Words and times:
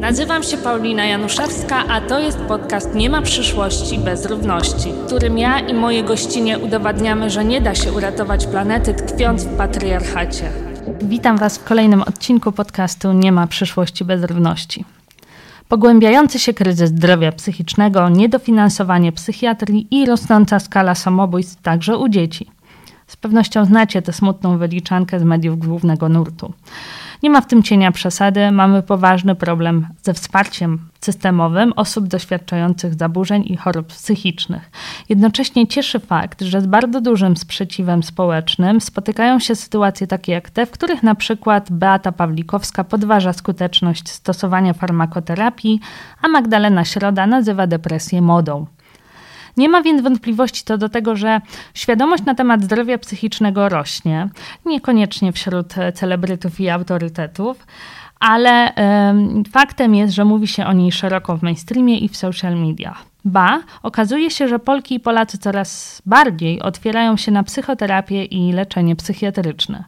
Nazywam 0.00 0.42
się 0.42 0.56
Paulina 0.56 1.04
Januszewska, 1.04 1.84
a 1.88 2.00
to 2.00 2.18
jest 2.18 2.38
podcast 2.38 2.94
Nie 2.94 3.10
ma 3.10 3.22
przyszłości 3.22 3.98
bez 3.98 4.26
równości, 4.26 4.92
w 4.92 5.06
którym 5.06 5.38
ja 5.38 5.60
i 5.60 5.74
moje 5.74 6.04
gościnie 6.04 6.58
udowadniamy, 6.58 7.30
że 7.30 7.44
nie 7.44 7.60
da 7.60 7.74
się 7.74 7.92
uratować 7.92 8.46
planety 8.46 8.94
tkwiąc 8.94 9.44
w 9.44 9.56
patriarchacie. 9.56 10.50
Witam 11.02 11.38
Was 11.38 11.58
w 11.58 11.64
kolejnym 11.64 12.02
odcinku 12.02 12.52
podcastu 12.52 13.12
Nie 13.12 13.32
ma 13.32 13.46
przyszłości 13.46 14.04
bez 14.04 14.24
równości. 14.24 14.84
Pogłębiający 15.68 16.38
się 16.38 16.54
kryzys 16.54 16.90
zdrowia 16.90 17.32
psychicznego, 17.32 18.08
niedofinansowanie 18.08 19.12
psychiatrii 19.12 19.86
i 19.90 20.06
rosnąca 20.06 20.58
skala 20.58 20.94
samobójstw 20.94 21.62
także 21.62 21.96
u 21.98 22.08
dzieci. 22.08 22.46
Z 23.06 23.16
pewnością 23.16 23.64
znacie 23.64 24.02
tę 24.02 24.12
smutną 24.12 24.58
wyliczankę 24.58 25.20
z 25.20 25.22
mediów 25.22 25.58
głównego 25.58 26.08
nurtu. 26.08 26.52
Nie 27.22 27.30
ma 27.30 27.40
w 27.40 27.46
tym 27.46 27.62
cienia 27.62 27.92
przesady, 27.92 28.50
mamy 28.50 28.82
poważny 28.82 29.34
problem 29.34 29.86
ze 30.02 30.14
wsparciem 30.14 30.78
systemowym 31.00 31.72
osób 31.76 32.06
doświadczających 32.06 32.94
zaburzeń 32.94 33.44
i 33.46 33.56
chorób 33.56 33.86
psychicznych. 33.86 34.70
Jednocześnie 35.08 35.66
cieszy 35.66 36.00
fakt, 36.00 36.42
że 36.42 36.60
z 36.60 36.66
bardzo 36.66 37.00
dużym 37.00 37.36
sprzeciwem 37.36 38.02
społecznym 38.02 38.80
spotykają 38.80 39.38
się 39.38 39.54
sytuacje 39.54 40.06
takie 40.06 40.32
jak 40.32 40.50
te, 40.50 40.66
w 40.66 40.70
których 40.70 41.02
na 41.02 41.14
przykład 41.14 41.72
Beata 41.72 42.12
Pawlikowska 42.12 42.84
podważa 42.84 43.32
skuteczność 43.32 44.08
stosowania 44.08 44.72
farmakoterapii, 44.72 45.80
a 46.22 46.28
Magdalena 46.28 46.84
Środa 46.84 47.26
nazywa 47.26 47.66
depresję 47.66 48.22
modą. 48.22 48.66
Nie 49.56 49.68
ma 49.68 49.82
więc 49.82 50.02
wątpliwości 50.02 50.62
co 50.64 50.78
do 50.78 50.88
tego, 50.88 51.16
że 51.16 51.40
świadomość 51.74 52.24
na 52.24 52.34
temat 52.34 52.64
zdrowia 52.64 52.98
psychicznego 52.98 53.68
rośnie, 53.68 54.28
niekoniecznie 54.66 55.32
wśród 55.32 55.74
celebrytów 55.94 56.60
i 56.60 56.68
autorytetów, 56.68 57.66
ale 58.20 58.72
faktem 59.52 59.94
jest, 59.94 60.14
że 60.14 60.24
mówi 60.24 60.48
się 60.48 60.66
o 60.66 60.72
niej 60.72 60.92
szeroko 60.92 61.36
w 61.36 61.42
mainstreamie 61.42 61.98
i 61.98 62.08
w 62.08 62.16
social 62.16 62.56
media. 62.56 62.94
Ba, 63.24 63.60
okazuje 63.82 64.30
się, 64.30 64.48
że 64.48 64.58
Polki 64.58 64.94
i 64.94 65.00
Polacy 65.00 65.38
coraz 65.38 66.02
bardziej 66.06 66.62
otwierają 66.62 67.16
się 67.16 67.32
na 67.32 67.42
psychoterapię 67.42 68.24
i 68.24 68.52
leczenie 68.52 68.96
psychiatryczne. 68.96 69.84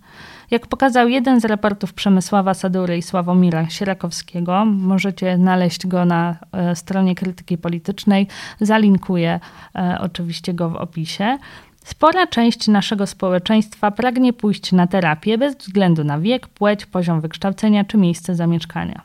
Jak 0.51 0.67
pokazał 0.67 1.09
jeden 1.09 1.41
z 1.41 1.45
raportów 1.45 1.95
Przemysława 1.95 2.55
Sadury 2.55 2.97
i 2.97 3.03
Sławomira 3.03 3.69
Sierakowskiego, 3.69 4.65
możecie 4.65 5.37
znaleźć 5.37 5.87
go 5.87 6.05
na 6.05 6.37
e, 6.53 6.77
stronie 6.77 7.15
krytyki 7.15 7.59
politycznej, 7.59 8.27
zalinkuję 8.61 9.41
e, 9.75 9.99
oczywiście 10.01 10.55
go 10.55 10.71
w 10.71 10.77
opisie. 10.77 11.39
Spora 11.85 12.27
część 12.27 12.69
naszego 12.69 13.07
społeczeństwa 13.07 13.91
pragnie 13.91 14.33
pójść 14.33 14.73
na 14.73 14.87
terapię 14.87 15.39
bez 15.39 15.57
względu 15.57 16.05
na 16.05 16.19
wiek, 16.19 16.49
płeć, 16.49 16.87
poziom 16.87 17.21
wykształcenia 17.21 17.85
czy 17.85 17.97
miejsce 17.97 18.35
zamieszkania. 18.35 19.03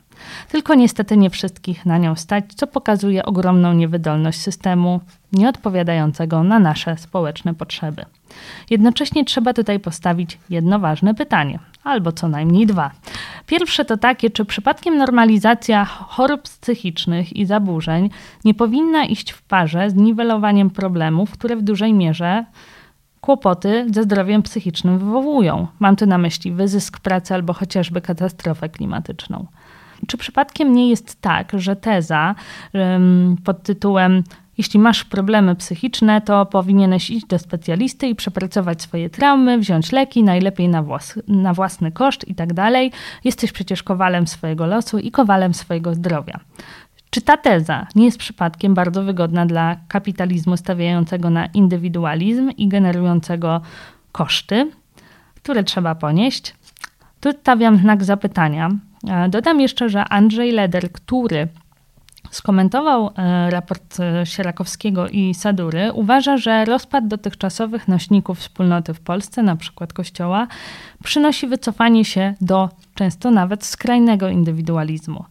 Tylko 0.48 0.74
niestety 0.74 1.16
nie 1.16 1.30
wszystkich 1.30 1.86
na 1.86 1.98
nią 1.98 2.14
stać, 2.16 2.44
co 2.54 2.66
pokazuje 2.66 3.24
ogromną 3.24 3.72
niewydolność 3.72 4.40
systemu, 4.40 5.00
nieodpowiadającego 5.32 6.42
na 6.42 6.58
nasze 6.58 6.96
społeczne 6.96 7.54
potrzeby. 7.54 8.04
Jednocześnie 8.70 9.24
trzeba 9.24 9.52
tutaj 9.52 9.80
postawić 9.80 10.38
jedno 10.50 10.78
ważne 10.78 11.14
pytanie, 11.14 11.58
albo 11.84 12.12
co 12.12 12.28
najmniej 12.28 12.66
dwa. 12.66 12.90
Pierwsze 13.46 13.84
to 13.84 13.96
takie, 13.96 14.30
czy 14.30 14.44
przypadkiem 14.44 14.96
normalizacja 14.96 15.84
chorób 15.84 16.42
psychicznych 16.42 17.36
i 17.36 17.46
zaburzeń 17.46 18.10
nie 18.44 18.54
powinna 18.54 19.04
iść 19.04 19.30
w 19.30 19.42
parze 19.42 19.90
z 19.90 19.94
niwelowaniem 19.94 20.70
problemów, 20.70 21.30
które 21.30 21.56
w 21.56 21.62
dużej 21.62 21.94
mierze 21.94 22.44
kłopoty 23.20 23.86
ze 23.94 24.02
zdrowiem 24.02 24.42
psychicznym 24.42 24.98
wywołują. 24.98 25.66
Mam 25.78 25.96
tu 25.96 26.06
na 26.06 26.18
myśli 26.18 26.52
wyzysk 26.52 27.00
pracy 27.00 27.34
albo 27.34 27.52
chociażby 27.52 28.00
katastrofę 28.00 28.68
klimatyczną. 28.68 29.46
Czy 30.06 30.16
przypadkiem 30.16 30.72
nie 30.72 30.90
jest 30.90 31.20
tak, 31.20 31.52
że 31.54 31.76
teza 31.76 32.34
pod 33.44 33.62
tytułem 33.62 34.22
jeśli 34.58 34.80
masz 34.80 35.04
problemy 35.04 35.54
psychiczne, 35.54 36.20
to 36.20 36.46
powinieneś 36.46 37.10
iść 37.10 37.26
do 37.26 37.38
specjalisty 37.38 38.08
i 38.08 38.14
przepracować 38.14 38.82
swoje 38.82 39.10
traumy, 39.10 39.58
wziąć 39.58 39.92
leki, 39.92 40.22
najlepiej 40.22 40.68
na, 40.68 40.84
na 41.28 41.54
własny 41.54 41.92
koszt 41.92 42.28
i 42.28 42.34
tak 42.34 42.52
dalej. 42.52 42.92
Jesteś 43.24 43.52
przecież 43.52 43.82
kowalem 43.82 44.26
swojego 44.26 44.66
losu 44.66 44.98
i 44.98 45.10
kowalem 45.10 45.54
swojego 45.54 45.94
zdrowia. 45.94 46.40
Czy 47.10 47.20
ta 47.20 47.36
teza 47.36 47.86
nie 47.94 48.04
jest 48.04 48.18
przypadkiem 48.18 48.74
bardzo 48.74 49.02
wygodna 49.02 49.46
dla 49.46 49.76
kapitalizmu 49.88 50.56
stawiającego 50.56 51.30
na 51.30 51.46
indywidualizm 51.46 52.50
i 52.50 52.68
generującego 52.68 53.60
koszty, 54.12 54.70
które 55.34 55.64
trzeba 55.64 55.94
ponieść? 55.94 56.54
Tu 57.20 57.32
stawiam 57.32 57.76
znak 57.76 58.04
zapytania. 58.04 58.70
Dodam 59.28 59.60
jeszcze, 59.60 59.88
że 59.88 60.04
Andrzej 60.04 60.52
Leder, 60.52 60.92
który 60.92 61.48
skomentował 62.30 63.10
e, 63.16 63.50
raport 63.50 64.00
e, 64.00 64.26
Sierakowskiego 64.26 65.08
i 65.08 65.34
Sadury, 65.34 65.92
uważa, 65.92 66.36
że 66.36 66.64
rozpad 66.64 67.08
dotychczasowych 67.08 67.88
nośników 67.88 68.38
wspólnoty 68.38 68.94
w 68.94 69.00
Polsce, 69.00 69.42
przykład 69.56 69.92
Kościoła, 69.92 70.46
przynosi 71.04 71.46
wycofanie 71.46 72.04
się 72.04 72.34
do 72.40 72.68
często 72.94 73.30
nawet 73.30 73.64
skrajnego 73.64 74.28
indywidualizmu. 74.28 75.24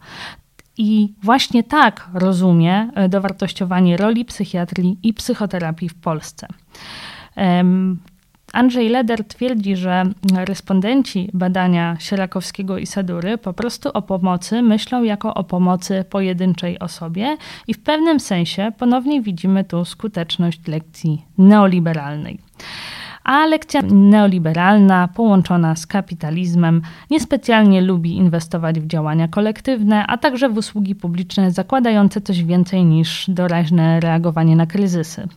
I 0.76 1.14
właśnie 1.22 1.62
tak 1.62 2.08
rozumie 2.14 2.90
e, 2.94 3.08
dowartościowanie 3.08 3.96
roli 3.96 4.24
psychiatrii 4.24 4.98
i 5.02 5.14
psychoterapii 5.14 5.88
w 5.88 5.94
Polsce. 5.94 6.46
Andrzej 8.54 8.88
Leder 8.88 9.24
twierdzi, 9.24 9.76
że 9.76 10.02
respondenci 10.34 11.30
badania 11.32 11.96
Sierakowskiego 11.98 12.78
i 12.78 12.86
Sadury 12.86 13.38
po 13.38 13.52
prostu 13.52 13.88
o 13.94 14.02
pomocy 14.02 14.62
myślą 14.62 15.02
jako 15.02 15.34
o 15.34 15.44
pomocy 15.44 16.04
pojedynczej 16.10 16.78
osobie 16.78 17.36
i 17.68 17.74
w 17.74 17.82
pewnym 17.82 18.20
sensie 18.20 18.72
ponownie 18.78 19.22
widzimy 19.22 19.64
tu 19.64 19.84
skuteczność 19.84 20.60
lekcji 20.68 21.24
neoliberalnej 21.38 22.38
a 23.24 23.46
lekcja 23.46 23.80
neoliberalna 23.82 25.08
połączona 25.08 25.76
z 25.76 25.86
kapitalizmem 25.86 26.82
niespecjalnie 27.10 27.80
lubi 27.80 28.16
inwestować 28.16 28.80
w 28.80 28.86
działania 28.86 29.28
kolektywne, 29.28 30.06
a 30.06 30.18
także 30.18 30.48
w 30.48 30.56
usługi 30.56 30.94
publiczne 30.94 31.50
zakładające 31.50 32.20
coś 32.20 32.44
więcej 32.44 32.84
niż 32.84 33.24
doraźne 33.28 34.00
reagowanie 34.00 34.56
na 34.56 34.66
kryzysy. 34.66 35.28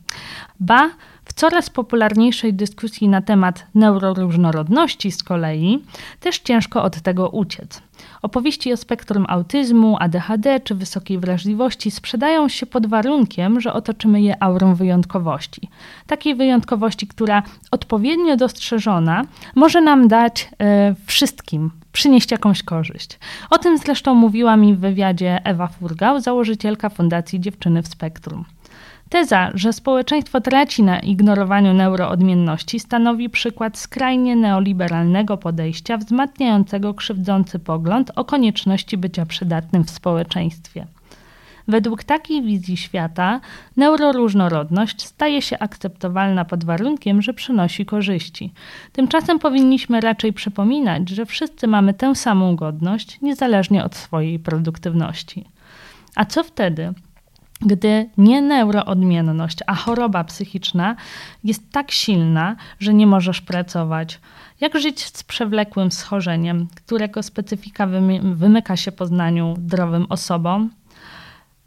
Ba, 0.59 0.89
coraz 1.37 1.69
popularniejszej 1.69 2.53
dyskusji 2.53 3.09
na 3.09 3.21
temat 3.21 3.65
neuroróżnorodności 3.75 5.11
z 5.11 5.23
kolei 5.23 5.83
też 6.19 6.39
ciężko 6.39 6.83
od 6.83 7.01
tego 7.01 7.29
uciec. 7.29 7.81
Opowieści 8.21 8.73
o 8.73 8.77
spektrum 8.77 9.25
autyzmu, 9.29 9.97
ADHD 9.99 10.59
czy 10.59 10.75
wysokiej 10.75 11.19
wrażliwości 11.19 11.91
sprzedają 11.91 12.49
się 12.49 12.65
pod 12.65 12.87
warunkiem, 12.87 13.61
że 13.61 13.73
otoczymy 13.73 14.21
je 14.21 14.43
aurą 14.43 14.75
wyjątkowości. 14.75 15.69
Takiej 16.07 16.35
wyjątkowości, 16.35 17.07
która 17.07 17.43
odpowiednio 17.71 18.37
dostrzeżona 18.37 19.23
może 19.55 19.81
nam 19.81 20.07
dać 20.07 20.49
e, 20.59 20.95
wszystkim, 21.05 21.71
przynieść 21.91 22.31
jakąś 22.31 22.63
korzyść. 22.63 23.19
O 23.49 23.57
tym 23.57 23.77
zresztą 23.77 24.15
mówiła 24.15 24.57
mi 24.57 24.75
w 24.75 24.79
wywiadzie 24.79 25.41
Ewa 25.43 25.67
Furgał, 25.67 26.19
założycielka 26.19 26.89
Fundacji 26.89 27.39
Dziewczyny 27.39 27.83
w 27.83 27.87
Spektrum. 27.87 28.45
Teza, 29.09 29.51
że 29.53 29.73
społeczeństwo 29.73 30.41
traci 30.41 30.83
na 30.83 30.99
ignorowaniu 30.99 31.73
neuroodmienności, 31.73 32.79
stanowi 32.79 33.29
przykład 33.29 33.77
skrajnie 33.77 34.35
neoliberalnego 34.35 35.37
podejścia 35.37 35.97
wzmacniającego 35.97 36.93
krzywdzący 36.93 37.59
pogląd 37.59 38.11
o 38.15 38.25
konieczności 38.25 38.97
bycia 38.97 39.25
przydatnym 39.25 39.83
w 39.83 39.89
społeczeństwie. 39.89 40.87
Według 41.67 42.03
takiej 42.03 42.41
wizji 42.41 42.77
świata 42.77 43.39
neuroróżnorodność 43.77 45.05
staje 45.05 45.41
się 45.41 45.59
akceptowalna 45.59 46.45
pod 46.45 46.63
warunkiem, 46.63 47.21
że 47.21 47.33
przynosi 47.33 47.85
korzyści. 47.85 48.53
Tymczasem 48.91 49.39
powinniśmy 49.39 50.01
raczej 50.01 50.33
przypominać, 50.33 51.09
że 51.09 51.25
wszyscy 51.25 51.67
mamy 51.67 51.93
tę 51.93 52.15
samą 52.15 52.55
godność, 52.55 53.21
niezależnie 53.21 53.83
od 53.83 53.95
swojej 53.95 54.39
produktywności. 54.39 55.45
A 56.15 56.25
co 56.25 56.43
wtedy, 56.43 56.93
gdy 57.61 58.09
nie 58.17 58.41
neuroodmienność, 58.41 59.57
a 59.67 59.75
choroba 59.75 60.23
psychiczna 60.23 60.95
jest 61.43 61.71
tak 61.71 61.91
silna, 61.91 62.55
że 62.79 62.93
nie 62.93 63.07
możesz 63.07 63.41
pracować. 63.41 64.19
Jak 64.61 64.79
żyć 64.79 65.05
z 65.05 65.23
przewlekłym 65.23 65.91
schorzeniem, 65.91 66.67
którego 66.75 67.23
specyfika 67.23 67.87
wymyka 68.21 68.75
się 68.77 68.91
poznaniu 68.91 69.55
zdrowym 69.57 70.05
osobom? 70.09 70.69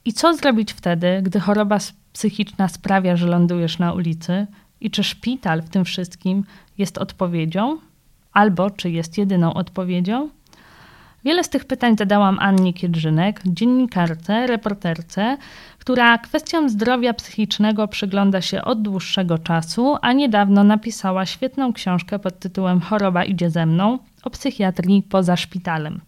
I 0.04 0.12
co 0.12 0.34
zrobić 0.34 0.72
wtedy, 0.72 1.20
gdy 1.22 1.40
choroba 1.40 1.78
psychiczna 2.12 2.68
sprawia, 2.68 3.16
że 3.16 3.26
lądujesz 3.26 3.78
na 3.78 3.92
ulicy? 3.92 4.46
I 4.80 4.90
czy 4.90 5.04
szpital 5.04 5.62
w 5.62 5.68
tym 5.68 5.84
wszystkim 5.84 6.44
jest 6.78 6.98
odpowiedzią? 6.98 7.78
Albo 8.32 8.70
czy 8.70 8.90
jest 8.90 9.18
jedyną 9.18 9.54
odpowiedzią? 9.54 10.30
Wiele 11.24 11.44
z 11.44 11.48
tych 11.48 11.64
pytań 11.64 11.96
zadałam 11.98 12.38
Annie 12.40 12.72
Kiedrzynek, 12.72 13.40
dziennikarce, 13.46 14.46
reporterce, 14.46 15.36
która 15.80 16.18
kwestiom 16.18 16.68
zdrowia 16.68 17.14
psychicznego 17.14 17.88
przygląda 17.88 18.40
się 18.40 18.62
od 18.62 18.82
dłuższego 18.82 19.38
czasu, 19.38 19.96
a 20.02 20.12
niedawno 20.12 20.64
napisała 20.64 21.26
świetną 21.26 21.72
książkę 21.72 22.18
pod 22.18 22.38
tytułem 22.38 22.80
Choroba 22.80 23.24
idzie 23.24 23.50
ze 23.50 23.66
mną 23.66 23.98
o 24.22 24.30
psychiatrii 24.30 25.02
poza 25.02 25.36
szpitalem. 25.36 26.00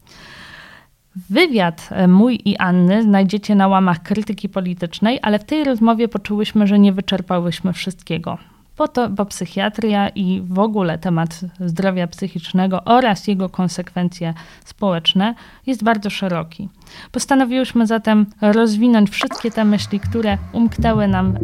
Wywiad 1.30 1.88
e, 1.90 2.08
mój 2.08 2.40
i 2.44 2.56
Anny 2.56 3.02
znajdziecie 3.02 3.54
na 3.54 3.68
łamach 3.68 4.02
krytyki 4.02 4.48
politycznej, 4.48 5.18
ale 5.22 5.38
w 5.38 5.44
tej 5.44 5.64
rozmowie 5.64 6.08
poczułyśmy, 6.08 6.66
że 6.66 6.78
nie 6.78 6.92
wyczerpałyśmy 6.92 7.72
wszystkiego. 7.72 8.38
Po 8.82 8.88
to, 8.88 9.08
bo 9.08 9.26
psychiatria 9.26 10.08
i 10.08 10.42
w 10.44 10.58
ogóle 10.58 10.98
temat 10.98 11.40
zdrowia 11.60 12.06
psychicznego 12.06 12.84
oraz 12.84 13.26
jego 13.28 13.48
konsekwencje 13.48 14.34
społeczne 14.64 15.34
jest 15.66 15.84
bardzo 15.84 16.10
szeroki. 16.10 16.68
Postanowiłyśmy 17.12 17.86
zatem 17.86 18.26
rozwinąć 18.40 19.10
wszystkie 19.10 19.50
te 19.50 19.64
myśli, 19.64 20.00
które 20.00 20.38
umknęły 20.52 21.08
nam 21.08 21.38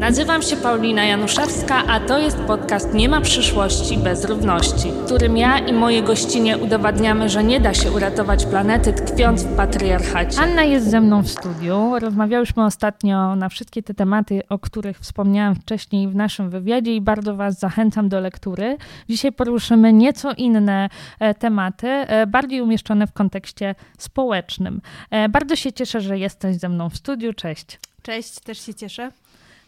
Nazywam 0.00 0.42
się 0.42 0.56
Paulina 0.56 1.04
Januszewska, 1.04 1.86
a 1.86 2.00
to 2.00 2.18
jest 2.18 2.36
podcast 2.36 2.94
Nie 2.94 3.08
ma 3.08 3.20
przyszłości 3.20 3.98
bez 3.98 4.24
równości, 4.24 4.92
w 4.92 5.04
którym 5.04 5.36
ja 5.36 5.58
i 5.58 5.72
moje 5.72 6.02
gościnie 6.02 6.58
udowadniamy, 6.58 7.28
że 7.28 7.44
nie 7.44 7.60
da 7.60 7.74
się 7.74 7.92
uratować 7.92 8.46
planety 8.46 8.92
tkwiąc 8.92 9.44
w 9.44 9.56
patriarchacie. 9.56 10.40
Anna 10.40 10.62
jest 10.62 10.90
ze 10.90 11.00
mną 11.00 11.22
w 11.22 11.28
studiu. 11.28 11.98
Rozmawiałyśmy 11.98 12.64
ostatnio 12.64 13.36
na 13.36 13.48
wszystkie 13.48 13.82
te 13.82 13.94
tematy, 13.94 14.42
o 14.48 14.58
których 14.58 14.98
wspomniałam 14.98 15.54
wcześniej 15.54 16.08
w 16.08 16.14
naszym 16.14 16.50
wywiadzie 16.50 16.96
i 16.96 17.00
bardzo 17.00 17.36
Was 17.36 17.58
zachęcam 17.58 18.08
do 18.08 18.20
lektury. 18.20 18.76
Dzisiaj 19.08 19.32
poruszymy 19.32 19.92
nieco 19.92 20.32
inne 20.32 20.88
e, 21.18 21.34
tematy, 21.34 21.88
e, 21.88 22.26
bardziej 22.26 22.60
umieszczone 22.60 23.06
w 23.06 23.12
kontekście 23.12 23.74
społecznym. 23.98 24.80
E, 25.10 25.28
bardzo 25.28 25.56
się 25.56 25.72
cieszę, 25.72 26.00
że 26.00 26.18
jesteś 26.18 26.56
ze 26.56 26.68
mną 26.68 26.90
w 26.90 26.96
studiu. 26.96 27.32
Cześć. 27.32 27.78
Cześć, 28.02 28.40
też 28.40 28.66
się 28.66 28.74
cieszę. 28.74 29.10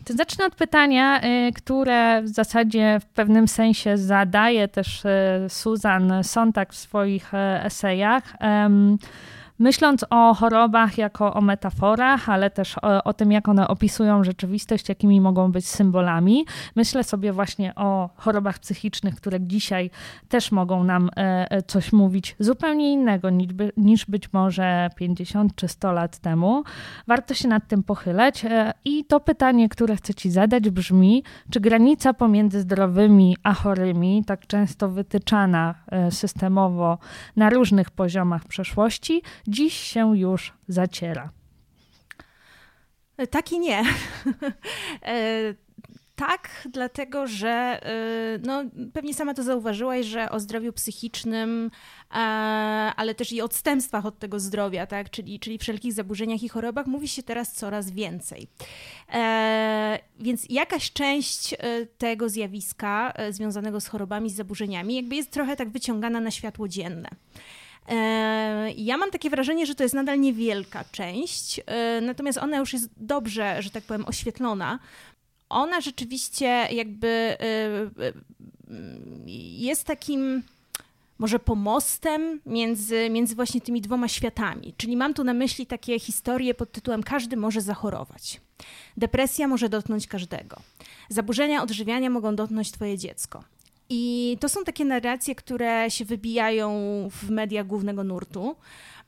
To 0.05 0.13
zacznę 0.13 0.47
od 0.47 0.55
pytania, 0.55 1.21
y, 1.25 1.53
które 1.53 2.23
w 2.23 2.29
zasadzie 2.29 3.01
w 3.01 3.07
pewnym 3.07 3.49
sensie 3.49 3.99
zadaje 3.99 4.69
też 4.69 5.05
y, 5.05 5.09
Susan 5.49 6.25
Sontag 6.25 6.73
w 6.73 6.77
swoich 6.77 7.35
y, 7.35 7.37
esejach. 7.65 8.37
Myśląc 9.59 10.05
o 10.11 10.35
chorobach 10.35 10.99
jako 10.99 11.35
o 11.35 11.41
metaforach, 11.41 12.29
ale 12.29 12.51
też 12.51 12.79
o, 12.79 13.05
o, 13.05 13.13
tym, 13.13 13.33
jak 13.33 13.49
one 13.49 13.69
opisują 13.69 14.25
rzeczywistość, 14.25 14.89
jakimi 14.89 15.21
mogą 15.21 15.53
być 15.53 15.69
symbolami, 15.69 16.47
myślę 16.77 17.05
sobie 17.05 17.33
właśnie 17.33 17.75
o 17.75 18.11
chorobach 18.17 18.59
psychicznych, 18.59 19.15
które 19.15 19.41
dzisiaj 19.41 19.91
też 20.29 20.53
mogą 20.53 20.85
nam 20.85 21.11
e, 21.17 21.47
e, 21.51 21.63
coś 21.63 21.93
mówić 21.93 22.37
zupełnie 22.39 22.93
innego 22.93 23.31
niż, 23.31 23.49
niż 23.77 24.07
być 24.07 24.33
może 24.33 24.91
50 24.97 25.55
czy 25.55 25.69
100 25.69 25.93
lat 25.93 26.19
temu. 26.19 26.65
Warto 27.07 27.35
się 27.35 27.49
nad 27.49 27.69
tym 27.69 27.83
pochylać. 27.83 28.45
E, 28.45 28.73
I 28.85 29.05
to 29.05 29.21
pytanie, 29.21 29.69
które 29.69 29.97
chcę 29.97 30.15
Ci 30.15 30.31
zadać, 30.31 30.71
brzmi: 30.71 31.25
czy 31.51 31.61
granica 31.61 32.15
pomiędzy 32.15 32.61
zdrowymi 32.61 33.37
a 33.43 33.55
chorymi, 33.55 34.25
tak 34.27 34.47
często 34.47 34.89
wytyczana 34.89 35.75
systemowo 36.11 36.99
na 37.37 37.51
różnych 37.51 37.91
poziomach 37.91 38.45
przeszłości, 38.45 39.23
dziś 39.53 39.75
się 39.75 40.19
już 40.19 40.53
zaciera? 40.69 41.31
E, 43.17 43.27
tak 43.27 43.53
i 43.53 43.59
nie. 43.59 43.83
E, 45.03 45.55
tak, 46.17 46.69
dlatego 46.71 47.27
że 47.27 47.81
e, 47.83 48.39
no, 48.43 48.65
pewnie 48.93 49.15
sama 49.15 49.35
to 49.35 49.43
zauważyłaś, 49.43 50.07
że 50.07 50.31
o 50.31 50.41
zdrowiu 50.41 50.73
psychicznym, 50.73 51.71
ale 52.97 53.15
też 53.15 53.33
i 53.33 53.41
odstępstwach 53.41 54.07
od 54.07 54.19
tego 54.19 54.41
zdrowia, 54.41 54.87
tak? 54.87 55.11
czyli, 55.11 55.41
czyli 55.41 55.59
wszelkich 55.59 55.93
zaburzeniach 55.93 56.43
i 56.43 56.49
chorobach 56.49 56.87
mówi 56.87 57.09
się 57.09 57.23
teraz 57.23 57.53
coraz 57.53 57.91
więcej. 57.91 58.49
Więc 60.21 60.47
jakaś 60.51 60.93
część 60.93 61.55
tego 61.99 62.29
zjawiska 62.29 63.13
związanego 63.31 63.81
z 63.81 63.87
chorobami, 63.87 64.31
z 64.31 64.35
zaburzeniami, 64.35 64.95
jakby 64.95 65.17
jest 65.17 65.31
trochę 65.31 65.57
tak 65.57 65.71
wyciągana 65.71 66.21
na 66.21 66.31
światło 66.31 66.69
dzienne. 66.69 67.09
E, 67.89 68.73
ja 68.77 68.97
mam 68.97 69.11
takie 69.11 69.31
wrażenie, 69.31 69.67
że 69.67 69.75
to 69.75 69.83
jest 69.83 69.95
nadal 69.95 70.21
niewielka 70.21 70.85
część, 70.93 71.61
e, 71.67 72.01
natomiast 72.01 72.39
ona 72.39 72.59
już 72.59 72.73
jest 72.73 72.89
dobrze, 72.97 73.63
że 73.63 73.71
tak 73.71 73.85
powiem, 73.85 74.05
oświetlona. 74.07 74.79
Ona 75.49 75.81
rzeczywiście 75.81 76.47
jakby 76.71 77.09
e, 77.09 77.37
jest 79.59 79.85
takim 79.85 80.43
może 81.19 81.39
pomostem 81.39 82.41
między, 82.47 83.11
między 83.11 83.35
właśnie 83.35 83.61
tymi 83.61 83.81
dwoma 83.81 84.09
światami. 84.09 84.75
Czyli 84.77 84.97
mam 84.97 85.15
tu 85.15 85.25
na 85.25 85.35
myśli 85.35 85.67
takie 85.67 86.01
historie 86.01 86.55
pod 86.55 86.73
tytułem 86.73 87.03
Każdy 87.03 87.37
może 87.37 87.61
zachorować. 87.61 88.41
Depresja 88.97 89.49
może 89.49 89.69
dotknąć 89.69 90.07
każdego. 90.07 90.57
Zaburzenia 91.09 91.63
odżywiania 91.63 92.11
mogą 92.11 92.37
dotknąć 92.37 92.73
Twoje 92.73 92.99
dziecko. 92.99 93.45
I 93.95 94.37
to 94.41 94.49
są 94.49 94.65
takie 94.65 94.85
narracje, 94.85 95.35
które 95.35 95.91
się 95.91 96.05
wybijają 96.05 96.71
w 97.11 97.31
mediach 97.31 97.67
głównego 97.67 98.05
nurtu. 98.05 98.57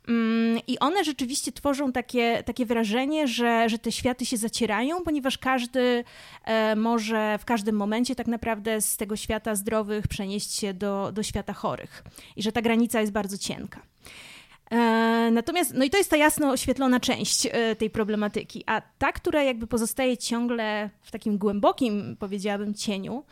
Mm, 0.09 0.61
I 0.67 0.79
one 0.79 1.05
rzeczywiście 1.05 1.53
tworzą 1.53 1.93
takie, 1.93 2.43
takie 2.47 2.67
wrażenie, 2.67 3.29
że, 3.29 3.69
że 3.69 3.79
te 3.79 3.93
światy 3.93 4.27
się 4.27 4.37
zacierają, 4.37 5.01
ponieważ 5.05 5.39
każdy 5.39 6.05
e, 6.45 6.77
może 6.77 7.39
w 7.39 7.45
każdym 7.45 7.77
momencie 7.77 8.15
tak 8.15 8.27
naprawdę 8.27 8.81
z 8.81 8.97
tego 8.97 9.17
świata 9.17 9.55
zdrowych 9.55 10.09
przenieść 10.09 10.55
się 10.55 10.75
do, 10.75 11.13
do 11.13 11.23
świata 11.23 11.53
chorych 11.53 12.05
i 12.37 12.43
że 12.43 12.53
ta 12.53 12.63
granica 12.63 13.01
jest 13.01 13.13
bardzo 13.13 13.39
cienka. 13.39 13.83
E, 14.71 14.77
natomiast, 15.33 15.75
no 15.75 15.85
i 15.85 15.91
to 15.91 15.99
jest 15.99 16.11
ta 16.11 16.17
jasno 16.17 16.51
oświetlona 16.51 17.01
część 17.01 17.47
e, 17.47 17.77
tej 17.77 17.91
problematyki, 17.91 18.65
a 18.67 18.83
ta, 18.99 19.13
która 19.13 19.43
jakby 19.43 19.67
pozostaje 19.67 20.17
ciągle 20.17 20.91
w 21.03 21.11
takim 21.11 21.39
głębokim, 21.39 22.17
powiedziałabym, 22.19 22.75
cieniu, 22.75 23.25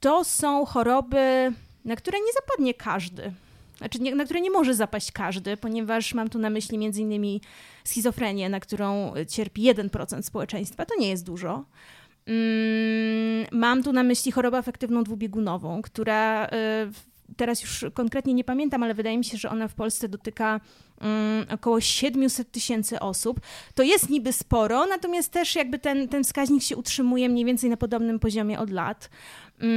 to 0.00 0.24
są 0.24 0.64
choroby, 0.64 1.52
na 1.84 1.96
które 1.96 2.18
nie 2.18 2.32
zapadnie 2.32 2.74
każdy. 2.74 3.32
Znaczy, 3.78 3.98
nie, 3.98 4.14
na 4.14 4.24
które 4.24 4.40
nie 4.40 4.50
może 4.50 4.74
zapaść 4.74 5.12
każdy, 5.12 5.56
ponieważ 5.56 6.14
mam 6.14 6.28
tu 6.28 6.38
na 6.38 6.50
myśli 6.50 6.78
innymi 6.98 7.40
schizofrenię, 7.84 8.48
na 8.48 8.60
którą 8.60 9.12
cierpi 9.28 9.62
1% 9.62 10.22
społeczeństwa. 10.22 10.86
To 10.86 10.94
nie 10.98 11.08
jest 11.08 11.24
dużo. 11.24 11.64
Mm, 12.26 13.46
mam 13.52 13.82
tu 13.82 13.92
na 13.92 14.02
myśli 14.02 14.32
chorobę 14.32 14.58
afektywną 14.58 15.04
dwubiegunową, 15.04 15.82
która 15.82 16.46
y, 16.46 16.50
teraz 17.36 17.62
już 17.62 17.84
konkretnie 17.94 18.34
nie 18.34 18.44
pamiętam, 18.44 18.82
ale 18.82 18.94
wydaje 18.94 19.18
mi 19.18 19.24
się, 19.24 19.38
że 19.38 19.50
ona 19.50 19.68
w 19.68 19.74
Polsce 19.74 20.08
dotyka 20.08 20.60
um, 21.00 21.46
około 21.50 21.80
700 21.80 22.50
tysięcy 22.50 23.00
osób. 23.00 23.40
To 23.74 23.82
jest 23.82 24.10
niby 24.10 24.32
sporo, 24.32 24.86
natomiast 24.86 25.32
też 25.32 25.54
jakby 25.54 25.78
ten, 25.78 26.08
ten 26.08 26.24
wskaźnik 26.24 26.62
się 26.62 26.76
utrzymuje 26.76 27.28
mniej 27.28 27.44
więcej 27.44 27.70
na 27.70 27.76
podobnym 27.76 28.18
poziomie 28.18 28.58
od 28.58 28.70
lat. 28.70 29.10
Um, 29.62 29.70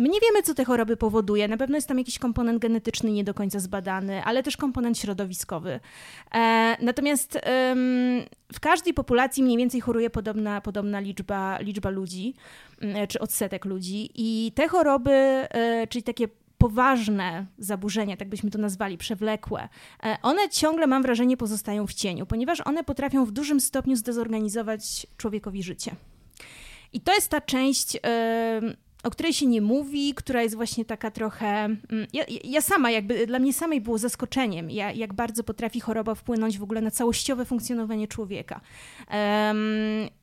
my 0.00 0.08
nie 0.08 0.20
wiemy, 0.20 0.42
co 0.44 0.54
te 0.54 0.64
choroby 0.64 0.96
powoduje. 0.96 1.48
Na 1.48 1.56
pewno 1.56 1.76
jest 1.76 1.88
tam 1.88 1.98
jakiś 1.98 2.18
komponent 2.18 2.62
genetyczny 2.62 3.10
nie 3.10 3.24
do 3.24 3.34
końca 3.34 3.58
zbadany, 3.58 4.24
ale 4.24 4.42
też 4.42 4.56
komponent 4.56 4.98
środowiskowy. 4.98 5.80
E, 6.34 6.76
natomiast 6.80 7.38
w 8.52 8.60
każdej 8.60 8.94
populacji 8.94 9.42
mniej 9.42 9.56
więcej 9.56 9.80
choruje 9.80 10.10
podobna, 10.10 10.60
podobna 10.60 11.00
liczba, 11.00 11.58
liczba 11.58 11.90
ludzi, 11.90 12.34
mm, 12.80 13.06
czy 13.06 13.18
odsetek 13.18 13.64
ludzi. 13.64 14.10
I 14.14 14.52
te 14.54 14.68
choroby, 14.68 15.10
e, 15.10 15.86
czyli 15.86 16.02
takie 16.02 16.28
poważne 16.58 17.46
zaburzenia, 17.58 18.16
tak 18.16 18.28
byśmy 18.28 18.50
to 18.50 18.58
nazwali, 18.58 18.98
przewlekłe, 18.98 19.68
e, 20.04 20.16
one 20.22 20.48
ciągle, 20.48 20.86
mam 20.86 21.02
wrażenie, 21.02 21.36
pozostają 21.36 21.86
w 21.86 21.94
cieniu, 21.94 22.26
ponieważ 22.26 22.60
one 22.60 22.84
potrafią 22.84 23.24
w 23.24 23.30
dużym 23.30 23.60
stopniu 23.60 23.96
zdezorganizować 23.96 25.06
człowiekowi 25.16 25.62
życie. 25.62 25.96
I 26.92 27.00
to 27.00 27.14
jest 27.14 27.28
ta 27.28 27.40
część 27.40 27.96
o 29.02 29.10
której 29.10 29.32
się 29.32 29.46
nie 29.46 29.60
mówi, 29.60 30.14
która 30.14 30.42
jest 30.42 30.54
właśnie 30.54 30.84
taka 30.84 31.10
trochę. 31.10 31.46
Mm, 31.46 32.06
ja, 32.12 32.24
ja, 32.44 32.60
sama, 32.60 32.90
jakby 32.90 33.26
dla 33.26 33.38
mnie 33.38 33.52
samej 33.52 33.80
było 33.80 33.98
zaskoczeniem, 33.98 34.70
ja, 34.70 34.92
jak 34.92 35.14
bardzo 35.14 35.44
potrafi 35.44 35.80
choroba 35.80 36.14
wpłynąć 36.14 36.58
w 36.58 36.62
ogóle 36.62 36.80
na 36.80 36.90
całościowe 36.90 37.44
funkcjonowanie 37.44 38.08
człowieka. 38.08 38.60
Um, 39.12 39.58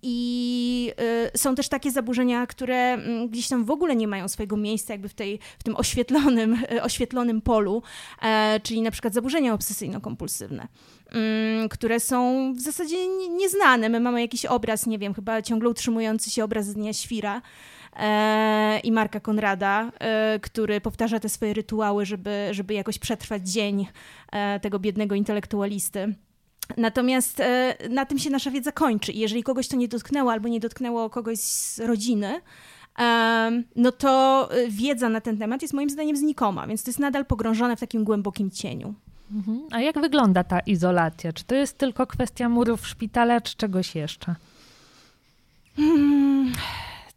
I 0.01 0.91
y, 1.35 1.37
są 1.37 1.55
też 1.55 1.69
takie 1.69 1.91
zaburzenia, 1.91 2.47
które 2.47 2.93
mm, 2.93 3.29
gdzieś 3.29 3.47
tam 3.47 3.65
w 3.65 3.71
ogóle 3.71 3.95
nie 3.95 4.07
mają 4.07 4.27
swojego 4.27 4.57
miejsca, 4.57 4.93
jakby 4.93 5.09
w, 5.09 5.13
tej, 5.13 5.39
w 5.59 5.63
tym 5.63 5.75
oświetlonym, 5.75 6.57
oświetlonym 6.81 7.41
polu, 7.41 7.83
e, 8.21 8.59
czyli 8.63 8.81
na 8.81 8.91
przykład 8.91 9.13
zaburzenia 9.13 9.53
obsesyjno-kompulsywne 9.53 10.67
mm, 11.11 11.69
które 11.69 11.99
są 11.99 12.53
w 12.53 12.59
zasadzie 12.59 13.07
nieznane. 13.29 13.89
My 13.89 13.99
mamy 13.99 14.21
jakiś 14.21 14.45
obraz, 14.45 14.85
nie 14.85 14.99
wiem, 14.99 15.13
chyba 15.13 15.41
ciągle 15.41 15.69
utrzymujący 15.69 16.29
się 16.29 16.43
obraz 16.43 16.73
Dnia 16.73 16.93
Świra, 16.93 17.41
e, 17.95 18.79
i 18.79 18.91
Marka 18.91 19.19
Konrada, 19.19 19.91
e, 19.99 20.39
który 20.39 20.81
powtarza 20.81 21.19
te 21.19 21.29
swoje 21.29 21.53
rytuały, 21.53 22.05
żeby, 22.05 22.47
żeby 22.51 22.73
jakoś 22.73 22.99
przetrwać 22.99 23.49
dzień 23.49 23.87
e, 24.31 24.59
tego 24.59 24.79
biednego 24.79 25.15
intelektualisty. 25.15 26.15
Natomiast 26.77 27.41
na 27.89 28.05
tym 28.05 28.19
się 28.19 28.29
nasza 28.29 28.51
wiedza 28.51 28.71
kończy. 28.71 29.11
I 29.11 29.19
jeżeli 29.19 29.43
kogoś 29.43 29.67
to 29.67 29.75
nie 29.75 29.87
dotknęło 29.87 30.31
albo 30.31 30.47
nie 30.47 30.59
dotknęło 30.59 31.09
kogoś 31.09 31.39
z 31.39 31.79
rodziny, 31.79 32.41
no 33.75 33.91
to 33.91 34.49
y, 34.57 34.69
wiedza 34.69 35.09
na 35.09 35.21
ten 35.21 35.37
temat 35.37 35.61
jest 35.61 35.73
moim 35.73 35.89
zdaniem 35.89 36.17
znikoma, 36.17 36.67
więc 36.67 36.83
to 36.83 36.89
jest 36.89 36.99
nadal 36.99 37.25
pogrążone 37.25 37.75
w 37.75 37.79
takim 37.79 38.03
głębokim 38.03 38.51
cieniu. 38.51 38.93
Mhm. 39.31 39.61
A 39.71 39.81
jak 39.81 39.99
wygląda 39.99 40.43
ta 40.43 40.59
izolacja? 40.59 41.33
Czy 41.33 41.43
to 41.43 41.55
jest 41.55 41.77
tylko 41.77 42.07
kwestia 42.07 42.49
murów 42.49 42.87
szpitala, 42.87 43.41
czy 43.41 43.55
czegoś 43.55 43.95
jeszcze? 43.95 44.35
Hmm. 45.75 46.53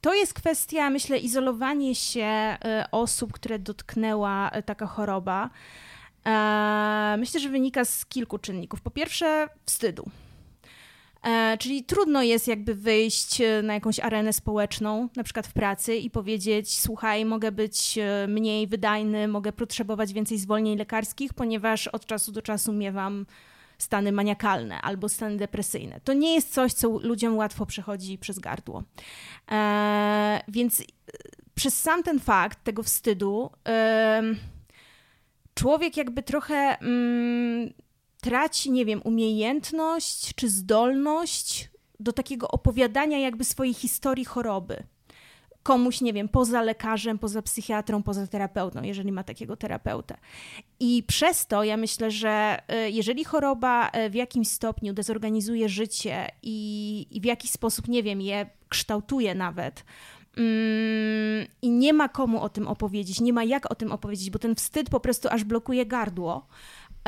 To 0.01 0.15
jest 0.15 0.35
kwestia, 0.35 0.91
myślę, 0.91 1.19
izolowanie 1.19 1.95
się 1.95 2.57
y, 2.85 2.91
osób, 2.91 3.33
które 3.33 3.59
dotknęła 3.59 4.51
y, 4.59 4.63
taka 4.63 4.87
choroba. 4.87 5.51
E, 6.27 7.17
myślę, 7.19 7.41
że 7.41 7.49
wynika 7.49 7.85
z 7.85 8.07
kilku 8.07 8.39
czynników. 8.39 8.81
Po 8.81 8.91
pierwsze, 8.91 9.49
wstydu. 9.67 10.11
E, 11.27 11.59
czyli 11.59 11.85
trudno 11.85 12.23
jest 12.23 12.49
jakby 12.49 12.75
wyjść 12.75 13.41
e, 13.41 13.63
na 13.63 13.75
jakąś 13.75 14.01
arenę 14.01 14.33
społeczną, 14.33 15.09
na 15.17 15.25
przykład 15.25 15.47
w 15.47 15.53
pracy 15.53 15.97
i 15.97 16.11
powiedzieć: 16.11 16.79
Słuchaj, 16.79 17.25
mogę 17.25 17.53
być 17.53 17.99
mniej 18.29 18.67
wydajny, 18.67 19.29
mogę 19.29 19.53
potrzebować 19.53 20.13
więcej 20.13 20.39
zwolnień 20.39 20.79
lekarskich, 20.79 21.35
ponieważ 21.35 21.89
od 21.89 22.07
czasu 22.07 22.33
do 22.33 22.43
czasu 22.43 22.73
miewam 22.73 23.27
stany 23.79 24.13
maniakalne 24.13 24.81
albo 24.81 25.09
stany 25.09 25.37
depresyjne. 25.37 26.01
To 26.05 26.13
nie 26.13 26.35
jest 26.35 26.53
coś, 26.55 26.73
co 26.73 26.89
ludziom 26.89 27.37
łatwo 27.37 27.67
przechodzi 27.67 28.19
przez 28.19 28.39
gardło. 28.39 28.83
E, 29.51 30.41
więc 30.49 30.83
przez 31.55 31.83
sam 31.83 32.03
ten 32.03 32.21
fakt 32.21 32.65
tego 32.65 32.83
wstydu. 32.83 33.51
E, 33.69 34.23
człowiek 35.55 35.97
jakby 35.97 36.23
trochę 36.23 36.79
mm, 36.81 37.73
traci, 38.21 38.71
nie 38.71 38.85
wiem, 38.85 39.01
umiejętność 39.05 40.35
czy 40.35 40.49
zdolność 40.49 41.71
do 42.01 42.13
takiego 42.13 42.49
opowiadania 42.49 43.19
jakby 43.19 43.45
swojej 43.45 43.75
historii 43.75 44.25
choroby. 44.25 44.83
Komuś, 45.69 46.01
nie 46.01 46.13
wiem, 46.13 46.29
poza 46.29 46.63
lekarzem, 46.63 47.19
poza 47.19 47.43
psychiatrą, 47.43 48.03
poza 48.03 48.27
terapeutą, 48.27 48.83
jeżeli 48.83 49.13
ma 49.13 49.25
takiego 49.25 49.57
terapeutę. 49.57 50.17
I 50.81 51.05
przez 51.07 51.47
to 51.47 51.65
ja 51.65 51.77
myślę, 51.77 52.11
że 52.11 52.59
e, 52.69 52.91
jeżeli 52.91 53.25
choroba 53.25 53.89
e, 53.89 54.11
w 54.11 54.15
jakimś 54.15 54.49
stopniu 54.49 54.93
dezorganizuje 54.93 55.69
życie 55.69 56.27
i, 56.43 57.07
i 57.11 57.21
w 57.21 57.25
jakiś 57.25 57.51
sposób, 57.51 57.89
nie 57.89 58.03
wiem, 58.03 58.21
je 58.21 58.51
kształtuje 58.69 59.35
nawet, 59.35 59.85
Mm, 60.39 61.47
I 61.63 61.71
nie 61.71 61.93
ma 61.93 62.09
komu 62.09 62.43
o 62.43 62.49
tym 62.49 62.69
opowiedzieć, 62.69 63.21
nie 63.21 63.33
ma 63.33 63.45
jak 63.45 63.71
o 63.71 63.75
tym 63.75 63.93
opowiedzieć, 63.93 64.31
bo 64.31 64.39
ten 64.39 64.55
wstyd 64.55 64.91
po 64.91 65.01
prostu 65.01 65.29
aż 65.31 65.45
blokuje 65.45 65.87
gardło. 65.87 66.47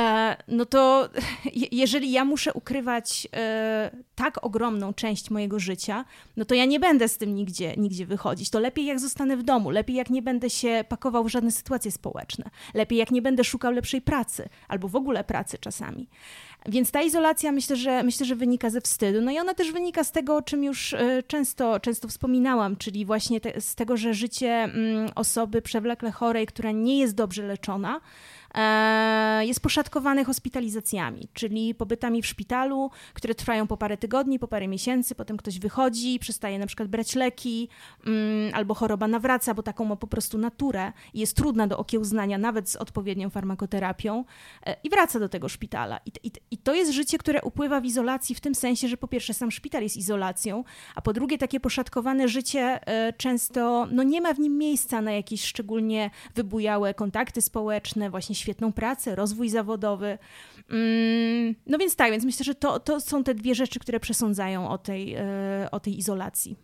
E, 0.00 0.37
no 0.49 0.66
to 0.66 1.09
jeżeli 1.73 2.12
ja 2.12 2.25
muszę 2.25 2.52
ukrywać 2.52 3.28
e, 3.37 3.90
tak 4.14 4.45
ogromną 4.45 4.95
część 4.95 5.30
mojego 5.30 5.59
życia, 5.59 6.04
no 6.37 6.45
to 6.45 6.54
ja 6.54 6.64
nie 6.64 6.80
będę 6.80 7.09
z 7.09 7.19
tym 7.19 7.35
nigdzie, 7.35 7.75
nigdzie 7.76 8.07
wychodzić. 8.07 8.50
To 8.50 8.61
lepiej 8.61 8.87
jak 8.87 9.00
zostanę 9.00 9.37
w 9.37 9.42
domu, 9.42 9.71
lepiej 9.71 9.97
jak 9.97 10.11
nie 10.11 10.23
będę 10.23 10.50
się 10.50 10.85
pakował 10.88 11.25
w 11.25 11.28
żadne 11.28 11.50
sytuacje 11.50 11.90
społeczne, 11.90 12.50
lepiej 12.75 12.99
jak 12.99 13.11
nie 13.11 13.23
będę 13.23 13.45
szukał 13.45 13.73
lepszej 13.73 14.02
pracy 14.02 14.49
albo 14.69 14.88
w 14.88 14.97
ogóle 14.97 15.25
pracy 15.25 15.59
czasami. 15.59 16.09
Więc 16.66 16.90
ta 16.90 17.02
izolacja 17.02 17.52
myślę, 17.52 17.76
że 17.76 18.02
myślę, 18.02 18.26
że 18.26 18.37
wynika 18.37 18.71
ze 18.71 18.80
wstydu. 18.80 19.21
No 19.21 19.30
i 19.30 19.38
ona 19.38 19.54
też 19.54 19.73
wynika 19.73 20.04
z 20.04 20.12
tego, 20.12 20.37
o 20.37 20.42
czym 20.42 20.64
już 20.64 20.95
e, 20.95 21.23
często, 21.23 21.80
często 21.80 22.09
wspominałam, 22.09 22.76
czyli 22.76 23.04
właśnie 23.04 23.40
te, 23.40 23.61
z 23.61 23.75
tego, 23.75 23.97
że 23.97 24.14
życie 24.14 24.50
mm, 24.50 25.11
osoby 25.14 25.62
przewlekle 25.62 26.11
chorej, 26.11 26.47
która 26.47 26.71
nie 26.71 26.99
jest 26.99 27.14
dobrze 27.14 27.42
leczona, 27.42 28.00
jest 29.40 29.61
poszatkowane 29.61 30.25
hospitalizacjami, 30.25 31.28
czyli 31.33 31.75
pobytami 31.75 32.23
w 32.23 32.26
szpitalu, 32.26 32.90
które 33.14 33.35
trwają 33.35 33.66
po 33.66 33.76
parę 33.76 33.97
tygodni, 33.97 34.38
po 34.38 34.49
parę 34.49 34.69
miesięcy, 34.69 35.14
potem 35.14 35.37
ktoś 35.37 35.59
wychodzi, 35.59 36.19
przestaje 36.19 36.59
na 36.59 36.66
przykład 36.66 36.88
brać 36.88 37.14
leki, 37.14 37.69
mm, 38.07 38.54
albo 38.54 38.75
choroba 38.75 39.09
nawraca, 39.09 39.54
bo 39.54 39.62
taką 39.62 39.85
ma 39.85 39.97
po 39.97 40.07
prostu 40.07 40.38
naturę 40.38 40.92
i 41.14 41.21
jest 41.21 41.37
trudna 41.37 41.66
do 41.66 41.78
okiełznania, 41.78 42.38
nawet 42.38 42.71
z 42.71 42.76
odpowiednią 42.76 43.30
farmakoterapią, 43.30 44.25
e, 44.66 44.76
i 44.85 44.90
wraca 44.90 45.19
do 45.19 45.28
tego 45.28 45.49
szpitala. 45.49 46.00
I, 46.07 46.12
i, 46.23 46.33
I 46.50 46.59
to 46.59 46.75
jest 46.75 46.92
życie, 46.92 47.19
które 47.19 47.42
upływa 47.42 47.80
w 47.80 47.85
izolacji 47.85 48.35
w 48.35 48.40
tym 48.40 48.54
sensie, 48.54 48.88
że 48.88 48.97
po 48.97 49.09
pierwsze 49.09 49.35
sam 49.35 49.50
szpital 49.50 49.83
jest 49.83 49.97
izolacją, 49.97 50.64
a 50.95 51.02
po 51.02 51.12
drugie 51.12 51.38
takie 51.38 51.61
poszatkowane 51.61 52.28
życie 52.28 52.80
e, 52.87 53.12
często 53.12 53.87
no 53.90 54.02
nie 54.02 54.21
ma 54.21 54.35
w 54.35 54.38
nim 54.38 54.59
miejsca 54.59 55.00
na 55.00 55.12
jakieś 55.12 55.45
szczególnie 55.45 56.11
wybujałe 56.35 56.95
kontakty 56.95 57.42
społeczne, 57.42 58.11
właśnie 58.11 58.35
świetną 58.40 58.73
pracę, 58.73 59.14
rozwój 59.14 59.49
zawodowy. 59.49 60.18
Mm, 60.70 61.54
no 61.66 61.78
więc 61.78 61.97
tak, 61.97 62.11
więc 62.11 62.25
myślę, 62.25 62.44
że 62.44 62.54
to, 62.54 62.80
to 62.80 63.00
są 63.00 63.25
te 63.25 63.35
dwie 63.35 63.54
rzeczy, 63.54 63.80
które 63.80 64.00
przesądzają 64.00 64.68
o 64.68 64.78
tej, 64.78 65.14
e, 65.14 65.68
o 65.70 65.80
tej 65.80 65.99
izolacji. 65.99 66.56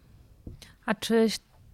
A 0.87 0.95
czy 0.95 1.26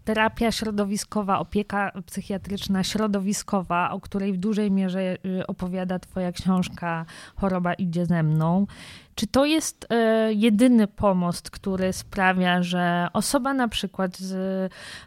terapia 0.04 0.52
środowiskowa, 0.52 1.38
opieka 1.38 1.92
psychiatryczna 2.06 2.84
środowiskowa, 2.84 3.90
o 3.90 4.00
której 4.00 4.32
w 4.32 4.36
dużej 4.36 4.70
mierze 4.70 5.00
y, 5.00 5.46
opowiada 5.46 5.98
Twoja 5.98 6.32
książka 6.32 7.04
Choroba 7.36 7.74
idzie 7.74 8.06
ze 8.06 8.22
mną. 8.22 8.66
Czy 9.14 9.26
to 9.26 9.44
jest 9.44 9.84
y, 9.84 10.34
jedyny 10.34 10.86
pomost, 10.86 11.50
który 11.50 11.92
sprawia, 11.92 12.62
że 12.62 13.08
osoba 13.12 13.54
na 13.54 13.68
przykład 13.68 14.18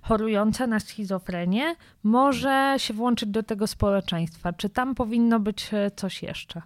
chorująca 0.02 0.68
na 0.68 0.80
schizofrenię 0.80 1.76
może 2.04 2.76
się 2.78 2.94
włączyć 2.94 3.30
do 3.30 3.44
tego 3.44 3.68
społeczeństwa? 3.68 4.54
Czy 4.54 4.70
tam 4.70 4.96
powinno 4.96 5.40
być 5.40 5.74
y, 5.74 5.92
coś 5.96 6.24
jeszcze? 6.24 6.62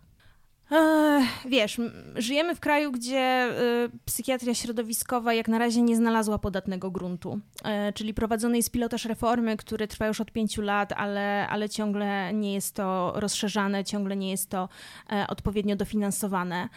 Wiesz, 1.46 1.82
żyjemy 2.16 2.56
w 2.56 2.60
kraju, 2.60 2.92
gdzie 2.92 3.50
y, 3.86 3.90
psychiatria 4.06 4.54
środowiskowa 4.54 5.34
jak 5.34 5.48
na 5.48 5.58
razie 5.58 5.82
nie 5.82 5.96
znalazła 5.96 6.40
podatnego 6.40 6.92
gruntu. 6.92 7.40
E, 7.64 7.94
czyli 7.94 8.14
prowadzony 8.14 8.58
jest 8.58 8.72
pilotaż 8.72 9.06
reformy, 9.06 9.58
który 9.58 9.88
trwa 9.88 10.08
już 10.08 10.22
od 10.22 10.32
pięciu 10.32 10.62
lat, 10.62 10.94
ale, 10.98 11.48
ale 11.48 11.70
ciągle 11.70 12.34
nie 12.34 12.54
jest 12.54 12.76
to 12.76 13.14
rozszerzane, 13.16 13.84
ciągle 13.84 14.16
nie 14.16 14.32
jest 14.32 14.50
to 14.50 14.70
e, 15.12 15.26
odpowiednio 15.28 15.76
dofinansowane. 15.76 16.70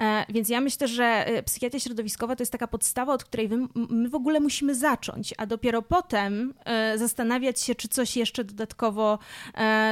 E, 0.00 0.24
więc 0.28 0.48
ja 0.48 0.60
myślę, 0.60 0.88
że 0.88 1.26
psychiatria 1.44 1.80
środowiskowa 1.80 2.36
to 2.36 2.42
jest 2.42 2.52
taka 2.52 2.66
podstawa, 2.66 3.12
od 3.12 3.24
której 3.24 3.48
my 3.74 4.08
w 4.08 4.14
ogóle 4.14 4.40
musimy 4.40 4.74
zacząć, 4.74 5.34
a 5.38 5.46
dopiero 5.46 5.82
potem 5.82 6.54
zastanawiać 6.96 7.60
się, 7.60 7.74
czy 7.74 7.88
coś 7.88 8.16
jeszcze 8.16 8.44
dodatkowo, 8.44 9.18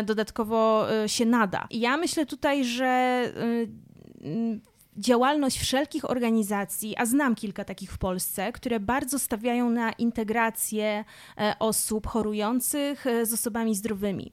dodatkowo 0.05 0.87
się 1.07 1.27
nada. 1.27 1.67
Ja 1.71 1.97
myślę 1.97 2.27
tutaj, 2.27 2.65
że 2.65 3.23
działalność 4.99 5.59
wszelkich 5.59 6.11
organizacji, 6.11 6.97
a 6.97 7.07
znam 7.07 7.35
kilka 7.35 7.65
takich 7.65 7.93
w 7.93 7.99
Polsce, 7.99 8.53
które 8.53 8.81
bardzo 8.81 9.19
stawiają 9.19 9.71
na 9.71 9.93
integrację 9.93 11.05
e, 11.39 11.55
osób 11.59 12.07
chorujących 12.07 13.07
e, 13.07 13.27
z 13.27 13.33
osobami 13.33 13.75
zdrowymi. 13.75 14.33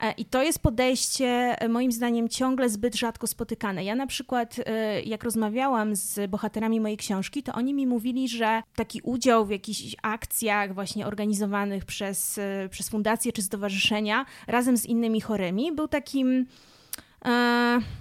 E, 0.00 0.12
I 0.12 0.24
to 0.24 0.42
jest 0.42 0.58
podejście, 0.58 1.56
moim 1.68 1.92
zdaniem, 1.92 2.28
ciągle 2.28 2.68
zbyt 2.68 2.96
rzadko 2.96 3.26
spotykane. 3.26 3.84
Ja 3.84 3.94
na 3.94 4.06
przykład, 4.06 4.56
jak 5.04 5.24
rozmawiałam 5.24 5.96
z 5.96 6.30
bohaterami 6.30 6.80
mojej 6.80 6.96
książki, 6.96 7.42
to 7.42 7.52
oni 7.52 7.74
mi 7.74 7.86
mówili, 7.86 8.28
że 8.28 8.62
taki 8.74 9.00
udział 9.02 9.46
w 9.46 9.50
jakichś 9.50 9.96
akcjach 10.02 10.74
właśnie 10.74 11.06
organizowanych 11.06 11.84
przez, 11.84 12.40
przez 12.70 12.88
fundacje 12.88 13.32
czy 13.32 13.42
stowarzyszenia 13.42 14.26
razem 14.46 14.76
z 14.76 14.86
innymi 14.86 15.20
chorymi 15.20 15.72
był 15.72 15.88
takim 15.88 16.46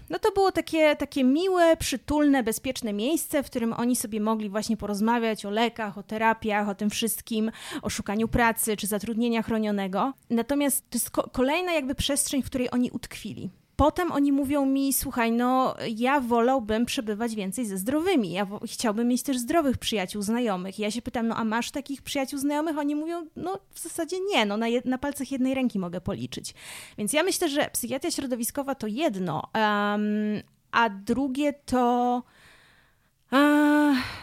no 0.10 0.20
to 0.22 0.32
było 0.32 0.52
takie, 0.52 0.96
takie 0.96 1.24
miłe, 1.24 1.78
przytulne, 1.78 2.44
bezpieczne 2.44 2.94
miejsce, 2.94 3.44
w 3.44 3.46
którym 3.46 3.74
oni 3.74 3.96
sobie 3.96 4.22
mogli 4.22 4.50
właśnie 4.50 4.78
porozmawiać 4.78 5.46
o 5.46 5.50
lekach, 5.50 5.98
o 5.98 6.04
terapiach, 6.04 6.70
o 6.70 6.76
tym 6.76 6.90
wszystkim, 6.90 7.52
o 7.82 7.90
szukaniu 7.90 8.28
pracy 8.28 8.78
czy 8.78 8.88
zatrudnienia 8.88 9.44
chronionego. 9.44 10.14
Natomiast 10.30 10.90
to 10.90 10.96
jest 10.96 11.10
kolejna 11.32 11.74
jakby 11.74 11.96
przestrzeń, 11.96 12.44
w 12.44 12.46
której 12.46 12.72
oni 12.72 12.92
utkwili 12.92 13.50
potem 13.80 14.12
oni 14.12 14.32
mówią 14.32 14.66
mi, 14.66 14.94
słuchaj, 14.94 15.32
no 15.32 15.76
ja 15.96 16.20
wolałbym 16.20 16.86
przebywać 16.86 17.36
więcej 17.36 17.66
ze 17.66 17.78
zdrowymi. 17.78 18.32
Ja 18.32 18.48
chciałbym 18.66 19.08
mieć 19.08 19.24
też 19.24 19.38
zdrowych 19.38 19.78
przyjaciół, 19.78 20.22
znajomych. 20.22 20.80
I 20.80 20.82
ja 20.82 20.92
się 20.92 21.02
pytam, 21.02 21.28
no 21.28 21.36
a 21.36 21.44
masz 21.44 21.72
takich 21.72 22.02
przyjaciół, 22.02 22.40
znajomych? 22.40 22.78
Oni 22.78 22.96
mówią, 22.96 23.26
no 23.36 23.60
w 23.74 23.80
zasadzie 23.80 24.18
nie, 24.34 24.46
no 24.46 24.58
na, 24.58 24.66
na 24.86 24.98
palcach 24.98 25.32
jednej 25.32 25.54
ręki 25.54 25.80
mogę 25.80 26.02
policzyć. 26.02 26.54
Więc 26.98 27.14
ja 27.14 27.24
myślę, 27.24 27.50
że 27.50 27.70
psychiatria 27.74 28.12
środowiskowa 28.12 28.76
to 28.76 28.88
jedno, 28.88 29.44
um, 29.56 30.42
a 30.72 30.90
drugie 30.90 31.54
to 31.54 32.24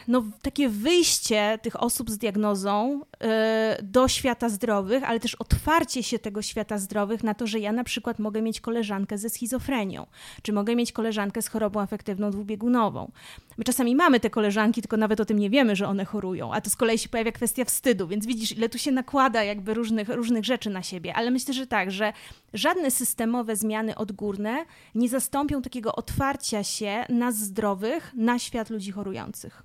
no, 0.08 0.24
takie 0.42 0.68
wyjście 0.68 1.58
tych 1.62 1.82
osób 1.82 2.10
z 2.10 2.18
diagnozą 2.18 3.00
y, 3.02 3.82
do 3.82 4.08
świata 4.08 4.48
zdrowych, 4.48 5.04
ale 5.04 5.20
też 5.20 5.34
otwarcie 5.34 6.02
się 6.02 6.18
tego 6.18 6.42
świata 6.42 6.78
zdrowych 6.78 7.24
na 7.24 7.34
to, 7.34 7.46
że 7.46 7.60
ja 7.60 7.72
na 7.72 7.84
przykład 7.84 8.18
mogę 8.18 8.42
mieć 8.42 8.60
koleżankę 8.60 9.18
ze 9.18 9.30
schizofrenią, 9.30 10.06
czy 10.42 10.52
mogę 10.52 10.76
mieć 10.76 10.92
koleżankę 10.92 11.42
z 11.42 11.48
chorobą 11.48 11.80
afektywną 11.80 12.30
dwubiegunową. 12.30 13.10
My 13.58 13.64
czasami 13.64 13.96
mamy 13.96 14.20
te 14.20 14.30
koleżanki, 14.30 14.82
tylko 14.82 14.96
nawet 14.96 15.20
o 15.20 15.24
tym 15.24 15.38
nie 15.38 15.50
wiemy, 15.50 15.76
że 15.76 15.88
one 15.88 16.04
chorują, 16.04 16.52
a 16.52 16.60
tu 16.60 16.70
z 16.70 16.76
kolei 16.76 16.98
się 16.98 17.08
pojawia 17.08 17.32
kwestia 17.32 17.64
wstydu, 17.64 18.08
więc 18.08 18.26
widzisz, 18.26 18.52
ile 18.52 18.68
tu 18.68 18.78
się 18.78 18.92
nakłada 18.92 19.44
jakby 19.44 19.74
różnych, 19.74 20.08
różnych 20.08 20.44
rzeczy 20.44 20.70
na 20.70 20.82
siebie, 20.82 21.14
ale 21.14 21.30
myślę, 21.30 21.54
że 21.54 21.66
tak, 21.66 21.90
że 21.90 22.12
żadne 22.54 22.90
systemowe 22.90 23.56
zmiany 23.56 23.94
odgórne 23.94 24.64
nie 24.94 25.08
zastąpią 25.08 25.62
takiego 25.62 25.94
otwarcia 25.94 26.64
się 26.64 27.04
nas 27.08 27.36
zdrowych 27.36 28.12
na 28.14 28.38
świat 28.38 28.70
ludzi 28.70 28.92
chorujących. 28.96 29.62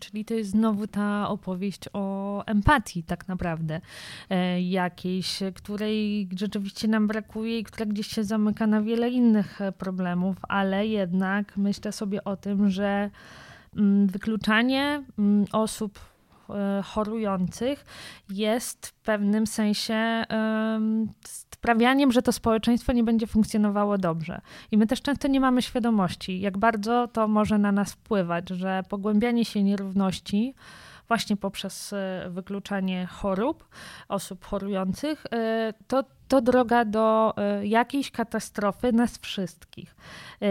Czyli 0.00 0.24
to 0.24 0.34
jest 0.34 0.50
znowu 0.50 0.86
ta 0.86 1.28
opowieść 1.28 1.80
o 1.92 2.44
empatii, 2.46 3.02
tak 3.02 3.28
naprawdę, 3.28 3.80
e, 4.30 4.62
jakiejś, 4.62 5.38
której 5.54 6.28
rzeczywiście 6.36 6.88
nam 6.88 7.06
brakuje 7.06 7.58
i 7.58 7.64
która 7.64 7.86
gdzieś 7.86 8.06
się 8.06 8.24
zamyka 8.24 8.66
na 8.66 8.82
wiele 8.82 9.10
innych 9.10 9.60
e, 9.60 9.72
problemów, 9.72 10.36
ale 10.48 10.86
jednak 10.86 11.56
myślę 11.56 11.92
sobie 11.92 12.24
o 12.24 12.36
tym, 12.36 12.70
że 12.70 13.10
mm, 13.76 14.06
wykluczanie 14.06 15.02
mm, 15.18 15.46
osób 15.52 16.09
chorujących 16.84 17.84
jest 18.28 18.86
w 18.86 18.92
pewnym 18.92 19.46
sensie 19.46 20.24
sprawianiem, 21.26 22.12
że 22.12 22.22
to 22.22 22.32
społeczeństwo 22.32 22.92
nie 22.92 23.04
będzie 23.04 23.26
funkcjonowało 23.26 23.98
dobrze. 23.98 24.40
I 24.70 24.78
my 24.78 24.86
też 24.86 25.02
często 25.02 25.28
nie 25.28 25.40
mamy 25.40 25.62
świadomości, 25.62 26.40
jak 26.40 26.58
bardzo 26.58 27.08
to 27.08 27.28
może 27.28 27.58
na 27.58 27.72
nas 27.72 27.92
wpływać, 27.92 28.48
że 28.48 28.82
pogłębianie 28.88 29.44
się 29.44 29.62
nierówności 29.62 30.54
właśnie 31.10 31.36
poprzez 31.36 31.92
e, 31.92 32.26
wykluczanie 32.30 33.06
chorób, 33.06 33.68
osób 34.08 34.44
chorujących, 34.44 35.24
e, 35.32 35.72
to 35.86 36.04
to 36.28 36.40
droga 36.40 36.84
do 36.84 37.34
e, 37.36 37.66
jakiejś 37.66 38.10
katastrofy 38.10 38.92
nas 38.92 39.18
wszystkich. 39.18 39.96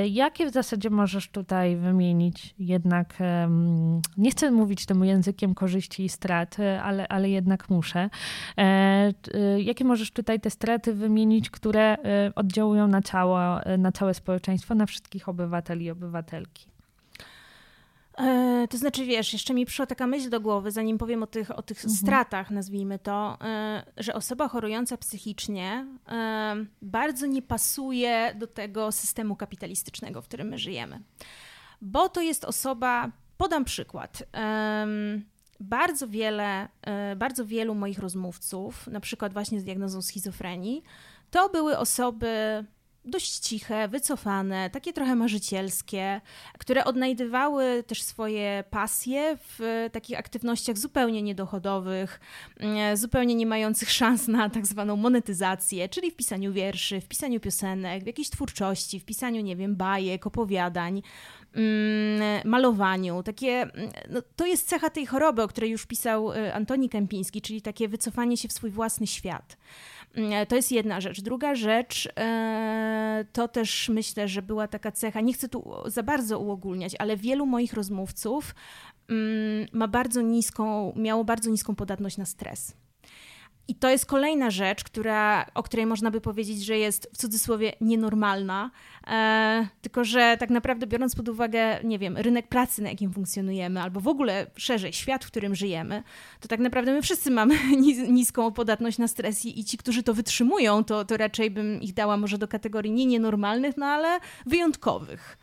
Jakie 0.09 0.45
w 0.45 0.53
zasadzie 0.53 0.89
możesz 0.89 1.29
tutaj 1.29 1.75
wymienić 1.75 2.55
jednak, 2.59 3.17
nie 4.17 4.31
chcę 4.31 4.51
mówić 4.51 4.85
tym 4.85 5.05
językiem 5.05 5.53
korzyści 5.53 6.03
i 6.03 6.09
strat, 6.09 6.57
ale, 6.83 7.07
ale 7.07 7.29
jednak 7.29 7.69
muszę. 7.69 8.09
Jakie 9.57 9.85
możesz 9.85 10.11
tutaj 10.11 10.39
te 10.39 10.49
straty 10.49 10.93
wymienić, 10.93 11.49
które 11.49 11.97
oddziałują 12.35 12.87
na, 12.87 13.01
całe, 13.01 13.63
na 13.77 13.91
całe 13.91 14.13
społeczeństwo, 14.13 14.75
na 14.75 14.85
wszystkich 14.85 15.29
obywateli 15.29 15.85
i 15.85 15.91
obywatelki? 15.91 16.78
E, 18.19 18.67
to 18.69 18.77
znaczy, 18.77 19.05
wiesz, 19.05 19.33
jeszcze 19.33 19.53
mi 19.53 19.65
przyszła 19.65 19.85
taka 19.85 20.07
myśl 20.07 20.29
do 20.29 20.41
głowy, 20.41 20.71
zanim 20.71 20.97
powiem 20.97 21.23
o 21.23 21.27
tych, 21.27 21.51
o 21.51 21.61
tych 21.61 21.77
mhm. 21.77 21.95
stratach, 21.95 22.51
nazwijmy 22.51 22.99
to, 22.99 23.37
e, 23.41 23.83
że 23.97 24.13
osoba 24.13 24.47
chorująca 24.47 24.97
psychicznie 24.97 25.85
e, 26.07 26.55
bardzo 26.81 27.25
nie 27.25 27.41
pasuje 27.41 28.35
do 28.35 28.47
tego 28.47 28.91
systemu 28.91 29.35
kapitalistycznego, 29.35 30.21
w 30.21 30.25
którym 30.27 30.47
my 30.47 30.57
żyjemy. 30.57 30.99
Bo 31.81 32.09
to 32.09 32.21
jest 32.21 32.45
osoba, 32.45 33.11
podam 33.37 33.65
przykład. 33.65 34.23
Bardzo 35.59 36.07
wiele, 36.07 36.67
bardzo 37.15 37.45
wielu 37.45 37.75
moich 37.75 37.99
rozmówców, 37.99 38.87
na 38.87 38.99
przykład 38.99 39.33
właśnie 39.33 39.59
z 39.59 39.63
diagnozą 39.63 40.01
schizofrenii, 40.01 40.83
to 41.31 41.49
były 41.49 41.77
osoby 41.77 42.65
dość 43.05 43.39
ciche, 43.39 43.87
wycofane, 43.87 44.69
takie 44.69 44.93
trochę 44.93 45.15
marzycielskie, 45.15 46.21
które 46.59 46.85
odnajdywały 46.85 47.83
też 47.87 48.03
swoje 48.03 48.63
pasje 48.69 49.37
w 49.37 49.87
takich 49.91 50.19
aktywnościach 50.19 50.77
zupełnie 50.77 51.21
niedochodowych, 51.21 52.19
mm, 52.59 52.97
zupełnie 52.97 53.35
nie 53.35 53.45
mających 53.45 53.91
szans 53.91 54.27
na 54.27 54.49
tak 54.49 54.67
zwaną 54.67 54.95
monetyzację, 54.95 55.89
czyli 55.89 56.11
w 56.11 56.15
pisaniu 56.15 56.53
wierszy, 56.53 57.01
w 57.01 57.07
pisaniu 57.07 57.39
piosenek, 57.39 58.03
w 58.03 58.07
jakiejś 58.07 58.29
twórczości, 58.29 58.99
w 58.99 59.05
pisaniu, 59.05 59.41
nie 59.41 59.55
wiem, 59.55 59.75
bajek, 59.75 60.27
opowiadań 60.27 61.01
malowaniu. 62.45 63.23
Takie, 63.23 63.61
mm, 63.61 63.91
no, 64.09 64.21
to 64.35 64.45
jest 64.45 64.69
cecha 64.69 64.89
tej 64.89 65.05
choroby, 65.05 65.43
o 65.43 65.47
której 65.47 65.71
już 65.71 65.85
pisał 65.85 66.33
y, 66.33 66.53
Antoni 66.53 66.89
Kępiński, 66.89 67.41
czyli 67.41 67.61
takie 67.61 67.87
wycofanie 67.87 68.37
się 68.37 68.47
w 68.47 68.53
swój 68.53 68.71
własny 68.71 69.07
świat. 69.07 69.57
Mm, 70.15 70.47
to 70.47 70.55
jest 70.55 70.71
jedna 70.71 71.01
rzecz. 71.01 71.21
Druga 71.21 71.55
rzecz 71.55 72.09
e, 72.17 73.25
to 73.33 73.47
też 73.47 73.89
myślę, 73.89 74.27
że 74.27 74.41
była 74.41 74.67
taka 74.67 74.91
cecha, 74.91 75.21
nie 75.21 75.33
chcę 75.33 75.49
tu 75.49 75.73
za 75.85 76.03
bardzo 76.03 76.39
uogólniać, 76.39 76.95
ale 76.99 77.17
wielu 77.17 77.45
moich 77.45 77.73
rozmówców 77.73 78.55
mm, 79.09 79.67
ma 79.73 79.87
bardzo 79.87 80.21
niską, 80.21 80.93
miało 80.95 81.23
bardzo 81.23 81.49
niską 81.49 81.75
podatność 81.75 82.17
na 82.17 82.25
stres. 82.25 82.75
I 83.69 83.75
to 83.75 83.89
jest 83.89 84.05
kolejna 84.05 84.51
rzecz, 84.51 84.83
która, 84.83 85.45
o 85.53 85.63
której 85.63 85.85
można 85.85 86.11
by 86.11 86.21
powiedzieć, 86.21 86.65
że 86.65 86.77
jest 86.77 87.09
w 87.13 87.17
cudzysłowie 87.17 87.73
nienormalna, 87.81 88.71
e, 89.07 89.67
tylko 89.81 90.03
że 90.03 90.37
tak 90.39 90.49
naprawdę 90.49 90.87
biorąc 90.87 91.15
pod 91.15 91.29
uwagę, 91.29 91.79
nie 91.83 91.99
wiem, 91.99 92.17
rynek 92.17 92.47
pracy, 92.47 92.81
na 92.81 92.89
jakim 92.89 93.13
funkcjonujemy, 93.13 93.81
albo 93.81 93.99
w 93.99 94.07
ogóle 94.07 94.47
szerzej 94.55 94.93
świat, 94.93 95.25
w 95.25 95.27
którym 95.27 95.55
żyjemy, 95.55 96.03
to 96.39 96.47
tak 96.47 96.59
naprawdę 96.59 96.93
my 96.93 97.01
wszyscy 97.01 97.31
mamy 97.31 97.55
niską 98.19 98.51
podatność 98.51 98.97
na 98.97 99.07
stres 99.07 99.45
i, 99.45 99.59
i 99.59 99.65
ci, 99.65 99.77
którzy 99.77 100.03
to 100.03 100.13
wytrzymują, 100.13 100.83
to, 100.83 101.05
to 101.05 101.17
raczej 101.17 101.51
bym 101.51 101.81
ich 101.81 101.93
dała 101.93 102.17
może 102.17 102.37
do 102.37 102.47
kategorii 102.47 102.91
nie 102.91 103.05
nienormalnych, 103.05 103.77
no 103.77 103.85
ale 103.85 104.19
wyjątkowych. 104.45 105.37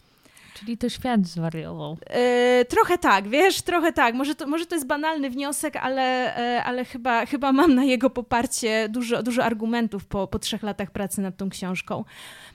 Czyli 0.58 0.78
to 0.78 0.88
świat 0.88 1.26
zwariował. 1.26 1.96
E, 2.06 2.64
trochę 2.64 2.98
tak, 2.98 3.28
wiesz, 3.28 3.62
trochę 3.62 3.92
tak. 3.92 4.14
Może 4.14 4.34
to, 4.34 4.46
może 4.46 4.66
to 4.66 4.74
jest 4.74 4.86
banalny 4.86 5.30
wniosek, 5.30 5.76
ale, 5.76 6.36
e, 6.36 6.64
ale 6.64 6.84
chyba, 6.84 7.26
chyba 7.26 7.52
mam 7.52 7.74
na 7.74 7.84
jego 7.84 8.10
poparcie 8.10 8.88
dużo, 8.88 9.22
dużo 9.22 9.44
argumentów 9.44 10.06
po, 10.06 10.26
po 10.26 10.38
trzech 10.38 10.62
latach 10.62 10.90
pracy 10.90 11.20
nad 11.20 11.36
tą 11.36 11.50
książką. 11.50 12.04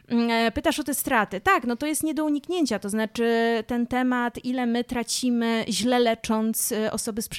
Mm, 0.08 0.32
e, 0.32 0.52
pytasz 0.52 0.80
o 0.80 0.84
te 0.84 0.94
straty. 0.94 1.42
Tak, 1.42 1.64
no 1.64 1.76
to 1.76 1.86
jest 1.86 2.04
nie 2.04 2.14
do 2.14 2.26
uniknięcia, 2.26 2.80
to 2.80 2.90
znaczy 2.90 3.64
ten 3.68 3.88
temat, 3.88 4.46
ile 4.46 4.66
my 4.66 4.84
tracimy 4.84 5.66
źle 5.70 6.00
lecząc 6.00 6.72
e, 6.72 6.92
osoby 6.92 7.22
z, 7.22 7.30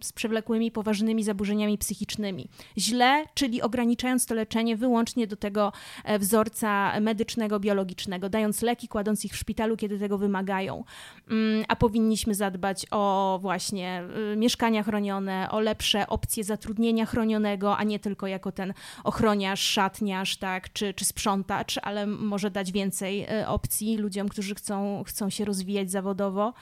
z 0.00 0.12
przewlekłymi, 0.12 0.70
poważnymi 0.70 1.24
zaburzeniami 1.24 1.78
psychicznymi. 1.78 2.48
Źle, 2.78 3.24
czyli 3.34 3.62
ograniczając 3.62 4.26
to 4.26 4.34
leczenie 4.34 4.76
wyłącznie 4.76 5.26
do 5.26 5.36
tego 5.36 5.72
e, 6.04 6.18
wzorca 6.18 7.00
medycznego, 7.00 7.60
biologicznego, 7.60 8.28
dając 8.28 8.62
leki, 8.62 8.88
kładąc 8.88 9.24
ich 9.24 9.32
w 9.32 9.36
szpitalu, 9.36 9.76
kiedy 9.76 9.98
tego 9.98 10.18
wymagają. 10.18 10.84
Mm, 11.30 11.64
a 11.68 11.76
powinniśmy 11.76 12.34
zadbać 12.34 12.86
o 12.90 13.38
właśnie 13.42 14.02
mieszkania 14.36 14.82
chronione, 14.82 15.48
o 15.50 15.60
lepsze 15.60 16.06
opcje 16.06 16.44
zatrudnienia 16.44 17.06
chronionego, 17.06 17.76
a 17.76 17.84
nie 17.84 17.98
tylko 17.98 18.26
jako 18.26 18.52
ten 18.52 18.74
ochroniarz, 19.04 19.60
szatniarz, 19.60 20.36
tak, 20.36 20.72
czy, 20.72 20.94
czy 20.94 21.04
sprzątacz, 21.04 21.78
ale 21.82 22.05
może 22.06 22.50
dać 22.50 22.72
więcej 22.72 23.22
e, 23.22 23.48
opcji 23.48 23.96
ludziom, 23.96 24.28
którzy 24.28 24.54
chcą, 24.54 25.04
chcą 25.06 25.30
się 25.30 25.44
rozwijać 25.44 25.90
zawodowo. 25.90 26.54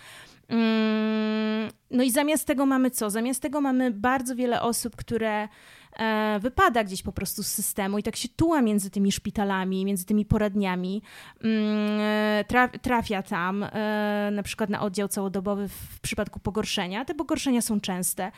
Mm, 0.48 1.70
no 1.90 2.02
i 2.02 2.10
zamiast 2.10 2.46
tego 2.46 2.66
mamy 2.66 2.90
co? 2.90 3.10
Zamiast 3.10 3.42
tego 3.42 3.60
mamy 3.60 3.90
bardzo 3.90 4.36
wiele 4.36 4.62
osób, 4.62 4.96
które 4.96 5.48
e, 5.98 6.38
wypada 6.40 6.84
gdzieś 6.84 7.02
po 7.02 7.12
prostu 7.12 7.42
z 7.42 7.46
systemu 7.46 7.98
i 7.98 8.02
tak 8.02 8.16
się 8.16 8.28
tuła 8.28 8.62
między 8.62 8.90
tymi 8.90 9.12
szpitalami, 9.12 9.84
między 9.84 10.06
tymi 10.06 10.24
poradniami, 10.24 11.02
mm, 11.40 12.44
trafia 12.82 13.22
tam 13.22 13.62
e, 13.62 14.30
na 14.32 14.42
przykład 14.42 14.70
na 14.70 14.80
oddział 14.80 15.08
całodobowy 15.08 15.68
w 15.68 16.00
przypadku 16.00 16.40
pogorszenia. 16.40 17.04
Te 17.04 17.14
pogorszenia 17.14 17.62
są 17.62 17.80
częste. 17.80 18.32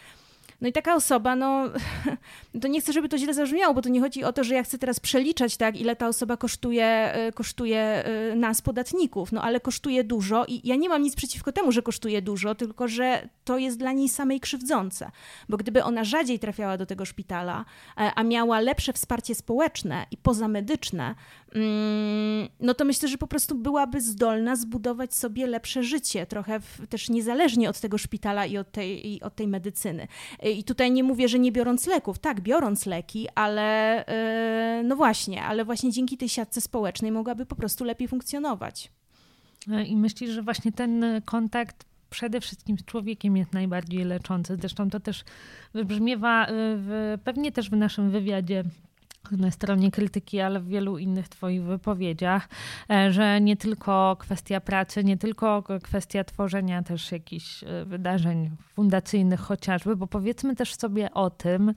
No 0.60 0.68
i 0.68 0.72
taka 0.72 0.94
osoba, 0.94 1.36
no 1.36 1.64
to 2.62 2.68
nie 2.68 2.80
chcę, 2.80 2.92
żeby 2.92 3.08
to 3.08 3.18
źle 3.18 3.34
zabrzmiało, 3.34 3.74
bo 3.74 3.82
to 3.82 3.88
nie 3.88 4.00
chodzi 4.00 4.24
o 4.24 4.32
to, 4.32 4.44
że 4.44 4.54
ja 4.54 4.62
chcę 4.62 4.78
teraz 4.78 5.00
przeliczać, 5.00 5.56
tak, 5.56 5.80
ile 5.80 5.96
ta 5.96 6.08
osoba 6.08 6.36
kosztuje, 6.36 7.14
y, 7.28 7.32
kosztuje 7.32 8.04
y, 8.32 8.36
nas, 8.36 8.62
podatników, 8.62 9.32
no 9.32 9.42
ale 9.42 9.60
kosztuje 9.60 10.04
dużo 10.04 10.44
i 10.48 10.68
ja 10.68 10.76
nie 10.76 10.88
mam 10.88 11.02
nic 11.02 11.16
przeciwko 11.16 11.52
temu, 11.52 11.72
że 11.72 11.82
kosztuje 11.82 12.22
dużo, 12.22 12.54
tylko 12.54 12.88
że 12.88 13.28
to 13.44 13.58
jest 13.58 13.78
dla 13.78 13.92
niej 13.92 14.08
samej 14.08 14.40
krzywdzące, 14.40 15.10
bo 15.48 15.56
gdyby 15.56 15.84
ona 15.84 16.04
rzadziej 16.04 16.38
trafiała 16.38 16.76
do 16.76 16.86
tego 16.86 17.04
szpitala, 17.04 17.64
e, 17.96 18.12
a 18.14 18.22
miała 18.22 18.60
lepsze 18.60 18.92
wsparcie 18.92 19.34
społeczne 19.34 20.06
i 20.10 20.16
pozamedyczne, 20.16 21.14
no 22.60 22.74
to 22.74 22.84
myślę, 22.84 23.08
że 23.08 23.18
po 23.18 23.26
prostu 23.26 23.54
byłaby 23.54 24.00
zdolna 24.00 24.56
zbudować 24.56 25.14
sobie 25.14 25.46
lepsze 25.46 25.82
życie, 25.82 26.26
trochę 26.26 26.60
w, 26.60 26.86
też 26.88 27.08
niezależnie 27.08 27.70
od 27.70 27.80
tego 27.80 27.98
szpitala 27.98 28.46
i 28.46 28.58
od 28.58 28.72
tej, 28.72 29.12
i 29.12 29.22
od 29.22 29.34
tej 29.34 29.48
medycyny. 29.48 30.08
I 30.42 30.64
tutaj 30.64 30.90
nie 30.90 31.04
mówię, 31.04 31.28
że 31.28 31.38
nie 31.38 31.52
biorąc 31.52 31.86
leków, 31.86 32.18
tak, 32.18 32.40
biorąc 32.40 32.86
leki, 32.86 33.28
ale 33.34 34.04
yy, 34.78 34.84
no 34.84 34.96
właśnie, 34.96 35.42
ale 35.42 35.64
właśnie 35.64 35.92
dzięki 35.92 36.16
tej 36.16 36.28
siatce 36.28 36.60
społecznej 36.60 37.12
mogłaby 37.12 37.46
po 37.46 37.56
prostu 37.56 37.84
lepiej 37.84 38.08
funkcjonować. 38.08 38.92
I 39.86 39.96
myślisz, 39.96 40.30
że 40.30 40.42
właśnie 40.42 40.72
ten 40.72 41.04
kontakt 41.24 41.84
przede 42.10 42.40
wszystkim 42.40 42.78
z 42.78 42.84
człowiekiem 42.84 43.36
jest 43.36 43.52
najbardziej 43.52 44.04
leczący. 44.04 44.56
Zresztą 44.60 44.90
to 44.90 45.00
też 45.00 45.24
wybrzmiewa 45.74 46.44
y, 46.44 46.48
w, 46.52 47.18
pewnie 47.24 47.52
też 47.52 47.70
w 47.70 47.76
naszym 47.76 48.10
wywiadzie 48.10 48.64
na 49.32 49.50
stronie 49.50 49.90
krytyki, 49.90 50.40
ale 50.40 50.60
w 50.60 50.66
wielu 50.66 50.98
innych 50.98 51.28
Twoich 51.28 51.62
wypowiedziach, 51.62 52.48
e, 52.90 53.12
że 53.12 53.40
nie 53.40 53.56
tylko 53.56 54.16
kwestia 54.20 54.60
pracy, 54.60 55.04
nie 55.04 55.16
tylko 55.16 55.64
kwestia 55.82 56.24
tworzenia 56.24 56.82
też 56.82 57.12
jakichś 57.12 57.64
e, 57.64 57.84
wydarzeń 57.84 58.50
fundacyjnych 58.74 59.40
chociażby, 59.40 59.96
bo 59.96 60.06
powiedzmy 60.06 60.56
też 60.56 60.74
sobie 60.74 61.14
o 61.14 61.30
tym, 61.30 61.74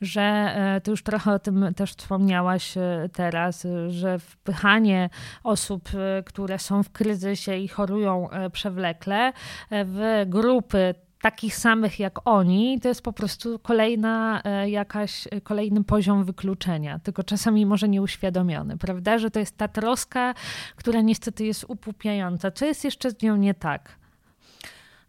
że 0.00 0.22
e, 0.22 0.80
Ty 0.80 0.90
już 0.90 1.02
trochę 1.02 1.32
o 1.32 1.38
tym 1.38 1.74
też 1.74 1.92
wspomniałaś 1.92 2.74
teraz, 3.12 3.66
że 3.88 4.18
wpychanie 4.18 5.10
osób, 5.44 5.88
które 6.26 6.58
są 6.58 6.82
w 6.82 6.90
kryzysie 6.90 7.56
i 7.56 7.68
chorują 7.68 8.28
przewlekle, 8.52 9.32
w 9.70 10.24
grupy 10.26 10.94
takich 11.26 11.56
samych 11.56 12.00
jak 12.00 12.28
oni, 12.28 12.80
to 12.80 12.88
jest 12.88 13.02
po 13.02 13.12
prostu 13.12 13.58
kolejna 13.58 14.42
e, 14.44 14.70
jakaś, 14.70 15.26
e, 15.30 15.40
kolejny 15.40 15.84
poziom 15.84 16.24
wykluczenia, 16.24 16.98
tylko 16.98 17.22
czasami 17.22 17.66
może 17.66 17.88
nieuświadomiony, 17.88 18.78
prawda? 18.78 19.18
Że 19.18 19.30
to 19.30 19.40
jest 19.40 19.56
ta 19.56 19.68
troska, 19.68 20.34
która 20.76 21.00
niestety 21.00 21.44
jest 21.44 21.64
upupiająca. 21.68 22.50
Co 22.50 22.66
jest 22.66 22.84
jeszcze 22.84 23.10
z 23.10 23.22
nią 23.22 23.36
nie 23.36 23.54
tak? 23.54 23.98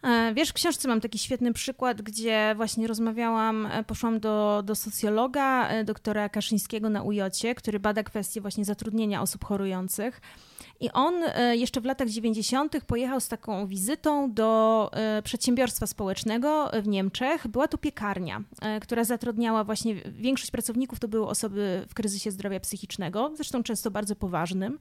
E, 0.03 0.33
wiesz, 0.33 0.49
w 0.49 0.53
książce 0.53 0.87
mam 0.87 1.01
taki 1.01 1.19
świetny 1.19 1.53
przykład, 1.53 2.01
gdzie 2.01 2.53
właśnie 2.55 2.87
rozmawiałam, 2.87 3.65
e, 3.65 3.83
poszłam 3.83 4.19
do, 4.19 4.63
do 4.65 4.75
socjologa, 4.75 5.69
e, 5.69 5.83
doktora 5.83 6.29
Kaszyńskiego 6.29 6.89
na 6.89 7.03
UJ, 7.03 7.21
który 7.55 7.79
bada 7.79 8.03
kwestie 8.03 8.41
właśnie 8.41 8.65
zatrudnienia 8.65 9.21
osób 9.21 9.45
chorujących. 9.45 10.21
I 10.79 10.91
on 10.91 11.13
jeszcze 11.51 11.81
w 11.81 11.85
latach 11.85 12.09
90. 12.09 12.85
pojechał 12.85 13.19
z 13.19 13.27
taką 13.27 13.67
wizytą 13.67 14.33
do 14.33 14.91
przedsiębiorstwa 15.23 15.87
społecznego 15.87 16.71
w 16.83 16.87
Niemczech. 16.87 17.47
Była 17.47 17.67
to 17.67 17.77
piekarnia, 17.77 18.41
która 18.81 19.03
zatrudniała 19.03 19.63
właśnie 19.63 19.95
większość 19.95 20.51
pracowników 20.51 20.99
to 20.99 21.07
były 21.07 21.27
osoby 21.27 21.85
w 21.89 21.93
kryzysie 21.93 22.31
zdrowia 22.31 22.59
psychicznego, 22.59 23.31
zresztą 23.35 23.63
często 23.63 23.91
bardzo 23.91 24.15
poważnym. 24.15 24.77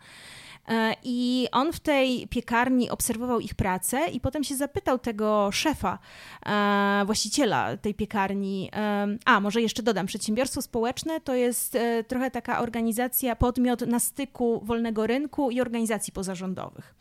E, 0.69 0.97
I 1.03 1.49
on 1.53 1.73
w 1.73 1.81
tej 1.81 2.29
piekarni 2.29 2.91
obserwował 2.91 3.41
ich 3.41 3.55
pracę 3.55 4.09
i 4.13 4.21
potem 4.21 4.45
się 4.45 4.57
zapytał 4.57 4.99
tego 4.99 5.53
szefa, 5.53 5.99
e, 6.47 7.03
właściciela 7.07 7.77
tej 7.77 7.95
piekarni, 7.95 8.71
e, 8.77 9.07
a 9.25 9.41
może 9.41 9.63
jeszcze 9.63 9.83
dodam, 9.83 10.07
przedsiębiorstwo 10.07 10.63
społeczne 10.63 11.21
to 11.21 11.35
jest 11.35 11.79
trochę 12.09 12.31
taka 12.31 12.61
organizacja, 12.61 13.37
podmiot 13.37 13.81
na 13.81 14.01
styku 14.01 14.61
wolnego 14.65 15.07
rynku 15.07 15.51
i 15.51 15.61
organizacji 15.61 16.13
pozarządowych. 16.13 16.95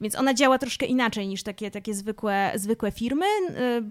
Więc 0.00 0.14
ona 0.14 0.34
działa 0.34 0.58
troszkę 0.58 0.86
inaczej 0.86 1.28
niż 1.28 1.42
takie, 1.42 1.70
takie 1.70 1.94
zwykłe, 1.94 2.52
zwykłe 2.54 2.92
firmy, 2.92 3.26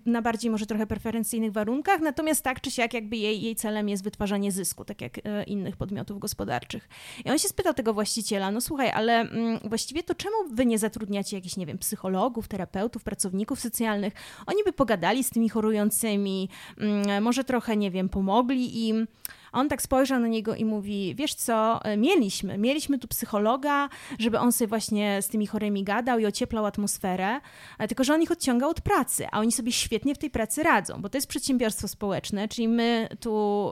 na 0.05 0.21
bardziej 0.21 0.51
może 0.51 0.65
trochę 0.65 0.87
preferencyjnych 0.87 1.51
warunkach, 1.51 2.01
natomiast 2.01 2.43
tak 2.43 2.61
czy 2.61 2.71
siak 2.71 2.93
jakby 2.93 3.17
jej, 3.17 3.41
jej 3.41 3.55
celem 3.55 3.89
jest 3.89 4.03
wytwarzanie 4.03 4.51
zysku, 4.51 4.85
tak 4.85 5.01
jak 5.01 5.13
innych 5.47 5.77
podmiotów 5.77 6.19
gospodarczych. 6.19 6.89
I 7.25 7.31
on 7.31 7.39
się 7.39 7.47
spytał 7.47 7.73
tego 7.73 7.93
właściciela, 7.93 8.51
no 8.51 8.61
słuchaj, 8.61 8.91
ale 8.91 9.16
Mm, 9.19 9.59
właściwie 9.63 10.03
to 10.03 10.15
czemu 10.15 10.35
wy 10.51 10.65
nie 10.65 10.79
zatrudniacie 10.79 11.37
jakichś, 11.37 11.57
nie 11.57 11.65
wiem, 11.65 11.77
psychologów, 11.77 12.47
terapeutów, 12.47 13.03
pracowników 13.03 13.59
socjalnych? 13.59 14.13
Oni 14.45 14.63
by 14.63 14.73
pogadali 14.73 15.23
z 15.23 15.29
tymi 15.29 15.49
chorującymi, 15.49 16.49
mm, 16.77 17.23
może 17.23 17.43
trochę, 17.43 17.77
nie 17.77 17.91
wiem, 17.91 18.09
pomogli 18.09 18.87
im. 18.87 19.07
On 19.51 19.69
tak 19.69 19.81
spojrzał 19.81 20.19
na 20.19 20.27
niego 20.27 20.55
i 20.55 20.65
mówi: 20.65 21.15
Wiesz 21.15 21.33
co, 21.33 21.83
e, 21.83 21.97
mieliśmy, 21.97 22.57
mieliśmy 22.57 22.99
tu 22.99 23.07
psychologa, 23.07 23.89
żeby 24.19 24.39
on 24.39 24.51
sobie 24.51 24.67
właśnie 24.67 25.21
z 25.21 25.27
tymi 25.27 25.47
chorymi 25.47 25.83
gadał 25.83 26.19
i 26.19 26.25
ocieplał 26.25 26.65
atmosferę, 26.65 27.39
tylko 27.87 28.03
że 28.03 28.13
on 28.13 28.21
ich 28.21 28.31
odciągał 28.31 28.69
od 28.69 28.81
pracy, 28.81 29.27
a 29.31 29.39
oni 29.39 29.51
sobie 29.51 29.71
świetnie 29.71 30.15
w 30.15 30.17
tej 30.17 30.29
pracy 30.29 30.63
radzą, 30.63 31.01
bo 31.01 31.09
to 31.09 31.17
jest 31.17 31.27
przedsiębiorstwo 31.27 31.87
społeczne, 31.87 32.47
czyli 32.47 32.67
my 32.67 33.09
tu, 33.19 33.71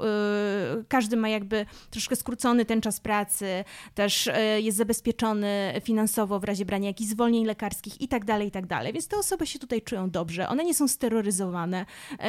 yy, 0.75 0.83
każdy 0.87 1.17
ma 1.17 1.29
jakby 1.29 1.65
troszkę 1.89 2.15
skrócony 2.15 2.65
ten 2.65 2.81
czas 2.81 2.99
pracy, 2.99 3.63
też 3.93 4.25
yy, 4.25 4.61
jest 4.61 4.77
zabezpieczony 4.77 5.73
finansowo 5.83 6.39
w 6.39 6.43
razie 6.43 6.65
brania 6.65 6.87
jakichś 6.87 7.09
zwolnień 7.09 7.45
lekarskich 7.45 8.01
i 8.01 8.07
tak 8.07 8.25
dalej, 8.25 8.47
i 8.47 8.51
tak 8.51 8.65
dalej. 8.65 8.93
Więc 8.93 9.07
te 9.07 9.17
osoby 9.17 9.47
się 9.47 9.59
tutaj 9.59 9.81
czują 9.81 10.09
dobrze, 10.09 10.49
one 10.49 10.63
nie 10.63 10.73
są 10.73 10.87
steroryzowane, 10.87 11.85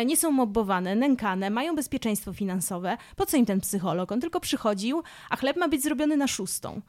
nie 0.07 0.17
są 0.17 0.31
mobbowane, 0.31 0.97
nękane, 0.97 1.51
mają 1.51 1.75
bezpieczeństwo 1.75 2.33
finansowe. 2.33 2.97
Po 3.17 3.27
co 3.27 3.36
im 3.37 3.47
ten 3.47 3.61
psycholog, 3.61 4.13
on 4.13 4.21
tylko 4.21 4.41
przychodził, 4.41 5.03
a 5.31 5.37
chleb 5.37 5.57
ma 5.57 5.69
być 5.69 5.83
zrobiony 5.83 6.17
na 6.17 6.27
szóstą. 6.27 6.81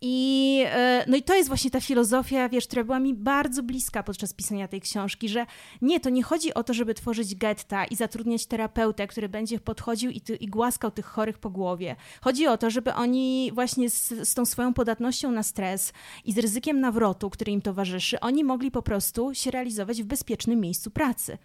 I, 0.00 0.64
e, 0.66 1.04
no 1.08 1.16
i 1.16 1.22
to 1.22 1.34
jest 1.34 1.48
właśnie 1.48 1.70
ta 1.70 1.80
filozofia, 1.80 2.48
wiesz, 2.48 2.66
która 2.66 2.84
była 2.84 3.00
mi 3.00 3.14
bardzo 3.14 3.62
bliska 3.62 4.02
podczas 4.02 4.34
pisania 4.34 4.68
tej 4.68 4.80
książki, 4.80 5.28
że 5.28 5.46
nie, 5.82 6.00
to 6.00 6.10
nie 6.10 6.22
chodzi 6.22 6.54
o 6.54 6.62
to, 6.62 6.74
żeby 6.74 6.94
tworzyć 6.94 7.34
getta 7.34 7.84
i 7.84 7.96
zatrudniać 7.96 8.46
terapeutę, 8.46 9.06
który 9.06 9.28
będzie 9.28 9.60
podchodził 9.60 10.10
i, 10.10 10.20
ty, 10.20 10.36
i 10.36 10.46
głaskał 10.46 10.90
tych 10.90 11.06
chorych 11.06 11.38
po 11.38 11.50
głowie. 11.50 11.96
Chodzi 12.20 12.46
o 12.46 12.58
to, 12.58 12.70
żeby 12.70 12.94
oni 12.94 13.50
właśnie 13.54 13.90
z, 13.90 14.28
z 14.28 14.34
tą 14.34 14.46
swoją 14.46 14.74
podatnością 14.74 15.30
na 15.30 15.42
stres 15.42 15.92
i 16.24 16.32
z 16.32 16.38
ryzykiem 16.38 16.80
nawrotu, 16.80 17.30
który 17.30 17.52
im 17.52 17.62
towarzyszy, 17.62 18.20
oni 18.20 18.44
mogli 18.44 18.70
po 18.70 18.82
prostu 18.82 19.34
się 19.34 19.50
realizować 19.50 20.02
w 20.02 20.06
bezpiecznym 20.06 20.60
miejscu 20.60 20.90
pracy. 20.90 21.38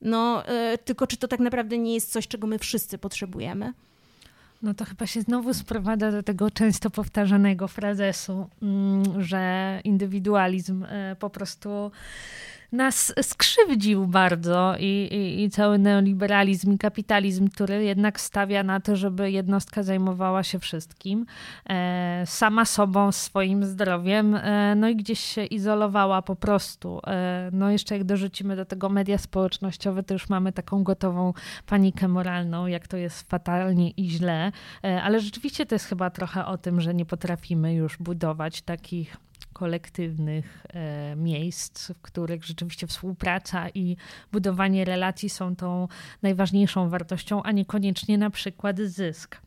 No, 0.00 0.42
yy, 0.48 0.78
tylko 0.78 1.06
czy 1.06 1.16
to 1.16 1.28
tak 1.28 1.40
naprawdę 1.40 1.78
nie 1.78 1.94
jest 1.94 2.12
coś, 2.12 2.28
czego 2.28 2.46
my 2.46 2.58
wszyscy 2.58 2.98
potrzebujemy? 2.98 3.72
No 4.62 4.74
to 4.74 4.84
chyba 4.84 5.06
się 5.06 5.22
znowu 5.22 5.54
sprowadza 5.54 6.12
do 6.12 6.22
tego 6.22 6.50
często 6.50 6.90
powtarzanego 6.90 7.68
frazesu, 7.68 8.48
mm, 8.62 9.22
że 9.22 9.80
indywidualizm 9.84 10.84
e, 10.84 11.16
po 11.18 11.30
prostu 11.30 11.90
nas 12.72 13.14
skrzywdził 13.22 14.06
bardzo 14.06 14.74
i, 14.78 15.08
i, 15.12 15.42
i, 15.42 15.50
cały 15.50 15.78
neoliberalizm 15.78 16.72
i 16.72 16.78
kapitalizm, 16.78 17.48
który 17.48 17.84
jednak 17.84 18.20
stawia 18.20 18.62
na 18.62 18.80
to, 18.80 18.96
żeby 18.96 19.30
jednostka 19.30 19.82
zajmowała 19.82 20.42
się 20.42 20.58
wszystkim, 20.58 21.26
e, 21.68 22.22
sama 22.26 22.64
sobą, 22.64 23.12
swoim 23.12 23.64
zdrowiem, 23.64 24.34
e, 24.34 24.74
no 24.74 24.88
i 24.88 24.96
gdzieś 24.96 25.20
się 25.20 25.44
izolowała 25.44 26.22
po 26.22 26.36
prostu. 26.36 27.00
E, 27.06 27.50
no 27.52 27.70
jeszcze 27.70 27.94
jak 27.94 28.04
dorzucimy 28.04 28.56
do 28.56 28.64
tego 28.64 28.88
media 28.88 29.18
społecznościowe, 29.18 30.02
to 30.02 30.14
już 30.14 30.28
mamy 30.28 30.52
taką 30.52 30.84
gotową 30.84 31.32
panikę 31.66 32.08
moralną, 32.08 32.66
jak 32.66 32.88
to 32.88 32.96
jest 32.96 33.30
fatalnie 33.30 33.90
i 33.90 34.10
źle, 34.10 34.52
e, 34.84 35.02
ale 35.02 35.20
rzeczywiście 35.20 35.66
to 35.66 35.74
jest 35.74 35.86
chyba 35.86 36.10
trochę 36.10 36.46
o 36.46 36.58
tym, 36.58 36.80
że 36.80 36.94
nie 36.94 37.06
potrafimy 37.06 37.74
już 37.74 37.98
budować 37.98 38.62
takich 38.62 39.16
kolektywnych 39.60 40.66
e, 40.68 41.16
miejsc, 41.16 41.92
w 41.92 42.00
których 42.00 42.44
rzeczywiście 42.44 42.86
współpraca 42.86 43.68
i 43.68 43.96
budowanie 44.32 44.84
relacji 44.84 45.28
są 45.28 45.56
tą 45.56 45.88
najważniejszą 46.22 46.88
wartością, 46.88 47.42
a 47.42 47.52
niekoniecznie 47.52 48.18
na 48.18 48.30
przykład 48.30 48.78
zysk. 48.78 49.40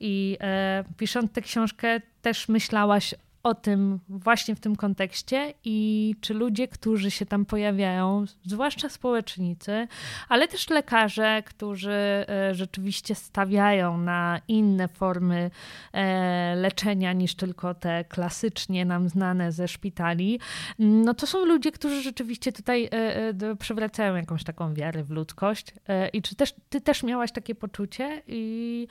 I 0.00 0.36
e, 0.40 0.84
pisząc 0.96 1.32
tę 1.32 1.42
książkę, 1.42 2.00
też 2.22 2.48
myślałaś 2.48 3.14
o 3.46 3.54
tym 3.54 4.00
właśnie 4.08 4.54
w 4.54 4.60
tym 4.60 4.76
kontekście 4.76 5.54
i 5.64 6.14
czy 6.20 6.34
ludzie, 6.34 6.68
którzy 6.68 7.10
się 7.10 7.26
tam 7.26 7.44
pojawiają, 7.44 8.24
zwłaszcza 8.44 8.88
społecznicy, 8.88 9.88
ale 10.28 10.48
też 10.48 10.70
lekarze, 10.70 11.42
którzy 11.46 11.90
e, 11.90 12.54
rzeczywiście 12.54 13.14
stawiają 13.14 13.98
na 13.98 14.40
inne 14.48 14.88
formy 14.88 15.50
e, 15.92 16.56
leczenia 16.56 17.12
niż 17.12 17.34
tylko 17.34 17.74
te 17.74 18.04
klasycznie 18.04 18.84
nam 18.84 19.08
znane 19.08 19.52
ze 19.52 19.68
szpitali, 19.68 20.40
no 20.78 21.14
to 21.14 21.26
są 21.26 21.44
ludzie, 21.44 21.72
którzy 21.72 22.02
rzeczywiście 22.02 22.52
tutaj 22.52 22.88
e, 22.92 23.56
przywracają 23.56 24.16
jakąś 24.16 24.44
taką 24.44 24.74
wiarę 24.74 25.04
w 25.04 25.10
ludzkość. 25.10 25.74
I 26.12 26.22
czy 26.22 26.34
też 26.34 26.54
ty 26.68 26.80
też 26.80 27.02
miałaś 27.02 27.32
takie 27.32 27.54
poczucie 27.54 28.22
i 28.26 28.88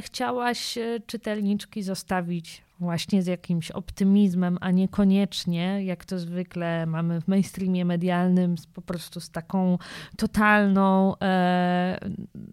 chciałaś 0.00 0.78
czytelniczki 1.06 1.82
zostawić 1.82 2.64
właśnie 2.80 3.22
z 3.22 3.26
jakimś 3.26 3.70
optymizmem, 3.70 4.58
a 4.60 4.70
niekoniecznie, 4.70 5.84
jak 5.84 6.04
to 6.04 6.18
zwykle 6.18 6.86
mamy 6.86 7.20
w 7.20 7.28
mainstreamie 7.28 7.84
medialnym, 7.84 8.54
po 8.74 8.82
prostu 8.82 9.20
z 9.20 9.30
taką 9.30 9.78
totalną, 10.16 11.14
e, 11.18 11.98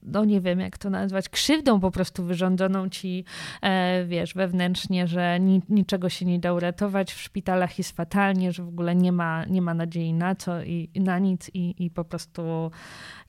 no 0.04 0.26
nie 0.26 0.42
wiem 0.42 0.60
jak 0.60 0.78
to 0.78 0.90
nazwać, 0.90 1.30
krzywdą 1.30 1.80
po 1.80 1.92
prostu 1.92 2.24
wyrządzoną 2.24 2.90
ci, 2.90 3.26
e, 3.62 4.06
wiesz, 4.06 4.34
wewnętrznie, 4.34 5.08
że 5.08 5.40
ni 5.40 5.62
niczego 5.70 6.10
się 6.10 6.26
nie 6.26 6.40
da 6.40 6.54
uratować, 6.54 7.14
w 7.14 7.22
szpitalach 7.22 7.78
jest 7.78 7.96
fatalnie, 7.96 8.52
że 8.52 8.64
w 8.64 8.68
ogóle 8.68 8.96
nie 8.96 9.12
ma, 9.12 9.46
nie 9.46 9.62
ma 9.62 9.74
nadziei 9.74 10.14
na 10.14 10.36
co 10.36 10.64
i 10.64 10.90
na 10.96 11.20
nic 11.20 11.52
i, 11.54 11.86
i 11.86 11.92
po 11.92 12.06
prostu 12.06 12.72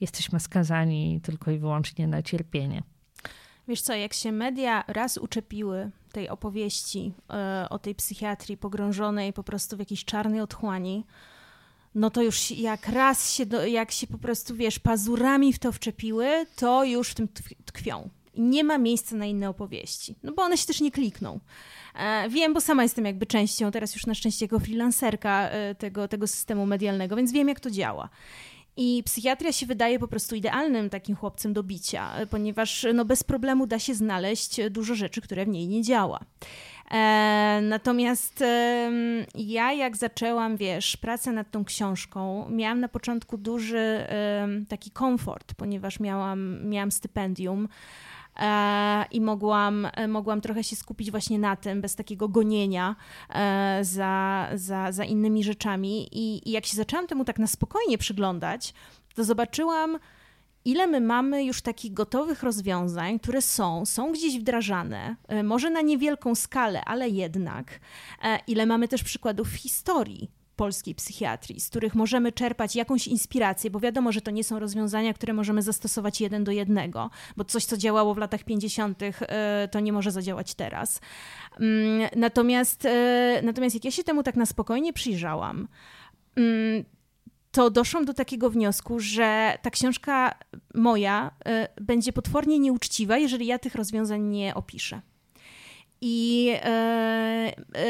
jesteśmy 0.00 0.40
skazani 0.40 1.20
tylko 1.22 1.50
i 1.50 1.58
wyłącznie 1.58 2.06
na 2.06 2.22
cierpienie. 2.22 2.82
Wiesz 3.68 3.82
co, 3.82 3.94
jak 3.94 4.12
się 4.12 4.32
media 4.32 4.84
raz 4.88 5.18
uczepiły 5.18 5.90
tej 6.12 6.28
opowieści 6.28 7.12
e, 7.30 7.66
o 7.70 7.78
tej 7.78 7.94
psychiatrii 7.94 8.56
pogrążonej 8.56 9.32
po 9.32 9.42
prostu 9.42 9.76
w 9.76 9.78
jakiejś 9.78 10.04
czarnej 10.04 10.40
otchłani, 10.40 11.04
no 11.94 12.10
to 12.10 12.22
już 12.22 12.50
jak 12.50 12.88
raz 12.88 13.32
się, 13.32 13.46
do, 13.46 13.66
jak 13.66 13.90
się 13.90 14.06
po 14.06 14.18
prostu, 14.18 14.54
wiesz, 14.54 14.78
pazurami 14.78 15.52
w 15.52 15.58
to 15.58 15.72
wczepiły, 15.72 16.46
to 16.56 16.84
już 16.84 17.08
w 17.08 17.14
tym 17.14 17.28
tkwią. 17.64 18.08
Nie 18.36 18.64
ma 18.64 18.78
miejsca 18.78 19.16
na 19.16 19.26
inne 19.26 19.48
opowieści, 19.48 20.14
no 20.22 20.32
bo 20.32 20.42
one 20.42 20.56
się 20.56 20.66
też 20.66 20.80
nie 20.80 20.90
klikną. 20.90 21.40
E, 21.94 22.28
wiem, 22.28 22.54
bo 22.54 22.60
sama 22.60 22.82
jestem 22.82 23.04
jakby 23.04 23.26
częścią, 23.26 23.70
teraz 23.70 23.94
już 23.94 24.06
na 24.06 24.14
szczęście 24.14 24.44
jako 24.44 24.58
freelancerka 24.58 25.48
e, 25.48 25.74
tego, 25.74 26.08
tego 26.08 26.26
systemu 26.26 26.66
medialnego, 26.66 27.16
więc 27.16 27.32
wiem, 27.32 27.48
jak 27.48 27.60
to 27.60 27.70
działa. 27.70 28.08
I 28.76 29.02
psychiatria 29.06 29.52
się 29.52 29.66
wydaje 29.66 29.98
po 29.98 30.08
prostu 30.08 30.34
idealnym 30.34 30.90
takim 30.90 31.16
chłopcem 31.16 31.52
do 31.52 31.62
bicia, 31.62 32.10
ponieważ 32.30 32.86
no, 32.94 33.04
bez 33.04 33.24
problemu 33.24 33.66
da 33.66 33.78
się 33.78 33.94
znaleźć 33.94 34.60
dużo 34.70 34.94
rzeczy, 34.94 35.20
które 35.20 35.44
w 35.44 35.48
niej 35.48 35.68
nie 35.68 35.82
działa. 35.82 36.20
E, 36.90 37.60
natomiast 37.62 38.44
ja, 39.34 39.72
jak 39.72 39.96
zaczęłam, 39.96 40.56
wiesz, 40.56 40.96
pracę 40.96 41.32
nad 41.32 41.50
tą 41.50 41.64
książką, 41.64 42.46
miałam 42.50 42.80
na 42.80 42.88
początku 42.88 43.38
duży 43.38 44.06
taki 44.68 44.90
komfort, 44.90 45.54
ponieważ 45.54 46.00
miałam, 46.00 46.68
miałam 46.68 46.92
stypendium. 46.92 47.68
E, 48.36 49.04
i 49.10 49.20
mogłam, 49.20 49.88
e, 49.94 50.08
mogłam 50.08 50.40
trochę 50.40 50.64
się 50.64 50.76
skupić 50.76 51.10
właśnie 51.10 51.38
na 51.38 51.56
tym, 51.56 51.80
bez 51.80 51.94
takiego 51.94 52.28
gonienia 52.28 52.96
e, 53.30 53.78
za, 53.82 54.48
za, 54.54 54.92
za 54.92 55.04
innymi 55.04 55.44
rzeczami. 55.44 56.08
I, 56.12 56.48
I 56.48 56.52
jak 56.52 56.66
się 56.66 56.76
zaczęłam 56.76 57.06
temu 57.06 57.24
tak 57.24 57.38
na 57.38 57.46
spokojnie 57.46 57.98
przyglądać, 57.98 58.74
to 59.14 59.24
zobaczyłam, 59.24 59.98
ile 60.64 60.86
my 60.86 61.00
mamy 61.00 61.44
już 61.44 61.62
takich 61.62 61.92
gotowych 61.92 62.42
rozwiązań, 62.42 63.18
które 63.18 63.42
są, 63.42 63.86
są 63.86 64.12
gdzieś 64.12 64.38
wdrażane, 64.38 65.16
może 65.44 65.70
na 65.70 65.80
niewielką 65.80 66.34
skalę, 66.34 66.84
ale 66.84 67.08
jednak, 67.08 67.80
ile 68.46 68.66
mamy 68.66 68.88
też 68.88 69.04
przykładów 69.04 69.48
w 69.48 69.56
historii 69.56 70.41
polskiej 70.62 70.94
psychiatrii, 70.94 71.60
z 71.60 71.68
których 71.68 71.94
możemy 71.94 72.32
czerpać 72.32 72.76
jakąś 72.76 73.06
inspirację, 73.06 73.70
bo 73.70 73.80
wiadomo, 73.80 74.12
że 74.12 74.20
to 74.20 74.30
nie 74.30 74.44
są 74.44 74.58
rozwiązania, 74.58 75.14
które 75.14 75.32
możemy 75.32 75.62
zastosować 75.62 76.20
jeden 76.20 76.44
do 76.44 76.52
jednego, 76.52 77.10
bo 77.36 77.44
coś, 77.44 77.64
co 77.64 77.76
działało 77.76 78.14
w 78.14 78.18
latach 78.18 78.44
50., 78.44 78.98
to 79.70 79.80
nie 79.80 79.92
może 79.92 80.10
zadziałać 80.10 80.54
teraz. 80.54 81.00
Mm, 81.60 82.08
natomiast, 82.16 82.88
natomiast 83.42 83.74
jak 83.74 83.84
ja 83.84 83.90
się 83.90 84.04
temu 84.04 84.22
tak 84.22 84.36
na 84.36 84.46
spokojnie 84.46 84.92
przyjrzałam, 84.92 85.68
mm, 86.36 86.84
to 87.50 87.70
doszłam 87.70 88.04
do 88.04 88.14
takiego 88.14 88.50
wniosku, 88.50 89.00
że 89.00 89.58
ta 89.62 89.70
książka 89.70 90.34
moja 90.74 91.30
y, 91.78 91.82
będzie 91.82 92.12
potwornie 92.12 92.58
nieuczciwa, 92.58 93.18
jeżeli 93.18 93.46
ja 93.46 93.58
tych 93.58 93.74
rozwiązań 93.74 94.22
nie 94.22 94.54
opiszę. 94.54 95.00
I 96.04 96.52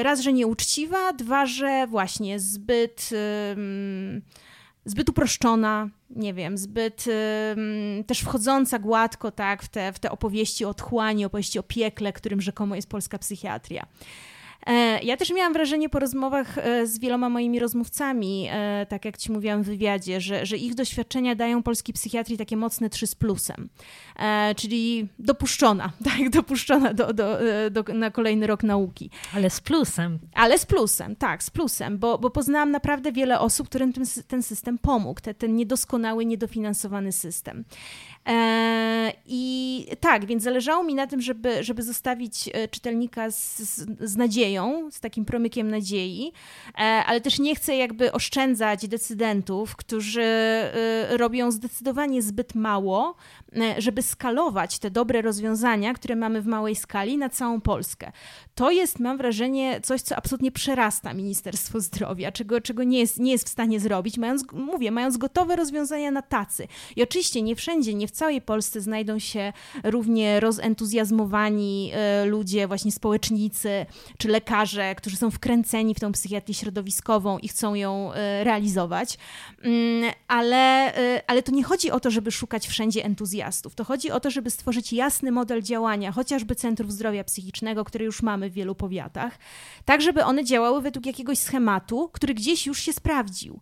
raz, 0.03 0.21
że 0.21 0.33
nieuczciwa, 0.33 1.13
dwa, 1.13 1.47
że 1.47 1.87
właśnie 1.87 2.41
zbyt, 2.41 3.11
zbyt 4.85 5.09
uproszczona, 5.09 5.89
nie 6.11 6.35
wiem, 6.35 6.59
zbyt 6.59 7.05
też 8.07 8.21
wchodząca 8.21 8.79
gładko 8.79 9.31
tak, 9.31 9.63
w, 9.63 9.69
te, 9.69 9.93
w 9.93 9.99
te 9.99 10.11
opowieści 10.11 10.65
o 10.65 10.75
tchłani, 10.75 11.25
opowieści 11.25 11.59
o 11.59 11.63
piekle, 11.63 12.13
którym 12.13 12.41
rzekomo 12.41 12.75
jest 12.75 12.89
polska 12.89 13.19
psychiatria. 13.19 13.87
E, 14.67 15.03
ja 15.03 15.17
też 15.17 15.31
miałam 15.31 15.53
wrażenie 15.53 15.89
po 15.89 15.99
rozmowach 15.99 16.59
e, 16.59 16.87
z 16.87 16.99
wieloma 16.99 17.29
moimi 17.29 17.59
rozmówcami, 17.59 18.49
e, 18.51 18.87
tak 18.89 19.05
jak 19.05 19.17
ci 19.17 19.33
mówiłam 19.33 19.63
w 19.63 19.67
wywiadzie, 19.67 20.21
że, 20.21 20.47
że 20.47 20.57
ich 20.57 20.75
doświadczenia 20.75 21.35
dają 21.35 21.63
polskiej 21.63 21.95
psychiatrii 21.95 22.39
takie 22.39 22.57
mocne 22.57 22.91
trzy 22.91 23.07
z 23.07 23.15
plusem, 23.15 23.69
czyli 24.57 25.09
dopuszczona, 25.19 25.93
tak, 26.19 26.31
dopuszczona 26.31 26.95
do, 26.95 27.13
do, 27.13 27.39
do, 27.71 27.95
na 27.95 28.11
kolejny 28.11 28.47
rok 28.47 28.63
nauki. 28.63 29.11
Ale 29.35 29.51
z 29.51 29.61
plusem. 29.61 30.19
Ale 30.35 30.59
z 30.59 30.67
plusem, 30.67 31.17
tak, 31.17 31.43
z 31.43 31.51
plusem, 31.51 31.99
bo, 31.99 32.19
bo 32.19 32.31
poznałam 32.31 32.71
naprawdę 32.71 33.13
wiele 33.13 33.41
osób, 33.41 33.69
którym 33.69 33.93
ten, 33.93 34.05
ten 34.29 34.43
system 34.43 34.79
pomógł, 34.79 35.21
te, 35.21 35.35
ten 35.35 35.57
niedoskonały, 35.57 36.25
niedofinansowany 36.25 37.13
system. 37.13 37.65
I 39.27 39.87
tak, 40.01 40.27
więc 40.27 40.43
zależało 40.43 40.85
mi 40.85 40.95
na 40.95 41.07
tym, 41.07 41.21
żeby, 41.21 41.65
żeby 41.65 41.83
zostawić 41.83 42.51
czytelnika 42.71 43.31
z, 43.31 43.57
z 44.01 44.17
nadzieją, 44.17 44.91
z 44.91 45.01
takim 45.01 45.25
promykiem 45.25 45.71
nadziei, 45.71 46.33
e, 46.75 46.81
ale 46.81 47.21
też 47.21 47.39
nie 47.39 47.55
chcę 47.55 47.77
jakby 47.77 48.13
oszczędzać 48.13 48.89
decydentów, 48.89 49.77
którzy 49.77 50.23
e, 50.23 51.17
robią 51.17 51.51
zdecydowanie 51.51 52.23
zbyt 52.23 52.55
mało, 52.55 53.15
e, 53.57 53.81
żeby 53.81 54.03
skalować 54.03 54.79
te 54.79 54.91
dobre 54.91 55.23
rozwiązania, 55.23 55.95
które 55.95 56.17
mamy 56.17 56.43
w 56.43 56.47
małej 56.47 56.77
skali 56.77 57.19
na 57.19 57.29
całą 57.29 57.61
Polskę. 57.61 58.13
To 58.55 58.71
jest, 58.71 58.99
mam 59.01 59.17
wrażenie, 59.17 59.81
coś, 59.81 60.03
co 60.03 60.17
absolutnie 60.17 60.53
przerasta 60.53 61.15
Ministerstwo 61.15 61.81
Zdrowia, 61.81 62.33
czego, 62.33 62.61
czego 62.61 62.85
nie, 62.85 62.99
jest, 62.99 63.19
nie 63.19 63.33
jest 63.33 63.47
w 63.47 63.53
stanie 63.53 63.81
zrobić, 63.81 64.19
mając, 64.19 64.53
mówię, 64.53 64.91
mając 64.91 65.17
gotowe 65.17 65.57
rozwiązania 65.57 66.11
na 66.11 66.23
tacy. 66.23 66.69
I 66.97 67.03
oczywiście 67.03 67.43
nie 67.43 67.57
wszędzie, 67.57 67.95
nie 67.95 68.07
w 68.07 68.12
całej 68.13 68.41
Polsce 68.41 68.81
znajdą 68.81 69.19
się 69.19 69.53
równie 69.85 70.41
rozentuzjazmowani 70.41 71.93
ludzie, 72.27 72.67
właśnie 72.67 72.93
społecznicy, 72.93 73.87
czy 74.19 74.29
lekarze, 74.29 74.53
lekarze, 74.63 74.95
którzy 74.95 75.17
są 75.17 75.31
wkręceni 75.31 75.95
w 75.95 76.01
tą 76.01 76.13
psychiatrię 76.13 76.55
środowiskową 76.55 77.39
i 77.39 77.49
chcą 77.49 77.75
ją 77.75 78.13
e, 78.13 78.45
realizować. 78.45 79.19
Mm, 79.63 80.13
ale, 80.29 80.95
e, 80.97 81.23
ale 81.27 81.43
to 81.43 81.53
nie 81.53 81.65
chodzi 81.65 81.91
o 81.91 82.01
to, 82.01 82.11
żeby 82.11 82.31
szukać 82.31 82.69
wszędzie 82.69 83.05
entuzjastów. 83.05 83.75
To 83.75 83.85
chodzi 83.85 84.11
o 84.11 84.21
to, 84.21 84.31
żeby 84.31 84.51
stworzyć 84.51 84.93
jasny 84.93 85.33
model 85.33 85.63
działania, 85.63 86.13
chociażby 86.13 86.55
centrów 86.55 86.93
zdrowia 86.93 87.25
psychicznego, 87.25 87.85
które 87.85 88.05
już 88.05 88.23
mamy 88.23 88.51
w 88.51 88.53
wielu 88.53 88.75
powiatach, 88.75 89.39
tak 89.85 90.03
żeby 90.03 90.25
one 90.25 90.45
działały 90.45 90.83
według 90.83 91.07
jakiegoś 91.07 91.39
schematu, 91.39 92.11
który 92.13 92.35
gdzieś 92.35 92.67
już 92.67 92.79
się 92.81 92.93
sprawdził. 92.93 93.61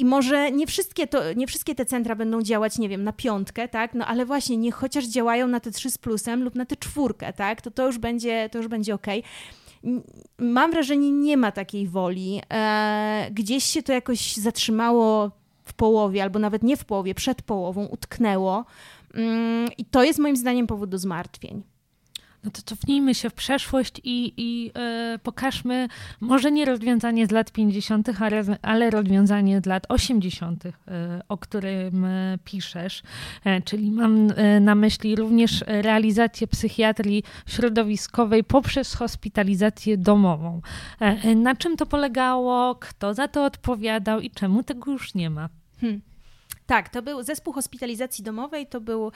I 0.00 0.04
może 0.04 0.52
nie 0.52 0.66
wszystkie, 0.66 1.06
to, 1.06 1.32
nie 1.32 1.46
wszystkie 1.46 1.74
te 1.74 1.84
centra 1.84 2.16
będą 2.16 2.42
działać, 2.42 2.78
nie 2.78 2.88
wiem, 2.88 3.04
na 3.04 3.12
piątkę, 3.12 3.68
tak? 3.68 3.94
No 3.94 4.06
ale 4.06 4.26
właśnie, 4.26 4.56
niech 4.56 4.74
chociaż 4.74 5.04
działają 5.04 5.46
na 5.46 5.60
te 5.60 5.70
trzy 5.70 5.90
z 5.90 5.98
plusem 5.98 6.44
lub 6.44 6.54
na 6.54 6.66
tę 6.66 6.76
czwórkę, 6.76 7.32
tak? 7.32 7.62
To 7.62 7.70
to 7.70 7.86
już 7.86 7.98
będzie, 7.98 8.48
to 8.52 8.58
już 8.58 8.68
będzie 8.68 8.94
ok. 8.94 9.06
Mam 10.38 10.70
wrażenie, 10.70 11.10
nie 11.10 11.36
ma 11.36 11.52
takiej 11.52 11.88
woli. 11.88 12.40
E, 12.52 13.28
gdzieś 13.32 13.64
się 13.64 13.82
to 13.82 13.92
jakoś 13.92 14.36
zatrzymało 14.36 15.30
w 15.64 15.74
połowie, 15.74 16.22
albo 16.22 16.38
nawet 16.38 16.62
nie 16.62 16.76
w 16.76 16.84
połowie, 16.84 17.14
przed 17.14 17.42
połową, 17.42 17.86
utknęło. 17.86 18.64
Mm, 19.14 19.70
I 19.78 19.84
to 19.84 20.04
jest 20.04 20.18
moim 20.18 20.36
zdaniem 20.36 20.66
powód 20.66 20.90
do 20.90 20.98
zmartwień. 20.98 21.62
No 22.44 22.50
to 22.50 22.62
cofnijmy 22.62 23.14
się 23.14 23.30
w 23.30 23.34
przeszłość 23.34 24.00
i, 24.04 24.32
i 24.36 24.70
e, 24.74 25.18
pokażmy 25.22 25.88
może 26.20 26.52
nie 26.52 26.64
rozwiązanie 26.64 27.26
z 27.26 27.30
lat 27.30 27.52
50., 27.52 28.08
ale, 28.20 28.44
ale 28.62 28.90
rozwiązanie 28.90 29.60
z 29.60 29.66
lat 29.66 29.86
80., 29.88 30.66
e, 30.66 30.72
o 31.28 31.38
którym 31.38 32.04
e, 32.04 32.38
piszesz. 32.44 33.02
czyli 33.64 33.90
mam 33.90 34.26
na 34.60 34.74
myśli 34.74 35.16
również 35.16 35.64
realizację 35.66 36.46
psychiatrii 36.46 37.22
środowiskowej 37.46 38.44
poprzez 38.44 38.94
hospitalizację 38.94 39.96
domową. 39.96 40.60
na 41.36 41.54
czym 41.54 41.76
to 41.76 41.86
polegało, 41.86 42.74
kto 42.74 43.14
za 43.14 43.28
to 43.28 43.44
odpowiadał 43.44 44.20
i 44.20 44.30
czemu 44.30 44.62
tego 44.62 44.92
już 44.92 45.14
nie 45.14 45.30
ma? 45.30 45.48
Hmm. 45.80 46.09
Tak, 46.70 46.88
to 46.88 47.02
był 47.02 47.22
zespół 47.22 47.52
hospitalizacji 47.52 48.24
domowej, 48.24 48.66
to, 48.66 48.80
był, 48.80 49.12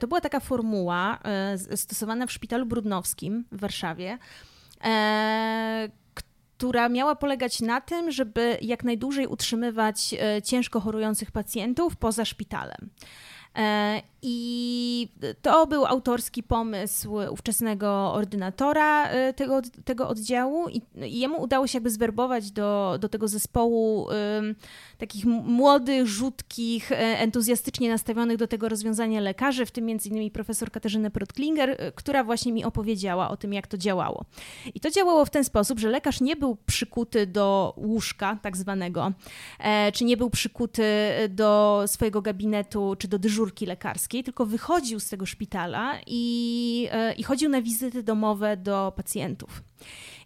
to 0.00 0.06
była 0.08 0.20
taka 0.20 0.40
formuła 0.40 1.18
e, 1.22 1.76
stosowana 1.76 2.26
w 2.26 2.32
szpitalu 2.32 2.66
brudnowskim 2.66 3.44
w 3.52 3.60
Warszawie, 3.60 4.18
e, 4.84 5.88
która 6.14 6.88
miała 6.88 7.14
polegać 7.14 7.60
na 7.60 7.80
tym, 7.80 8.10
żeby 8.10 8.58
jak 8.62 8.84
najdłużej 8.84 9.26
utrzymywać 9.26 10.14
e, 10.14 10.42
ciężko 10.42 10.80
chorujących 10.80 11.30
pacjentów 11.30 11.96
poza 11.96 12.24
szpitalem. 12.24 12.90
E, 14.24 14.26
I 14.26 15.08
to 15.42 15.66
był 15.66 15.86
autorski 15.86 16.42
pomysł 16.42 17.16
ówczesnego 17.30 18.12
ordynatora 18.12 19.08
e, 19.08 19.32
tego, 19.32 19.62
tego 19.84 20.08
oddziału, 20.08 20.68
i 20.68 20.82
jemu 20.94 21.42
udało 21.42 21.66
się 21.66 21.76
jakby 21.76 21.90
zwerbować 21.90 22.50
do, 22.50 22.98
do 23.00 23.08
tego 23.08 23.28
zespołu 23.28 24.08
takich 24.98 25.24
młodych, 25.26 26.06
rzutkich, 26.06 26.92
e, 26.92 26.96
entuzjastycznie 26.96 27.88
nastawionych 27.88 28.36
do 28.36 28.46
tego 28.46 28.68
rozwiązania 28.68 29.20
lekarzy, 29.20 29.66
w 29.66 29.70
tym 29.70 29.88
m.in. 29.88 30.30
profesor 30.30 30.70
Katarzynę 30.70 31.10
Protklinger, 31.10 31.92
która 31.94 32.24
właśnie 32.24 32.52
mi 32.52 32.64
opowiedziała 32.64 33.30
o 33.30 33.36
tym, 33.36 33.52
jak 33.52 33.66
to 33.66 33.78
działało. 33.78 34.24
I 34.74 34.80
to 34.80 34.90
działało 34.90 35.24
w 35.24 35.30
ten 35.30 35.44
sposób, 35.44 35.78
że 35.78 35.90
lekarz 35.90 36.20
nie 36.20 36.36
był 36.36 36.56
przykuty 36.66 37.26
do 37.26 37.74
łóżka, 37.76 38.38
tak 38.42 38.56
zwanego, 38.56 39.12
czy 39.92 40.04
nie 40.04 40.16
był 40.16 40.30
przykuty 40.30 40.84
do 41.30 41.82
swojego 41.86 42.22
gabinetu, 42.22 42.96
czy 42.98 43.08
do 43.08 43.18
dyżurki 43.18 43.66
lekarskiej, 43.66 44.13
tylko 44.22 44.46
wychodził 44.46 45.00
z 45.00 45.08
tego 45.08 45.26
szpitala 45.26 45.98
i, 46.06 46.88
e, 46.92 47.14
i 47.14 47.22
chodził 47.22 47.50
na 47.50 47.62
wizyty 47.62 48.02
domowe 48.02 48.56
do 48.56 48.92
pacjentów. 48.96 49.62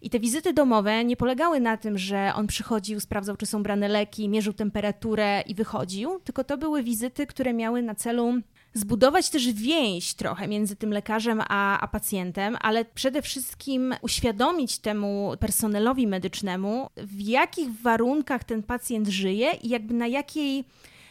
I 0.01 0.09
te 0.09 0.19
wizyty 0.19 0.53
domowe 0.53 1.05
nie 1.05 1.15
polegały 1.15 1.59
na 1.59 1.77
tym, 1.77 1.97
że 1.97 2.31
on 2.35 2.47
przychodził, 2.47 2.99
sprawdzał, 2.99 3.37
czy 3.37 3.45
są 3.45 3.63
brane 3.63 3.87
leki, 3.87 4.29
mierzył 4.29 4.53
temperaturę 4.53 5.41
i 5.41 5.55
wychodził, 5.55 6.19
tylko 6.23 6.43
to 6.43 6.57
były 6.57 6.83
wizyty, 6.83 7.27
które 7.27 7.53
miały 7.53 7.81
na 7.81 7.95
celu 7.95 8.33
zbudować 8.73 9.29
też 9.29 9.53
więź 9.53 10.13
trochę 10.13 10.47
między 10.47 10.75
tym 10.75 10.93
lekarzem 10.93 11.41
a, 11.49 11.79
a 11.79 11.87
pacjentem, 11.87 12.57
ale 12.61 12.85
przede 12.85 13.21
wszystkim 13.21 13.95
uświadomić 14.01 14.79
temu 14.79 15.33
personelowi 15.39 16.07
medycznemu, 16.07 16.89
w 16.97 17.21
jakich 17.21 17.81
warunkach 17.81 18.43
ten 18.43 18.63
pacjent 18.63 19.07
żyje 19.07 19.51
i 19.53 19.69
jakby 19.69 19.93
na 19.93 20.07
jakiej 20.07 20.63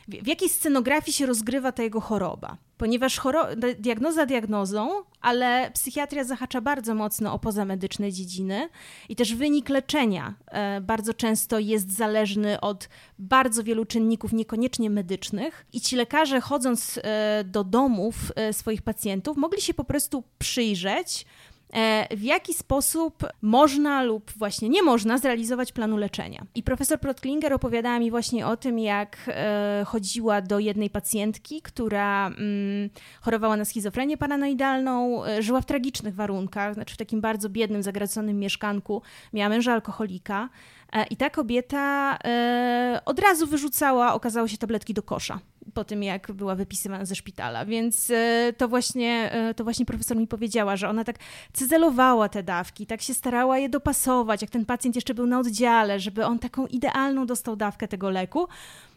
w 0.09 0.27
jakiej 0.27 0.49
scenografii 0.49 1.12
się 1.12 1.27
rozgrywa 1.27 1.73
ta 1.73 1.83
jego 1.83 2.01
choroba. 2.01 2.57
Ponieważ 2.79 3.21
choro- 3.21 3.75
diagnoza 3.79 4.27
diagnozą, 4.27 4.91
ale 5.21 5.71
psychiatria 5.75 6.25
zahacza 6.25 6.61
bardzo 6.61 6.95
mocno 6.95 7.33
o 7.33 7.38
pozamedyczne 7.38 8.12
dziedziny 8.12 8.69
i 9.09 9.17
też 9.17 9.35
wynik 9.35 9.69
leczenia 9.69 10.35
e, 10.47 10.81
bardzo 10.81 11.14
często 11.14 11.59
jest 11.59 11.97
zależny 11.97 12.61
od 12.61 12.88
bardzo 13.19 13.64
wielu 13.64 13.85
czynników, 13.85 14.33
niekoniecznie 14.33 14.91
medycznych. 14.91 15.67
I 15.73 15.81
ci 15.81 15.97
lekarze, 15.97 16.41
chodząc 16.41 17.01
e, 17.03 17.45
do 17.45 17.64
domów 17.64 18.14
e, 18.37 18.53
swoich 18.53 18.83
pacjentów, 18.83 19.37
mogli 19.37 19.61
się 19.61 19.75
po 19.75 19.85
prostu 19.85 20.25
przyjrzeć, 20.38 21.27
w 22.11 22.23
jaki 22.23 22.55
sposób 22.55 23.27
można 23.43 24.03
lub 24.03 24.31
właśnie 24.37 24.69
nie 24.69 24.83
można 24.83 25.19
zrealizować 25.19 25.73
planu 25.73 25.97
leczenia. 25.97 26.47
I 26.55 26.63
profesor 26.63 27.01
Protklinger 27.01 27.53
opowiadała 27.53 27.99
mi 27.99 28.11
właśnie 28.11 28.47
o 28.47 28.57
tym, 28.57 28.79
jak 28.79 29.17
e, 29.29 29.85
chodziła 29.87 30.41
do 30.41 30.59
jednej 30.59 30.91
pacjentki, 30.91 31.63
która 31.63 32.27
mm, 32.27 32.91
chorowała 33.21 33.57
na 33.57 33.65
schizofrenię 33.65 34.17
paranoidalną, 34.17 35.25
e, 35.25 35.43
żyła 35.43 35.61
w 35.61 35.67
tragicznych 35.67 36.15
warunkach, 36.15 36.75
znaczy 36.75 36.95
w 36.95 36.99
takim 36.99 37.21
bardzo 37.21 37.49
biednym, 37.49 37.83
zagraconym 37.83 38.39
mieszkanku, 38.39 39.03
miała 39.33 39.49
męża 39.49 39.73
alkoholika 39.73 40.49
I 41.11 41.16
ta 41.16 41.31
kobieta 41.31 42.18
od 43.05 43.18
razu 43.18 43.46
wyrzucała, 43.46 44.14
okazało 44.14 44.48
się, 44.48 44.59
tabletki 44.59 44.94
do 44.94 45.03
kosza 45.03 45.40
po 45.74 45.85
tym, 45.85 46.03
jak 46.03 46.33
była 46.33 46.55
wypisywana 46.55 47.05
ze 47.05 47.14
szpitala. 47.14 47.66
Więc 47.66 48.11
e, 48.11 48.53
to 48.57 48.68
właśnie, 48.68 49.33
e, 49.33 49.55
to 49.55 49.64
właśnie 49.64 49.87
profesor 49.87 50.16
mi 50.16 50.27
powiedziała, 50.27 50.77
że 50.77 50.88
ona 50.88 51.05
tak 51.05 51.16
cyzelowała 51.53 52.29
te 52.29 52.42
dawki, 52.42 52.87
tak 52.87 53.03
się 53.03 53.14
starała 53.14 53.59
je 53.59 53.68
dopasować, 53.68 54.42
jak 54.42 54.51
ten 54.51 54.64
pacjent 54.64 54.94
jeszcze 54.94 55.14
był 55.14 55.27
na 55.27 55.38
oddziale, 55.38 56.01
żeby 56.01 56.27
on 56.27 56.38
taką 56.38 56.66
idealną 56.66 57.27
dostał 57.27 57.57
dawkę 57.57 57.88
tego 57.88 58.11
leku. 58.11 58.48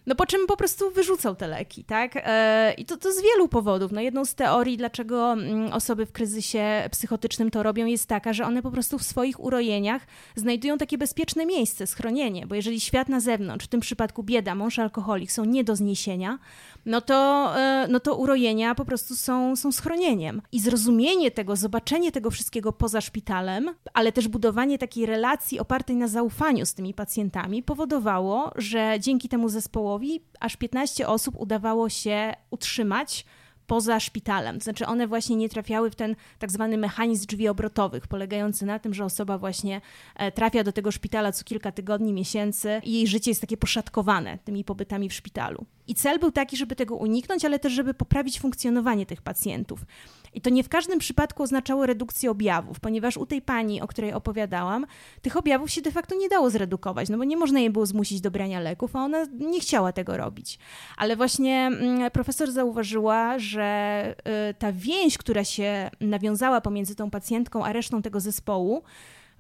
No 0.06 0.16
po 0.16 0.26
czym 0.26 0.48
po 0.48 0.58
prostu 0.58 0.92
wyrzucał 0.92 1.36
te 1.36 1.48
leki, 1.48 1.84
tak? 1.84 2.12
E, 2.16 2.74
I 2.78 2.86
to, 2.86 2.98
to 2.98 3.12
z 3.12 3.22
wielu 3.22 3.48
powodów. 3.48 3.92
No 3.92 4.02
jedną 4.02 4.26
z 4.26 4.36
teorii, 4.36 4.78
dlaczego 4.78 5.34
mm, 5.34 5.74
osoby 5.74 6.06
w 6.06 6.12
kryzysie 6.12 6.88
psychotycznym 6.92 7.52
to 7.52 7.64
robią, 7.64 7.86
jest 7.86 8.08
taka, 8.08 8.34
że 8.34 8.46
one 8.46 8.62
po 8.62 8.72
prostu 8.72 9.00
w 9.00 9.04
swoich 9.04 9.40
urojeniach 9.40 10.02
znajdują 10.36 10.78
takie 10.78 10.98
bezpieczne 10.98 11.46
miejsce, 11.46 11.88
schronienie, 11.88 12.48
bo 12.48 12.56
jeżeli 12.56 12.80
świat 12.80 13.10
na 13.10 13.20
zewnątrz, 13.20 13.66
w 13.66 13.70
tym 13.70 13.80
przypadku 13.80 14.24
bieda, 14.24 14.56
mąż 14.56 14.80
alkoholik 14.80 15.32
są 15.32 15.46
nie 15.46 15.64
do 15.64 15.76
zniesienia, 15.76 16.40
no 16.86 17.02
to, 17.02 17.52
e, 17.58 17.88
no 17.89 18.00
to 18.00 18.15
urojenia 18.15 18.76
po 18.76 18.86
prostu 18.86 19.15
są, 19.15 19.56
są 19.56 19.72
schronieniem. 19.72 20.41
I 20.52 20.60
zrozumienie 20.60 21.32
tego, 21.32 21.56
zobaczenie 21.56 22.12
tego 22.12 22.32
wszystkiego 22.32 22.74
poza 22.74 23.02
szpitalem, 23.02 23.70
ale 23.94 24.12
też 24.12 24.28
budowanie 24.28 24.78
takiej 24.78 25.06
relacji 25.06 25.60
opartej 25.60 25.96
na 25.96 26.08
zaufaniu 26.08 26.65
z 26.65 26.74
tymi 26.74 26.94
pacjentami 26.94 27.63
powodowało, 27.63 28.52
że 28.56 28.96
dzięki 29.00 29.30
temu 29.30 29.50
zespołowi 29.50 30.22
aż 30.39 30.58
15 30.58 31.08
osób 31.08 31.36
udawało 31.38 31.89
się 31.89 32.34
utrzymać 32.50 33.26
poza 33.72 34.00
szpitalem. 34.00 34.58
To 34.58 34.63
znaczy 34.63 34.86
one 34.86 35.08
właśnie 35.08 35.36
nie 35.36 35.50
trafiały 35.50 35.89
w 35.89 35.96
ten 35.96 36.15
tak 36.39 36.52
zwany 36.52 36.78
mechanizm 36.78 37.26
drzwi 37.26 37.48
obrotowych, 37.48 38.08
polegający 38.08 38.65
na 38.65 38.80
tym, 38.80 38.94
że 38.94 39.06
osoba 39.06 39.38
właśnie 39.38 39.82
e, 40.15 40.32
trafia 40.32 40.63
do 40.63 40.72
tego 40.72 40.91
szpitala 40.91 41.32
co 41.32 41.44
kilka 41.44 41.72
tygodni, 41.72 42.13
miesięcy 42.13 42.82
i 42.84 42.94
jej 42.94 43.08
życie 43.08 43.32
jest 43.32 43.41
takie 43.41 43.58
poszatkowane 43.58 44.38
tymi 44.38 44.63
pobytami 44.63 45.10
w 45.10 45.13
szpitalu. 45.13 45.65
I 45.91 45.95
cel 45.95 46.19
był 46.19 46.32
taki, 46.32 46.58
żeby 46.58 46.75
tego 46.75 46.95
uniknąć, 46.95 47.45
ale 47.45 47.60
też, 47.60 47.73
żeby 47.73 47.93
poprawić 47.93 48.39
funkcjonowanie 48.39 49.06
tych 49.06 49.21
pacjentów. 49.21 49.86
I 50.34 50.41
to 50.41 50.49
nie 50.49 50.63
w 50.63 50.69
każdym 50.69 50.99
przypadku 50.99 51.43
oznaczało 51.43 51.86
redukcję 51.86 52.32
objawów, 52.32 52.80
ponieważ 52.80 53.17
u 53.17 53.25
tej 53.25 53.41
pani, 53.41 53.82
o 53.82 53.88
której 53.88 54.13
opowiadałam, 54.13 54.86
tych 55.21 55.38
objawów 55.38 55.71
się 55.71 55.82
de 55.82 55.91
facto 55.91 56.15
nie 56.15 56.30
dało 56.30 56.49
zredukować, 56.49 57.10
no 57.10 57.17
bo 57.17 57.23
nie 57.23 57.38
można 57.38 57.60
jej 57.60 57.69
było 57.69 57.86
zmusić 57.86 58.21
do 58.21 58.32
brania 58.32 58.60
leków, 58.60 58.95
a 58.95 58.99
ona 58.99 59.25
nie 59.39 59.60
chciała 59.60 59.91
tego 59.91 60.17
robić. 60.17 60.60
Ale 60.97 61.15
właśnie 61.15 61.67
mm, 61.67 62.12
profesor 62.12 62.51
zauważyła, 62.51 63.39
że 63.39 64.15
y, 64.49 64.54
ta 64.54 64.71
więź, 64.71 65.17
która 65.17 65.43
się 65.43 65.91
nawiązała 66.01 66.62
pomiędzy 66.62 66.95
tą 66.95 67.10
pacjentką 67.10 67.65
a 67.65 67.73
resztą 67.73 68.01
tego 68.01 68.19
zespołu, 68.19 68.84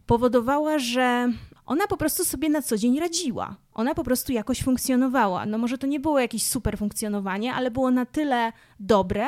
powodowała, 0.05 0.79
że 0.79 1.31
ona 1.65 1.87
po 1.87 1.97
prostu 1.97 2.25
sobie 2.25 2.49
na 2.49 2.61
co 2.61 2.77
dzień 2.77 2.99
radziła. 2.99 3.55
Ona 3.73 3.95
po 3.95 4.03
prostu 4.03 4.31
jakoś 4.31 4.63
funkcjonowała. 4.63 5.45
No 5.45 5.57
może 5.57 5.77
to 5.77 5.87
nie 5.87 5.99
było 5.99 6.19
jakieś 6.19 6.43
super 6.43 6.77
funkcjonowanie, 6.77 7.53
ale 7.53 7.71
było 7.71 7.91
na 7.91 8.05
tyle 8.05 8.53
dobre, 8.79 9.27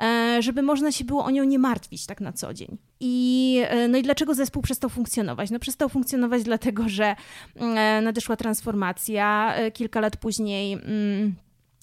e, 0.00 0.36
żeby 0.42 0.62
można 0.62 0.92
się 0.92 1.04
było 1.04 1.24
o 1.24 1.30
nią 1.30 1.44
nie 1.44 1.58
martwić 1.58 2.06
tak 2.06 2.20
na 2.20 2.32
co 2.32 2.54
dzień. 2.54 2.78
I, 3.00 3.62
e, 3.68 3.88
no 3.88 3.98
i 3.98 4.02
dlaczego 4.02 4.34
zespół 4.34 4.62
przestał 4.62 4.90
funkcjonować? 4.90 5.50
No 5.50 5.58
przestał 5.58 5.88
funkcjonować 5.88 6.42
dlatego, 6.42 6.88
że 6.88 7.16
e, 7.56 8.00
nadeszła 8.02 8.36
transformacja. 8.36 9.54
Kilka 9.74 10.00
lat 10.00 10.16
później 10.16 10.72
mm, 10.72 11.34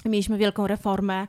mieliśmy 0.06 0.38
wielką 0.38 0.68
reformę 0.68 1.28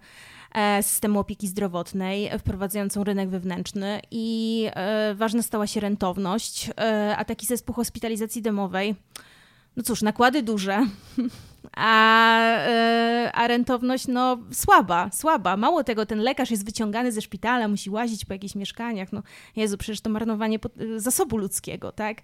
systemu 0.83 1.19
opieki 1.19 1.49
zdrowotnej, 1.49 2.31
wprowadzającą 2.39 3.05
rynek 3.05 3.29
wewnętrzny 3.29 4.01
i 4.11 4.67
e, 4.75 5.15
ważna 5.15 5.43
stała 5.43 5.67
się 5.67 5.81
rentowność, 5.81 6.71
e, 6.81 7.15
a 7.19 7.25
taki 7.25 7.47
zespół 7.47 7.75
hospitalizacji 7.75 8.43
domowej, 8.43 8.95
no 9.77 9.83
cóż, 9.83 10.03
nakłady 10.03 10.43
duże, 10.43 10.87
a, 11.77 12.41
e, 12.59 13.31
a 13.35 13.47
rentowność 13.47 14.09
no 14.09 14.39
słaba, 14.53 15.11
słaba. 15.13 15.57
Mało 15.57 15.85
tego, 15.85 16.07
ten 16.07 16.19
lekarz 16.19 16.51
jest 16.51 16.65
wyciągany 16.65 17.13
ze 17.13 17.21
szpitala, 17.21 17.69
musi 17.69 17.91
łazić 17.91 18.25
po 18.25 18.33
jakichś 18.33 18.55
mieszkaniach. 18.55 19.13
No 19.13 19.23
Jezu, 19.57 19.79
przecież 19.79 20.01
to 20.01 20.11
marnowanie 20.11 20.59
zasobu 20.97 21.37
ludzkiego, 21.37 21.93
tak? 21.93 22.19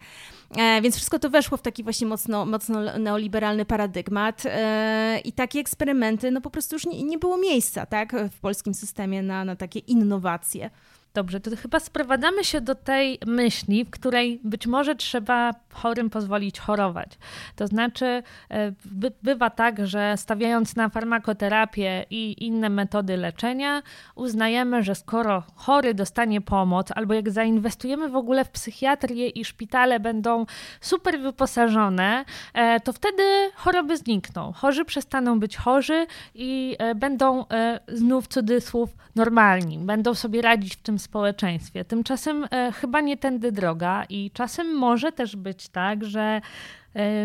E, 0.56 0.82
więc 0.82 0.96
wszystko 0.96 1.18
to 1.18 1.30
weszło 1.30 1.56
w 1.56 1.62
taki 1.62 1.82
właśnie 1.82 2.06
mocno, 2.06 2.46
mocno 2.46 2.98
neoliberalny 2.98 3.64
paradygmat 3.64 4.42
e, 4.46 5.20
i 5.24 5.32
takie 5.32 5.60
eksperymenty, 5.60 6.30
no 6.30 6.40
po 6.40 6.50
prostu 6.50 6.74
już 6.74 6.86
nie, 6.86 7.02
nie 7.02 7.18
było 7.18 7.38
miejsca, 7.38 7.86
tak? 7.86 8.16
W 8.30 8.40
polskim 8.40 8.74
systemie 8.74 9.22
na, 9.22 9.44
na 9.44 9.56
takie 9.56 9.78
innowacje. 9.78 10.70
Dobrze, 11.14 11.40
to 11.40 11.56
chyba 11.56 11.80
sprowadzamy 11.80 12.44
się 12.44 12.60
do 12.60 12.74
tej 12.74 13.18
myśli, 13.26 13.84
w 13.84 13.90
której 13.90 14.40
być 14.44 14.66
może 14.66 14.94
trzeba 14.94 15.54
chorym 15.72 16.10
pozwolić 16.10 16.60
chorować. 16.60 17.18
To 17.56 17.66
znaczy, 17.66 18.22
e, 18.50 18.72
by, 18.84 19.12
bywa 19.22 19.50
tak, 19.50 19.86
że 19.86 20.16
stawiając 20.16 20.76
na 20.76 20.88
farmakoterapię 20.88 22.06
i 22.10 22.44
inne 22.46 22.68
metody 22.68 23.16
leczenia, 23.16 23.82
uznajemy, 24.14 24.82
że 24.82 24.94
skoro 24.94 25.42
chory 25.54 25.94
dostanie 25.94 26.40
pomoc, 26.40 26.88
albo 26.94 27.14
jak 27.14 27.30
zainwestujemy 27.30 28.08
w 28.08 28.16
ogóle 28.16 28.44
w 28.44 28.50
psychiatrię 28.50 29.28
i 29.28 29.44
szpitale 29.44 30.00
będą 30.00 30.46
super 30.80 31.20
wyposażone, 31.20 32.24
e, 32.54 32.80
to 32.80 32.92
wtedy 32.92 33.22
choroby 33.54 33.96
znikną. 33.96 34.52
Chorzy 34.52 34.84
przestaną 34.84 35.40
być 35.40 35.56
chorzy 35.56 36.06
i 36.34 36.76
e, 36.78 36.94
będą 36.94 37.44
znów 37.88 38.28
cudzysłów 38.28 38.90
normalni, 39.14 39.78
będą 39.78 40.14
sobie 40.14 40.42
radzić 40.42 40.76
w 40.76 40.82
tym 40.82 40.98
społeczeństwie. 41.04 41.84
Tymczasem 41.84 42.46
e, 42.50 42.72
chyba 42.72 43.00
nie 43.00 43.16
tędy 43.16 43.52
droga 43.52 44.04
i 44.08 44.30
czasem 44.30 44.76
może 44.76 45.12
też 45.12 45.36
być 45.36 45.68
tak, 45.68 46.04
że 46.04 46.40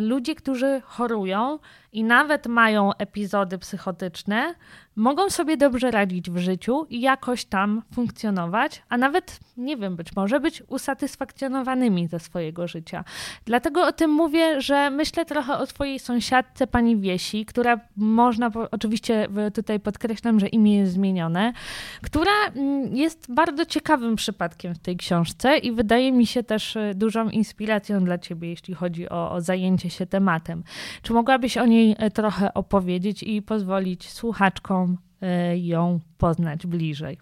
ludzie, 0.02 0.36
którzy 0.36 0.82
chorują 0.86 1.60
i 1.92 2.04
nawet 2.04 2.48
mają 2.48 2.94
epizody 2.94 3.58
psychotyczne, 3.58 4.56
mogą 4.96 5.30
sobie 5.30 5.58
dobrze 5.58 5.92
radzić 5.92 6.32
w 6.32 6.38
życiu 6.38 6.86
i 6.90 7.02
jakoś 7.02 7.46
tam 7.46 7.82
funkcjonować, 7.94 8.84
a 8.90 8.98
nawet, 8.98 9.40
nie 9.58 9.78
wiem, 9.78 9.96
być 9.96 10.16
może 10.16 10.40
być 10.40 10.64
usatysfakcjonowanymi 10.68 12.08
ze 12.08 12.20
swojego 12.20 12.68
życia. 12.68 13.04
Dlatego 13.46 13.88
o 13.88 13.92
tym 13.92 14.12
mówię, 14.12 14.62
że 14.62 14.90
myślę 14.90 15.26
trochę 15.26 15.58
o 15.58 15.68
twojej 15.68 16.00
sąsiadce, 16.00 16.68
pani 16.68 16.98
Wiesi, 16.98 17.46
która 17.46 17.80
można, 17.98 18.52
oczywiście 18.72 19.28
tutaj 19.54 19.80
podkreślam, 19.80 20.40
że 20.40 20.48
imię 20.48 20.78
jest 20.78 20.94
zmienione, 20.94 21.54
która 22.02 22.32
mm, 22.56 22.96
jest 22.96 23.34
bardzo 23.34 23.66
ciekawym 23.66 24.16
przypadkiem 24.16 24.76
w 24.76 24.80
tej 24.80 24.98
książce 24.98 25.58
i 25.58 25.72
wydaje 25.72 26.12
mi 26.12 26.26
się 26.26 26.44
też 26.44 26.76
y, 26.76 26.92
dużą 26.96 27.30
inspiracją 27.30 28.04
dla 28.04 28.18
ciebie, 28.18 28.50
jeśli 28.50 28.74
chodzi 28.74 29.10
o, 29.10 29.32
o 29.32 29.42
zajęcie 29.42 29.59
się 29.90 30.06
tematem. 30.06 30.64
Czy 31.02 31.14
mogłabyś 31.14 31.58
o 31.58 31.66
niej 31.66 31.96
y, 32.04 32.12
trochę 32.12 32.54
opowiedzieć 32.54 33.24
i 33.24 33.42
pozwolić 33.42 34.10
słuchaczkom 34.10 34.98
E, 35.22 35.58
ją 35.58 36.00
poznać 36.18 36.68
bliżej. 36.68 37.18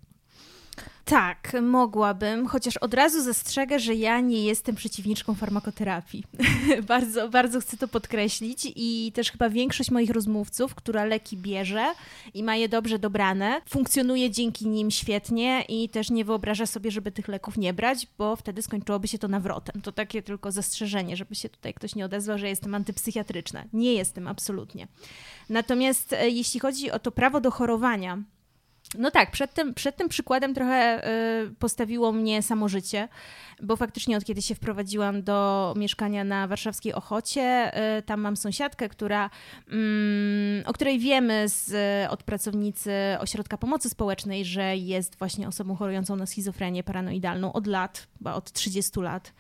Tak, 1.10 1.54
mogłabym, 1.62 2.48
chociaż 2.48 2.78
od 2.78 2.94
razu 2.94 3.24
zastrzegę, 3.24 3.80
że 3.80 3.96
ja 3.96 4.20
nie 4.20 4.44
jestem 4.44 4.76
przeciwniczką 4.76 5.36
farmakoterapii. 5.36 6.24
bardzo, 6.88 7.30
bardzo 7.30 7.60
chcę 7.60 7.78
to 7.78 7.88
podkreślić 7.88 8.74
i 8.76 9.12
też 9.16 9.32
chyba 9.32 9.50
większość 9.50 9.92
moich 9.92 10.10
rozmówców, 10.10 10.76
która 10.76 11.06
leki 11.06 11.38
bierze 11.38 11.94
i 12.34 12.44
ma 12.44 12.56
je 12.56 12.70
dobrze 12.70 13.00
dobrane, 13.00 13.62
funkcjonuje 13.70 14.32
dzięki 14.32 14.68
nim 14.68 14.92
świetnie 14.92 15.64
i 15.70 15.90
też 15.90 16.10
nie 16.10 16.26
wyobraża 16.26 16.66
sobie, 16.66 16.92
żeby 16.92 17.12
tych 17.12 17.28
leków 17.28 17.58
nie 17.58 17.74
brać, 17.74 18.08
bo 18.18 18.36
wtedy 18.36 18.62
skończyłoby 18.62 19.08
się 19.08 19.18
to 19.18 19.28
nawrotem. 19.28 19.82
To 19.82 19.92
takie 19.92 20.22
tylko 20.22 20.52
zastrzeżenie, 20.52 21.18
żeby 21.18 21.36
się 21.36 21.50
tutaj 21.50 21.74
ktoś 21.74 21.96
nie 21.96 22.06
odezwał, 22.06 22.38
że 22.38 22.50
jestem 22.50 22.76
antypsychiatryczna. 22.76 23.64
Nie 23.74 23.94
jestem, 23.94 24.28
absolutnie. 24.28 24.88
Natomiast 25.50 26.14
e, 26.14 26.30
jeśli 26.30 26.60
chodzi 26.60 26.92
o 26.92 27.00
to 27.00 27.12
prawo 27.12 27.42
do 27.42 27.52
chorowania, 27.52 28.24
no 28.98 29.12
tak, 29.12 29.32
przed 29.32 29.54
tym, 29.54 29.74
przed 29.74 29.96
tym 29.96 30.10
przykładem 30.10 30.54
trochę 30.54 31.08
y, 31.46 31.56
postawiło 31.60 32.12
mnie 32.12 32.42
samo 32.42 32.70
życie, 32.70 33.08
bo 33.64 33.76
faktycznie 33.76 34.18
od 34.18 34.26
kiedy 34.26 34.42
się 34.42 34.56
wprowadziłam 34.56 35.24
do 35.24 35.74
mieszkania 35.78 36.24
na 36.24 36.48
warszawskiej 36.48 36.94
Ochocie, 36.94 37.72
y, 37.98 38.02
tam 38.02 38.22
mam 38.22 38.38
sąsiadkę, 38.38 38.90
która, 38.90 39.30
mm, 39.72 40.64
o 40.66 40.74
której 40.74 41.00
wiemy 41.00 41.50
z, 41.50 41.72
od 42.12 42.24
pracownicy 42.24 42.92
Ośrodka 43.20 43.58
Pomocy 43.58 43.90
Społecznej, 43.90 44.46
że 44.46 44.78
jest 44.78 45.16
właśnie 45.16 45.48
osobą 45.48 45.76
chorującą 45.76 46.16
na 46.16 46.26
schizofrenię 46.26 46.84
paranoidalną 46.84 47.54
od 47.54 47.68
lat, 47.68 48.08
chyba 48.18 48.34
od 48.34 48.52
30 48.52 49.02
lat. 49.02 49.34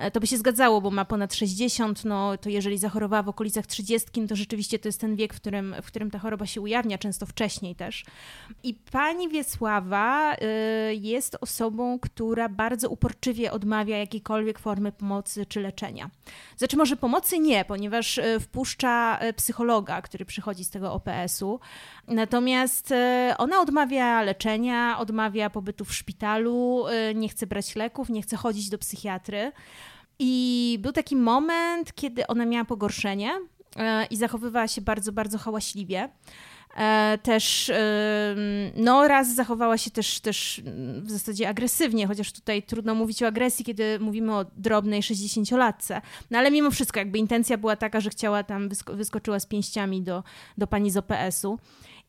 E, 0.00 0.10
to 0.10 0.20
by 0.20 0.26
się 0.26 0.36
zgadzało, 0.36 0.80
bo 0.80 0.90
ma 0.90 1.04
ponad 1.04 1.34
60, 1.34 2.04
no 2.04 2.38
to 2.38 2.48
jeżeli 2.48 2.78
zachorowała 2.78 3.22
w 3.22 3.28
okolicach 3.28 3.66
30, 3.66 4.20
no 4.20 4.26
to 4.26 4.36
rzeczywiście 4.36 4.78
to 4.78 4.88
jest 4.88 5.00
ten 5.00 5.16
wiek, 5.16 5.34
w 5.34 5.36
którym, 5.36 5.74
w 5.82 5.86
którym 5.86 6.10
ta 6.10 6.18
choroba 6.18 6.46
się 6.46 6.60
ujawnia, 6.60 6.98
często 6.98 7.26
wcześniej 7.26 7.74
też. 7.74 8.04
I 8.62 8.74
pani 8.74 9.28
Wiesława 9.28 10.34
y, 10.34 10.38
jest 10.94 11.36
osobą, 11.40 11.98
która 11.98 12.48
bardzo 12.48 12.88
uporczywie 12.88 13.52
odmawia 13.52 13.98
jakiejkolwiek 13.98 14.58
formy 14.58 14.92
pomocy 14.92 15.46
czy 15.46 15.60
leczenia. 15.60 16.10
Znaczy 16.56 16.76
może 16.76 16.96
pomocy 16.96 17.38
nie, 17.38 17.64
ponieważ 17.64 18.18
y, 18.18 18.40
wpuszcza 18.40 19.18
y, 19.24 19.32
psychologa, 19.32 20.02
który 20.02 20.24
przychodzi 20.24 20.64
z 20.64 20.70
tego 20.70 20.92
OPS-u, 20.92 21.60
natomiast 22.08 22.94
ona 23.38 23.60
odmawia 23.60 24.22
leczenia, 24.22 24.98
odmawia 24.98 25.50
pobytu 25.50 25.84
w 25.84 25.94
szpitalu, 25.94 26.84
nie 27.14 27.28
chce 27.28 27.46
brać 27.46 27.76
leków, 27.76 28.08
nie 28.08 28.22
chce 28.22 28.36
chodzić 28.36 28.68
do 28.68 28.78
psychiatry. 28.78 29.52
I 30.22 30.78
był 30.80 30.92
taki 30.92 31.16
moment, 31.16 31.94
kiedy 31.94 32.26
ona 32.26 32.46
miała 32.46 32.64
pogorszenie 32.64 33.30
i 34.10 34.16
zachowywała 34.16 34.68
się 34.68 34.80
bardzo, 34.80 35.12
bardzo 35.12 35.38
hałaśliwie. 35.38 36.08
E, 36.76 37.18
też 37.22 37.72
no 38.74 39.08
raz 39.08 39.34
zachowała 39.34 39.78
się 39.78 39.90
też, 39.90 40.20
też 40.20 40.62
w 41.02 41.10
zasadzie 41.10 41.48
agresywnie, 41.48 42.06
chociaż 42.06 42.32
tutaj 42.32 42.62
trudno 42.62 42.94
mówić 42.94 43.22
o 43.22 43.26
agresji, 43.26 43.64
kiedy 43.64 43.98
mówimy 44.00 44.34
o 44.34 44.44
drobnej 44.56 45.02
60-latce. 45.02 46.00
No 46.30 46.38
ale 46.38 46.50
mimo 46.50 46.70
wszystko 46.70 46.98
jakby 46.98 47.18
intencja 47.18 47.58
była 47.58 47.76
taka, 47.76 48.00
że 48.00 48.10
chciała 48.10 48.42
tam, 48.42 48.68
wysko 48.68 48.94
wyskoczyła 48.94 49.40
z 49.40 49.46
pięściami 49.46 50.02
do, 50.02 50.22
do 50.58 50.66
pani 50.66 50.90
z 50.90 50.96
OPS-u. 50.96 51.58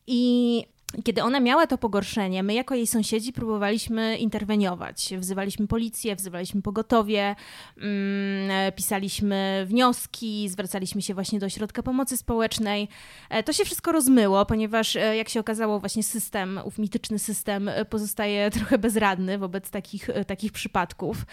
I 0.07 0.64
kiedy 1.03 1.23
ona 1.23 1.39
miała 1.39 1.67
to 1.67 1.77
pogorszenie, 1.77 2.43
my 2.43 2.53
jako 2.53 2.75
jej 2.75 2.87
sąsiedzi 2.87 3.33
próbowaliśmy 3.33 4.17
interweniować. 4.17 5.13
Wzywaliśmy 5.17 5.67
policję, 5.67 6.15
wzywaliśmy 6.15 6.61
pogotowie, 6.61 7.35
mm, 7.77 8.71
pisaliśmy 8.75 9.65
wnioski, 9.67 10.49
zwracaliśmy 10.49 11.01
się 11.01 11.13
właśnie 11.13 11.39
do 11.39 11.45
ośrodka 11.45 11.83
pomocy 11.83 12.17
społecznej. 12.17 12.87
E, 13.29 13.43
to 13.43 13.53
się 13.53 13.65
wszystko 13.65 13.91
rozmyło, 13.91 14.45
ponieważ 14.45 14.95
e, 14.95 15.17
jak 15.17 15.29
się 15.29 15.39
okazało, 15.39 15.79
właśnie 15.79 16.03
system, 16.03 16.59
ów 16.65 16.77
mityczny 16.77 17.19
system 17.19 17.67
e, 17.67 17.85
pozostaje 17.85 18.49
trochę 18.57 18.77
bezradny 18.77 19.37
wobec 19.37 19.69
takich, 19.69 20.09
takich 20.27 20.51
przypadków. 20.51 21.25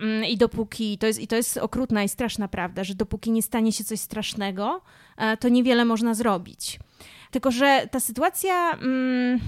Mm, 0.00 0.24
I 0.24 0.36
dopóki, 0.36 0.98
to 0.98 1.06
jest, 1.06 1.20
i 1.20 1.26
to 1.26 1.36
jest 1.36 1.56
okrutna 1.56 2.02
i 2.02 2.08
straszna 2.08 2.48
prawda, 2.48 2.84
że 2.84 2.94
dopóki 2.94 3.30
nie 3.30 3.42
stanie 3.42 3.72
się 3.72 3.84
coś 3.84 4.00
strasznego, 4.00 4.80
to 5.40 5.48
niewiele 5.48 5.84
można 5.84 6.14
zrobić. 6.14 6.78
Tylko, 7.34 7.50
że 7.50 7.88
ta 7.90 8.00
sytuacja. 8.00 8.72
Mm, 8.72 9.40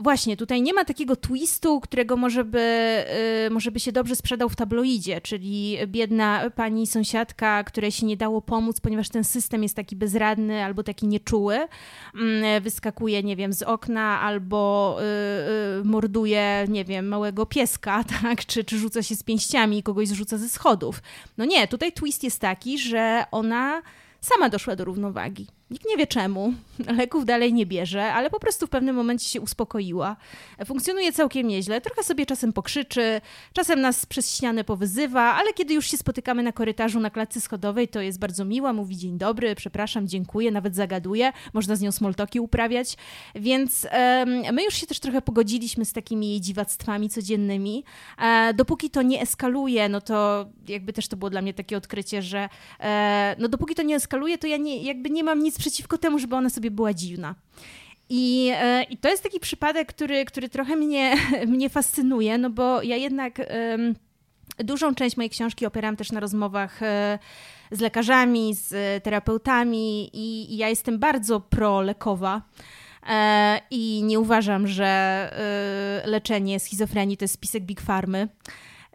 Właśnie, 0.00 0.36
tutaj 0.36 0.62
nie 0.62 0.74
ma 0.74 0.84
takiego 0.84 1.16
twistu, 1.16 1.80
którego 1.80 2.16
może 2.16 2.44
by, 2.44 3.04
yy, 3.44 3.50
może 3.50 3.70
by 3.70 3.80
się 3.80 3.92
dobrze 3.92 4.16
sprzedał 4.16 4.48
w 4.48 4.56
tabloidzie, 4.56 5.20
czyli 5.20 5.78
biedna 5.86 6.50
pani 6.50 6.86
sąsiadka, 6.86 7.64
której 7.64 7.92
się 7.92 8.06
nie 8.06 8.16
dało 8.16 8.42
pomóc, 8.42 8.80
ponieważ 8.80 9.08
ten 9.08 9.24
system 9.24 9.62
jest 9.62 9.76
taki 9.76 9.96
bezradny 9.96 10.64
albo 10.64 10.82
taki 10.82 11.06
nieczuły, 11.06 11.58
yy, 12.14 12.60
wyskakuje, 12.60 13.22
nie 13.22 13.36
wiem, 13.36 13.52
z 13.52 13.62
okna 13.62 14.20
albo 14.20 14.96
yy, 15.76 15.84
morduje, 15.84 16.64
nie 16.68 16.84
wiem, 16.84 17.08
małego 17.08 17.46
pieska, 17.46 18.04
tak, 18.22 18.46
czy, 18.46 18.64
czy 18.64 18.78
rzuca 18.78 19.02
się 19.02 19.16
z 19.16 19.22
pięściami 19.22 19.78
i 19.78 19.82
kogoś 19.82 20.08
zrzuca 20.08 20.38
ze 20.38 20.48
schodów. 20.48 21.02
No 21.38 21.44
nie, 21.44 21.68
tutaj 21.68 21.92
twist 21.92 22.24
jest 22.24 22.40
taki, 22.40 22.78
że 22.78 23.24
ona 23.30 23.82
sama 24.20 24.48
doszła 24.48 24.76
do 24.76 24.84
równowagi. 24.84 25.57
Nikt 25.70 25.86
nie 25.88 25.96
wie 25.96 26.06
czemu, 26.06 26.54
leków 26.98 27.24
dalej 27.24 27.52
nie 27.52 27.66
bierze, 27.66 28.12
ale 28.12 28.30
po 28.30 28.40
prostu 28.40 28.66
w 28.66 28.70
pewnym 28.70 28.96
momencie 28.96 29.28
się 29.28 29.40
uspokoiła. 29.40 30.16
Funkcjonuje 30.66 31.12
całkiem 31.12 31.48
nieźle, 31.48 31.80
trochę 31.80 32.02
sobie 32.02 32.26
czasem 32.26 32.52
pokrzyczy, 32.52 33.20
czasem 33.52 33.80
nas 33.80 34.06
przez 34.06 34.36
ścianę 34.36 34.64
powyzywa, 34.64 35.22
ale 35.22 35.52
kiedy 35.52 35.74
już 35.74 35.90
się 35.90 35.96
spotykamy 35.96 36.42
na 36.42 36.52
korytarzu 36.52 37.00
na 37.00 37.10
klatce 37.10 37.40
schodowej, 37.40 37.88
to 37.88 38.00
jest 38.00 38.18
bardzo 38.18 38.44
miła, 38.44 38.72
mówi 38.72 38.96
dzień 38.96 39.18
dobry, 39.18 39.54
przepraszam, 39.54 40.08
dziękuję, 40.08 40.50
nawet 40.50 40.74
zagaduje, 40.74 41.32
można 41.52 41.76
z 41.76 41.80
nią 41.80 41.92
smoltoki 41.92 42.40
uprawiać, 42.40 42.96
więc 43.34 43.86
um, 43.92 44.54
my 44.54 44.64
już 44.64 44.74
się 44.74 44.86
też 44.86 45.00
trochę 45.00 45.22
pogodziliśmy 45.22 45.84
z 45.84 45.92
takimi 45.92 46.30
jej 46.30 46.40
dziwactwami 46.40 47.08
codziennymi. 47.10 47.84
E, 48.18 48.54
dopóki 48.54 48.90
to 48.90 49.02
nie 49.02 49.20
eskaluje, 49.20 49.88
no 49.88 50.00
to 50.00 50.46
jakby 50.68 50.92
też 50.92 51.08
to 51.08 51.16
było 51.16 51.30
dla 51.30 51.42
mnie 51.42 51.54
takie 51.54 51.76
odkrycie, 51.76 52.22
że 52.22 52.48
e, 52.80 53.36
no 53.38 53.48
dopóki 53.48 53.74
to 53.74 53.82
nie 53.82 53.96
eskaluje, 53.96 54.38
to 54.38 54.46
ja 54.46 54.56
nie, 54.56 54.82
jakby 54.82 55.10
nie 55.10 55.24
mam 55.24 55.42
nic 55.42 55.57
przeciwko 55.58 55.98
temu, 55.98 56.18
żeby 56.18 56.36
ona 56.36 56.50
sobie 56.50 56.70
była 56.70 56.94
dziwna. 56.94 57.34
I, 58.08 58.50
e, 58.54 58.82
I 58.82 58.96
to 58.96 59.08
jest 59.08 59.22
taki 59.22 59.40
przypadek, 59.40 59.88
który, 59.88 60.24
który 60.24 60.48
trochę 60.48 60.76
mnie, 60.76 61.14
mnie 61.46 61.68
fascynuje, 61.68 62.38
no 62.38 62.50
bo 62.50 62.82
ja 62.82 62.96
jednak 62.96 63.38
um, 63.38 63.94
dużą 64.58 64.94
część 64.94 65.16
mojej 65.16 65.30
książki 65.30 65.66
opieram 65.66 65.96
też 65.96 66.12
na 66.12 66.20
rozmowach 66.20 66.82
e, 66.82 67.18
z 67.70 67.80
lekarzami, 67.80 68.54
z 68.54 69.04
terapeutami 69.04 70.10
i, 70.12 70.54
i 70.54 70.56
ja 70.56 70.68
jestem 70.68 70.98
bardzo 70.98 71.40
prolekowa. 71.40 72.42
E, 73.08 73.60
I 73.70 74.02
nie 74.04 74.20
uważam, 74.20 74.66
że 74.66 74.88
leczenie 76.04 76.60
schizofrenii 76.60 77.16
to 77.16 77.24
jest 77.24 77.34
spisek 77.34 77.62
Big 77.62 77.80
Farmy. 77.80 78.28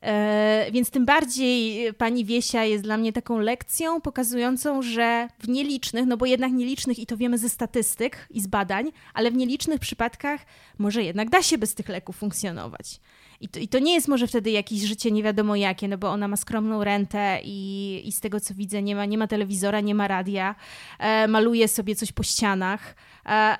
E, 0.04 0.68
więc 0.72 0.89
tym 0.89 1.06
bardziej 1.06 1.93
pani 1.93 2.26
Wiesia 2.26 2.64
jest 2.64 2.84
dla 2.84 2.97
mnie 2.97 3.14
taką 3.14 3.39
lekcją 3.39 4.01
pokazującą, 4.01 4.82
że 4.82 5.28
w 5.39 5.47
nielicznych, 5.47 6.06
no 6.06 6.18
bo 6.18 6.26
jednak 6.26 6.51
nielicznych 6.51 6.99
i 6.99 7.06
to 7.06 7.18
wiemy 7.18 7.38
ze 7.38 7.49
statystyk 7.49 8.28
i 8.30 8.41
z 8.41 8.47
badań, 8.47 8.91
ale 9.14 9.32
w 9.32 9.36
nielicznych 9.36 9.80
przypadkach 9.80 10.41
może 10.78 11.04
jednak 11.04 11.30
da 11.30 11.41
się 11.41 11.58
bez 11.58 11.76
tych 11.76 11.89
leków 11.89 12.16
funkcjonować. 12.16 12.99
I 13.41 13.49
to, 13.49 13.60
I 13.60 13.68
to 13.68 13.80
nie 13.80 13.93
jest 13.93 14.08
może 14.08 14.28
wtedy 14.28 14.51
jakieś 14.51 14.82
życie 14.82 15.12
nie 15.12 15.24
wiadomo 15.24 15.56
jakie, 15.56 15.88
no 15.88 15.97
bo 15.97 16.10
ona 16.10 16.28
ma 16.28 16.38
skromną 16.38 16.84
rentę 16.84 17.39
i, 17.43 18.01
i 18.06 18.12
z 18.12 18.20
tego 18.20 18.39
co 18.39 18.54
widzę 18.54 18.82
nie 18.82 18.95
ma, 18.95 19.06
nie 19.06 19.18
ma 19.18 19.28
telewizora, 19.28 19.82
nie 19.82 19.95
ma 19.95 20.08
radia, 20.08 20.56
e, 20.99 21.28
maluje 21.28 21.68
sobie 21.68 21.95
coś 21.95 22.12
po 22.12 22.24
ścianach, 22.24 22.89
e, 22.91 22.95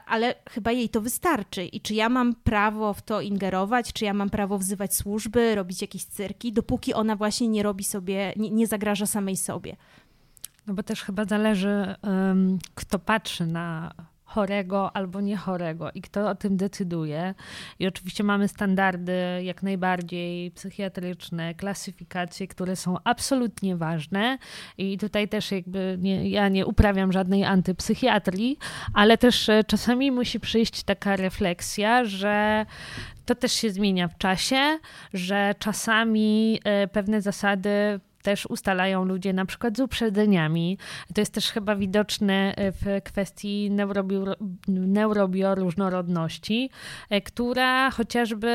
ale 0.06 0.36
chyba 0.50 0.72
jej 0.72 0.90
to 0.90 1.02
wystarczy. 1.02 1.66
I 1.66 1.82
czy 1.82 1.94
ja 1.94 2.10
mam 2.10 2.36
prawo 2.36 2.94
w 2.94 3.02
to 3.02 3.22
ingerować, 3.22 3.94
czy 3.94 4.06
ja 4.06 4.14
mam 4.14 4.30
prawo 4.30 4.58
wzywać 4.58 4.96
służby, 4.96 5.56
robić 5.56 5.82
jakieś 5.82 6.06
cyrki, 6.06 6.54
dopóki 6.54 6.94
ona 6.94 7.16
właśnie 7.16 7.48
nie 7.48 7.64
robi 7.64 7.84
sobie, 7.84 8.34
nie, 8.36 8.50
nie 8.50 8.68
zagraża 8.68 9.06
samej 9.06 9.38
sobie. 9.38 9.76
No 10.68 10.74
bo 10.74 10.84
też 10.84 11.04
chyba 11.04 11.26
zależy, 11.26 11.96
kto 12.76 13.00
patrzy 13.00 13.46
na 13.46 13.94
chorego 14.34 14.96
albo 14.96 15.22
niechorego 15.22 15.92
i 15.92 16.02
kto 16.02 16.30
o 16.30 16.36
tym 16.36 16.58
decyduje. 16.58 17.34
I 17.80 17.88
oczywiście 17.88 18.24
mamy 18.24 18.48
standardy 18.48 19.14
jak 19.44 19.64
najbardziej 19.64 20.52
psychiatryczne, 20.52 21.54
klasyfikacje, 21.54 22.48
które 22.48 22.76
są 22.76 22.98
absolutnie 23.04 23.76
ważne 23.76 24.38
i 24.78 24.98
tutaj 24.98 25.28
też 25.28 25.52
jakby 25.52 25.98
nie, 26.02 26.30
ja 26.30 26.50
nie 26.50 26.66
uprawiam 26.66 27.12
żadnej 27.12 27.44
antypsychiatrii, 27.44 28.58
ale 28.94 29.18
też 29.18 29.50
e, 29.50 29.64
czasami 29.64 30.12
musi 30.12 30.40
przyjść 30.40 30.84
taka 30.84 31.16
refleksja, 31.16 32.06
że 32.06 32.66
to 33.26 33.36
też 33.36 33.52
się 33.54 33.70
zmienia 33.70 34.08
w 34.08 34.18
czasie, 34.18 34.80
że 35.14 35.56
czasami 35.60 36.60
e, 36.64 36.88
pewne 36.88 37.22
zasady 37.22 38.00
też 38.24 38.46
ustalają 38.46 39.06
ludzie 39.06 39.34
na 39.34 39.46
przykład 39.46 39.78
z 39.78 39.80
uprzedzeniami. 39.80 40.78
To 41.14 41.22
jest 41.22 41.34
też 41.34 41.52
chyba 41.52 41.76
widoczne 41.76 42.54
e, 42.56 42.72
w 42.72 43.04
kwestii 43.04 43.72
neurobioróżnorodności, 44.68 46.70
e, 47.10 47.22
która 47.22 47.92
chociażby 47.92 48.54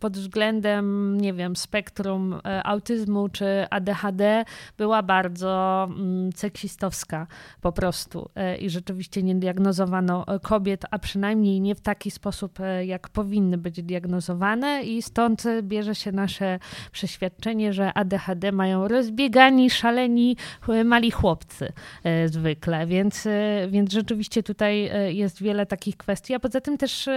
pod 0.00 0.16
względem, 0.16 1.16
nie 1.20 1.32
wiem, 1.32 1.56
spektrum 1.56 2.40
e, 2.44 2.66
autyzmu 2.66 3.28
czy 3.28 3.66
ADHD 3.70 4.44
była 4.78 5.02
bardzo 5.02 5.86
mm, 5.90 6.32
seksistowska 6.32 7.26
po 7.60 7.72
prostu 7.72 8.30
i 8.60 8.70
rzeczywiście 8.70 9.22
nie 9.22 9.34
diagnozowano 9.34 10.26
kobiet, 10.42 10.84
a 10.90 10.98
przynajmniej 10.98 11.60
nie 11.60 11.74
w 11.74 11.80
taki 11.80 12.10
sposób, 12.10 12.58
jak 12.84 13.08
powinny 13.08 13.58
być 13.58 13.82
diagnozowane 13.82 14.82
i 14.82 15.02
stąd 15.02 15.42
bierze 15.62 15.94
się 15.94 16.12
nasze 16.12 16.58
przeświadczenie, 16.92 17.72
że 17.72 17.94
ADHD 17.94 18.52
mają 18.52 18.88
roz 18.88 19.05
rozbiegani, 19.06 19.70
szaleni, 19.70 20.36
e, 20.68 20.84
mali 20.84 21.10
chłopcy 21.10 21.72
e, 22.04 22.28
zwykle, 22.28 22.86
więc, 22.86 23.26
e, 23.26 23.68
więc 23.70 23.92
rzeczywiście 23.92 24.42
tutaj 24.42 24.90
jest 25.16 25.42
wiele 25.42 25.66
takich 25.66 25.96
kwestii, 25.96 26.34
a 26.34 26.40
poza 26.40 26.60
tym 26.60 26.78
też 26.78 27.08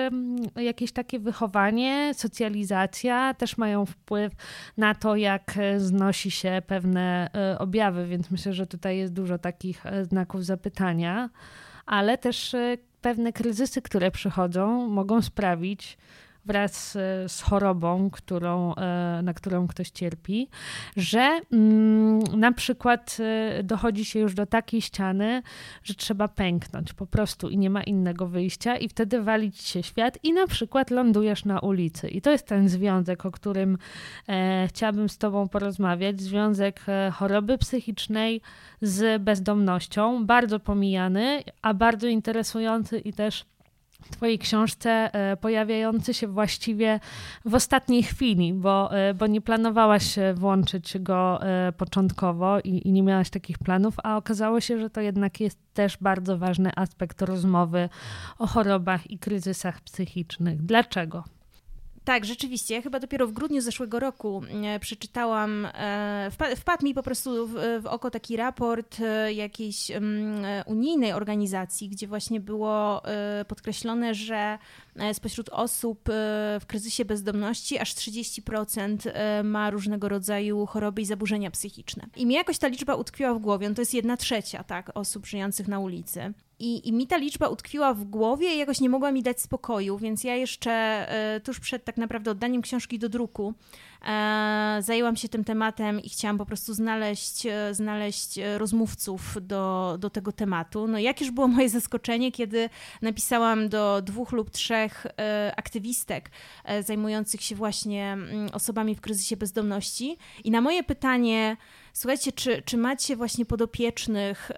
jakieś 0.55 0.91
takie 0.91 1.19
wychowanie, 1.19 2.11
socjalizacja 2.13 3.33
też 3.33 3.57
mają 3.57 3.85
wpływ 3.85 4.33
na 4.77 4.95
to, 4.95 5.15
jak 5.15 5.53
znosi 5.77 6.31
się 6.31 6.61
pewne 6.67 7.29
objawy, 7.59 8.07
więc 8.07 8.31
myślę, 8.31 8.53
że 8.53 8.67
tutaj 8.67 8.97
jest 8.97 9.13
dużo 9.13 9.37
takich 9.37 9.83
znaków 10.03 10.45
zapytania, 10.45 11.29
ale 11.85 12.17
też 12.17 12.55
pewne 13.01 13.33
kryzysy, 13.33 13.81
które 13.81 14.11
przychodzą, 14.11 14.87
mogą 14.89 15.21
sprawić, 15.21 15.97
wraz 16.49 16.95
e, 16.95 17.29
z 17.29 17.41
chorobą, 17.41 18.09
którą, 18.09 18.75
e, 18.75 19.21
na 19.23 19.33
którą 19.33 19.67
ktoś 19.67 19.89
cierpi, 19.89 20.49
że 20.97 21.39
mm, 21.51 22.19
na 22.19 22.51
przykład 22.51 23.17
e, 23.19 23.63
dochodzi 23.63 24.05
się 24.05 24.19
już 24.19 24.33
do 24.33 24.45
takiej 24.45 24.81
ściany, 24.81 25.41
że 25.83 25.93
trzeba 25.93 26.27
pęknąć 26.27 26.93
po 26.93 27.05
prostu 27.05 27.49
i 27.49 27.57
nie 27.57 27.69
ma 27.69 27.83
innego 27.83 28.27
wyjścia, 28.27 28.77
i 28.77 28.89
wtedy 28.89 29.21
walić 29.21 29.61
się 29.61 29.83
świat, 29.83 30.17
i 30.23 30.33
na 30.33 30.47
przykład 30.47 30.91
lądujesz 30.91 31.45
na 31.45 31.59
ulicy. 31.59 32.07
I 32.07 32.21
to 32.21 32.31
jest 32.31 32.47
ten 32.47 32.69
związek, 32.69 33.25
o 33.25 33.31
którym 33.31 33.77
chciałabym 34.67 35.09
z 35.09 35.17
Tobą 35.17 35.47
porozmawiać 35.49 36.21
związek 36.21 36.81
choroby 37.13 37.57
psychicznej 37.57 38.41
z 38.81 39.21
bezdomnością, 39.21 40.25
bardzo 40.25 40.59
pomijany, 40.59 41.43
a 41.61 41.73
bardzo 41.73 42.07
interesujący 42.07 42.99
i 42.99 43.13
też 43.13 43.45
Twojej 44.11 44.39
książce 44.39 44.89
e, 45.13 45.37
pojawiający 45.37 46.13
się 46.13 46.27
właściwie 46.27 46.99
w 47.45 47.55
ostatniej 47.55 48.03
chwili, 48.03 48.53
bo, 48.53 48.97
e, 48.97 49.13
bo 49.13 49.27
nie 49.27 49.41
planowałaś 49.41 50.15
włączyć 50.35 50.97
go 50.99 51.43
e, 51.43 51.71
początkowo 51.71 52.59
i, 52.59 52.87
i 52.87 52.91
nie 52.91 53.03
miałaś 53.03 53.29
takich 53.29 53.57
planów, 53.57 53.95
a 54.03 54.17
okazało 54.17 54.61
się, 54.61 54.79
że 54.79 54.89
to 54.89 55.01
jednak 55.01 55.39
jest 55.39 55.59
też 55.73 55.97
bardzo 56.01 56.37
ważny 56.37 56.71
aspekt 56.75 57.21
rozmowy 57.21 57.89
o 58.39 58.47
chorobach 58.47 59.11
i 59.11 59.19
kryzysach 59.19 59.81
psychicznych. 59.81 60.61
Dlaczego? 60.65 61.23
Tak, 62.09 62.25
rzeczywiście. 62.25 62.75
Ja 62.75 62.81
chyba 62.81 62.99
dopiero 62.99 63.27
w 63.27 63.31
grudniu 63.31 63.61
zeszłego 63.61 63.99
roku 63.99 64.41
e, 64.63 64.79
przeczytałam, 64.79 65.67
e, 65.73 66.31
wpadł 66.57 66.85
mi 66.85 66.93
po 66.93 67.03
prostu 67.03 67.47
w, 67.47 67.81
oko 67.85 68.11
taki 68.11 68.37
raport 68.37 68.97
e, 68.99 69.33
jakiejś 69.33 69.91
unijnej 70.65 71.13
organizacji, 71.13 71.89
gdzie 71.89 72.07
właśnie 72.07 72.39
było 72.39 73.01
podkreślone, 73.47 74.13
że 74.13 74.57
spośród 75.13 75.49
osób 75.49 75.99
w 76.59 76.65
kryzysie 76.67 77.05
bezdomności 77.05 77.79
aż 77.79 77.95
30% 77.95 79.09
ma 79.43 79.69
różnego 79.69 80.09
rodzaju 80.09 80.65
choroby 80.65 81.01
i 81.01 81.05
zaburzenia 81.05 81.51
psychiczne. 81.51 82.07
I 82.15 82.25
mi 82.25 82.33
jakoś 82.33 82.57
ta 82.57 82.67
liczba 82.67 82.95
utkwiła 82.95 83.33
w 83.33 83.39
głowie, 83.39 83.69
no 83.69 83.75
to 83.75 83.81
jest 83.81 83.93
jedna 83.93 84.17
trzecia 84.17 84.63
tak, 84.63 84.91
osób 84.93 85.25
żyjących 85.25 85.67
na 85.67 85.79
ulicy. 85.79 86.33
I, 86.59 86.87
I 86.87 86.93
mi 86.93 87.07
ta 87.07 87.17
liczba 87.17 87.47
utkwiła 87.47 87.93
w 87.93 88.03
głowie 88.03 88.55
i 88.55 88.57
jakoś 88.57 88.81
nie 88.81 88.89
mogła 88.89 89.11
mi 89.11 89.23
dać 89.23 89.41
spokoju, 89.41 89.97
więc 89.97 90.23
ja 90.23 90.35
jeszcze 90.35 90.71
e, 90.71 91.39
tuż 91.39 91.59
przed 91.59 91.83
tak 91.83 91.97
naprawdę 91.97 92.31
oddaniem 92.31 92.61
książki 92.61 92.99
do 92.99 93.09
druku 93.09 93.53
e, 93.53 93.88
zajęłam 94.79 95.15
się 95.15 95.29
tym 95.29 95.43
tematem 95.43 95.99
i 95.99 96.09
chciałam 96.09 96.37
po 96.37 96.45
prostu 96.45 96.73
znaleźć, 96.73 97.45
e, 97.45 97.73
znaleźć 97.73 98.39
rozmówców 98.57 99.37
do, 99.41 99.95
do 99.99 100.09
tego 100.09 100.31
tematu. 100.31 100.87
No 100.87 100.99
jakież 100.99 101.31
było 101.31 101.47
moje 101.47 101.69
zaskoczenie, 101.69 102.31
kiedy 102.31 102.69
napisałam 103.01 103.69
do 103.69 104.01
dwóch 104.01 104.31
lub 104.31 104.49
trzech 104.49 105.07
aktywistek 105.57 106.31
zajmujących 106.81 107.41
się 107.41 107.55
właśnie 107.55 108.13
mm, 108.13 108.49
osobami 108.53 108.95
w 108.95 109.01
kryzysie 109.01 109.37
bezdomności 109.37 110.17
i 110.43 110.51
na 110.51 110.61
moje 110.61 110.83
pytanie, 110.83 111.57
Słuchajcie, 111.99 112.31
czy, 112.31 112.61
czy 112.61 112.77
macie 112.77 113.15
właśnie 113.15 113.45
podopiecznych, 113.45 114.51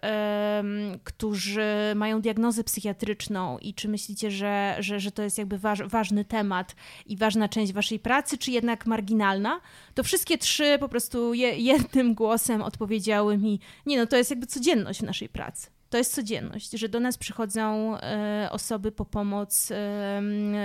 um, 0.58 1.00
którzy 1.04 1.66
mają 1.96 2.22
diagnozę 2.22 2.64
psychiatryczną 2.64 3.58
i 3.58 3.74
czy 3.74 3.88
myślicie, 3.88 4.32
że, 4.32 4.76
że, 4.80 5.00
że 5.00 5.12
to 5.12 5.24
jest 5.24 5.38
jakby 5.38 5.58
waż, 5.58 5.84
ważny 5.84 6.26
temat 6.26 6.76
i 7.06 7.18
ważna 7.18 7.50
część 7.50 7.74
waszej 7.74 8.00
pracy, 8.00 8.38
czy 8.38 8.52
jednak 8.52 8.86
marginalna? 8.86 9.62
To 9.94 10.04
wszystkie 10.04 10.38
trzy 10.38 10.78
po 10.80 10.90
prostu 10.90 11.34
je, 11.34 11.58
jednym 11.58 12.14
głosem 12.14 12.62
odpowiedziały 12.62 13.38
mi, 13.38 13.60
nie 13.86 13.98
no, 13.98 14.08
to 14.08 14.18
jest 14.18 14.30
jakby 14.30 14.48
codzienność 14.48 15.00
w 15.00 15.04
naszej 15.04 15.30
pracy. 15.30 15.70
To 15.90 15.98
jest 15.98 16.16
codzienność, 16.16 16.72
że 16.72 16.90
do 16.90 17.00
nas 17.00 17.18
przychodzą 17.18 17.98
e, 17.98 18.50
osoby 18.52 18.92
po 18.92 19.06
pomoc 19.06 19.70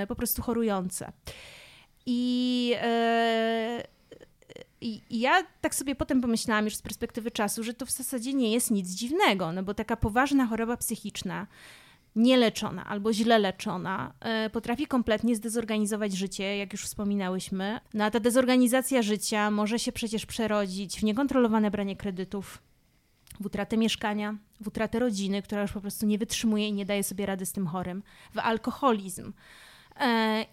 po 0.09 0.17
prostu 0.17 0.43
chorujące. 0.43 1.13
I 2.07 2.75
e, 2.77 3.96
i, 4.87 5.03
I, 5.11 5.21
ja 5.21 5.43
tak 5.61 5.75
sobie 5.75 5.95
potem 5.95 6.21
pomyślałam 6.21 6.65
już 6.65 6.77
z 6.77 6.83
perspektywy 6.83 7.31
czasu, 7.31 7.63
że 7.63 7.75
to 7.75 7.87
w 7.87 7.91
zasadzie 7.91 8.35
nie 8.35 8.53
jest 8.53 8.71
nic 8.71 8.91
dziwnego, 8.91 9.53
no 9.53 9.63
bo 9.63 9.75
taka 9.75 9.97
poważna 9.97 10.47
choroba 10.47 10.77
psychiczna, 10.77 11.47
nieleczona 12.17 12.85
albo 12.85 13.13
źle 13.13 13.39
leczona, 13.39 14.13
y, 14.47 14.51
potrafi 14.51 14.87
kompletnie 14.87 15.37
zdezorganizować 15.37 16.13
życie, 16.13 16.57
jak 16.57 16.73
już 16.73 16.85
wspominałyśmy. 16.85 17.81
No 17.95 18.05
a 18.05 18.11
ta 18.11 18.21
dezorganizacja 18.21 19.03
życia 19.03 19.51
może 19.51 19.79
się 19.79 19.93
przecież 19.93 20.27
przerodzić 20.27 21.01
w 21.01 21.05
niekontrolowane 21.05 21.71
branie 21.71 21.97
kredytów, 21.97 22.63
w 23.41 23.47
utratę 23.47 23.77
mieszkania, 23.77 24.37
w 24.61 24.67
utratę 24.67 24.99
rodziny, 24.99 25.43
która 25.43 25.63
już 25.63 25.73
po 25.73 25.81
prostu 25.81 26.07
nie 26.07 26.19
wytrzymuje 26.19 26.69
i 26.69 26.73
nie 26.73 26.87
daje 26.87 27.03
sobie 27.03 27.27
rady 27.27 27.47
z 27.47 27.53
tym 27.53 27.67
chorym, 27.67 28.03
w 28.35 28.39
alkoholizm 28.39 29.33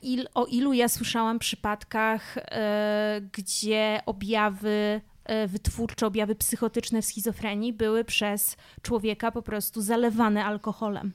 il, 0.01 0.27
o 0.33 0.45
ilu 0.45 0.73
ja 0.73 0.89
słyszałam 0.89 1.39
przypadkach, 1.39 2.37
e, 2.37 3.21
gdzie 3.33 4.01
objawy 4.05 5.01
e, 5.25 5.47
wytwórcze, 5.47 6.07
objawy 6.07 6.35
psychotyczne 6.35 7.01
w 7.01 7.05
schizofrenii 7.05 7.73
były 7.73 8.03
przez 8.03 8.57
człowieka 8.81 9.31
po 9.31 9.41
prostu 9.41 9.81
zalewane 9.81 10.45
alkoholem 10.45 11.13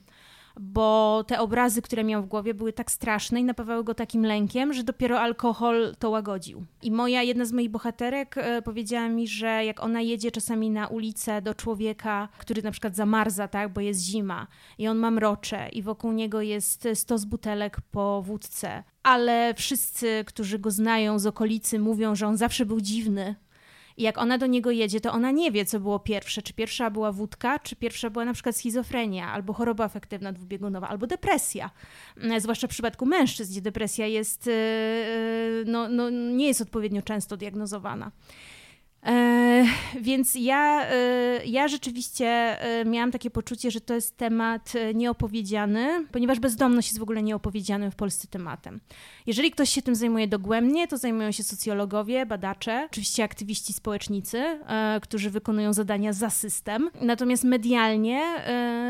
bo 0.59 1.23
te 1.27 1.39
obrazy, 1.39 1.81
które 1.81 2.03
miał 2.03 2.23
w 2.23 2.25
głowie, 2.25 2.53
były 2.53 2.73
tak 2.73 2.91
straszne 2.91 3.39
i 3.39 3.43
napawały 3.43 3.83
go 3.83 3.93
takim 3.93 4.25
lękiem, 4.25 4.73
że 4.73 4.83
dopiero 4.83 5.19
alkohol 5.19 5.95
to 5.99 6.09
łagodził. 6.09 6.65
I 6.81 6.91
moja, 6.91 7.23
jedna 7.23 7.45
z 7.45 7.51
moich 7.51 7.69
bohaterek 7.69 8.37
e, 8.37 8.61
powiedziała 8.61 9.09
mi, 9.09 9.27
że 9.27 9.65
jak 9.65 9.83
ona 9.83 10.01
jedzie 10.01 10.31
czasami 10.31 10.69
na 10.69 10.87
ulicę 10.87 11.41
do 11.41 11.53
człowieka, 11.53 12.29
który 12.37 12.61
na 12.61 12.71
przykład 12.71 12.95
zamarza, 12.95 13.47
tak, 13.47 13.73
bo 13.73 13.81
jest 13.81 14.01
zima 14.01 14.47
i 14.77 14.87
on 14.87 14.97
ma 14.97 15.11
mrocze 15.11 15.69
i 15.69 15.81
wokół 15.81 16.11
niego 16.11 16.41
jest 16.41 16.87
stos 16.93 17.25
butelek 17.25 17.81
po 17.91 18.21
wódce, 18.21 18.83
ale 19.03 19.53
wszyscy, 19.53 20.23
którzy 20.27 20.59
go 20.59 20.71
znają 20.71 21.19
z 21.19 21.25
okolicy 21.25 21.79
mówią, 21.79 22.15
że 22.15 22.27
on 22.27 22.37
zawsze 22.37 22.65
był 22.65 22.81
dziwny, 22.81 23.35
i 23.99 24.03
jak 24.03 24.17
ona 24.17 24.37
do 24.37 24.47
niego 24.47 24.71
jedzie, 24.71 25.01
to 25.01 25.11
ona 25.11 25.31
nie 25.31 25.51
wie, 25.51 25.65
co 25.65 25.79
było 25.79 25.99
pierwsze. 25.99 26.41
Czy 26.41 26.53
pierwsza 26.53 26.89
była 26.89 27.11
wódka, 27.11 27.59
czy 27.59 27.75
pierwsza 27.75 28.09
była 28.09 28.25
na 28.25 28.33
przykład 28.33 28.55
schizofrenia, 28.55 29.31
albo 29.31 29.53
choroba 29.53 29.83
afektywna 29.83 30.31
dwubiegunowa, 30.33 30.87
albo 30.87 31.07
depresja. 31.07 31.69
Mm, 32.17 32.39
zwłaszcza 32.39 32.67
w 32.67 32.69
przypadku 32.69 33.05
mężczyzn, 33.05 33.51
gdzie 33.51 33.61
depresja 33.61 34.07
jest, 34.07 34.47
y, 34.47 34.51
y, 34.51 35.63
no, 35.67 35.89
no, 35.89 36.09
nie 36.09 36.47
jest 36.47 36.61
odpowiednio 36.61 37.01
często 37.01 37.37
diagnozowana. 37.37 38.11
E, 39.05 39.65
więc 40.01 40.35
ja, 40.35 40.85
e, 40.85 41.45
ja 41.45 41.67
rzeczywiście 41.67 42.27
e, 42.27 42.85
miałam 42.85 43.11
takie 43.11 43.29
poczucie, 43.29 43.71
że 43.71 43.81
to 43.81 43.93
jest 43.93 44.17
temat 44.17 44.73
nieopowiedziany, 44.93 46.05
ponieważ 46.11 46.39
bezdomność 46.39 46.87
jest 46.87 46.99
w 46.99 47.03
ogóle 47.03 47.23
nieopowiedzianym 47.23 47.91
w 47.91 47.95
Polsce 47.95 48.27
tematem. 48.27 48.79
Jeżeli 49.25 49.51
ktoś 49.51 49.69
się 49.69 49.81
tym 49.81 49.95
zajmuje 49.95 50.27
dogłębnie, 50.27 50.87
to 50.87 50.97
zajmują 50.97 51.31
się 51.31 51.43
socjologowie, 51.43 52.25
badacze, 52.25 52.87
oczywiście 52.91 53.23
aktywiści 53.23 53.73
społecznicy, 53.73 54.59
którzy 55.01 55.29
wykonują 55.29 55.73
zadania 55.73 56.13
za 56.13 56.29
system. 56.29 56.89
Natomiast 57.01 57.43
medialnie 57.43 58.21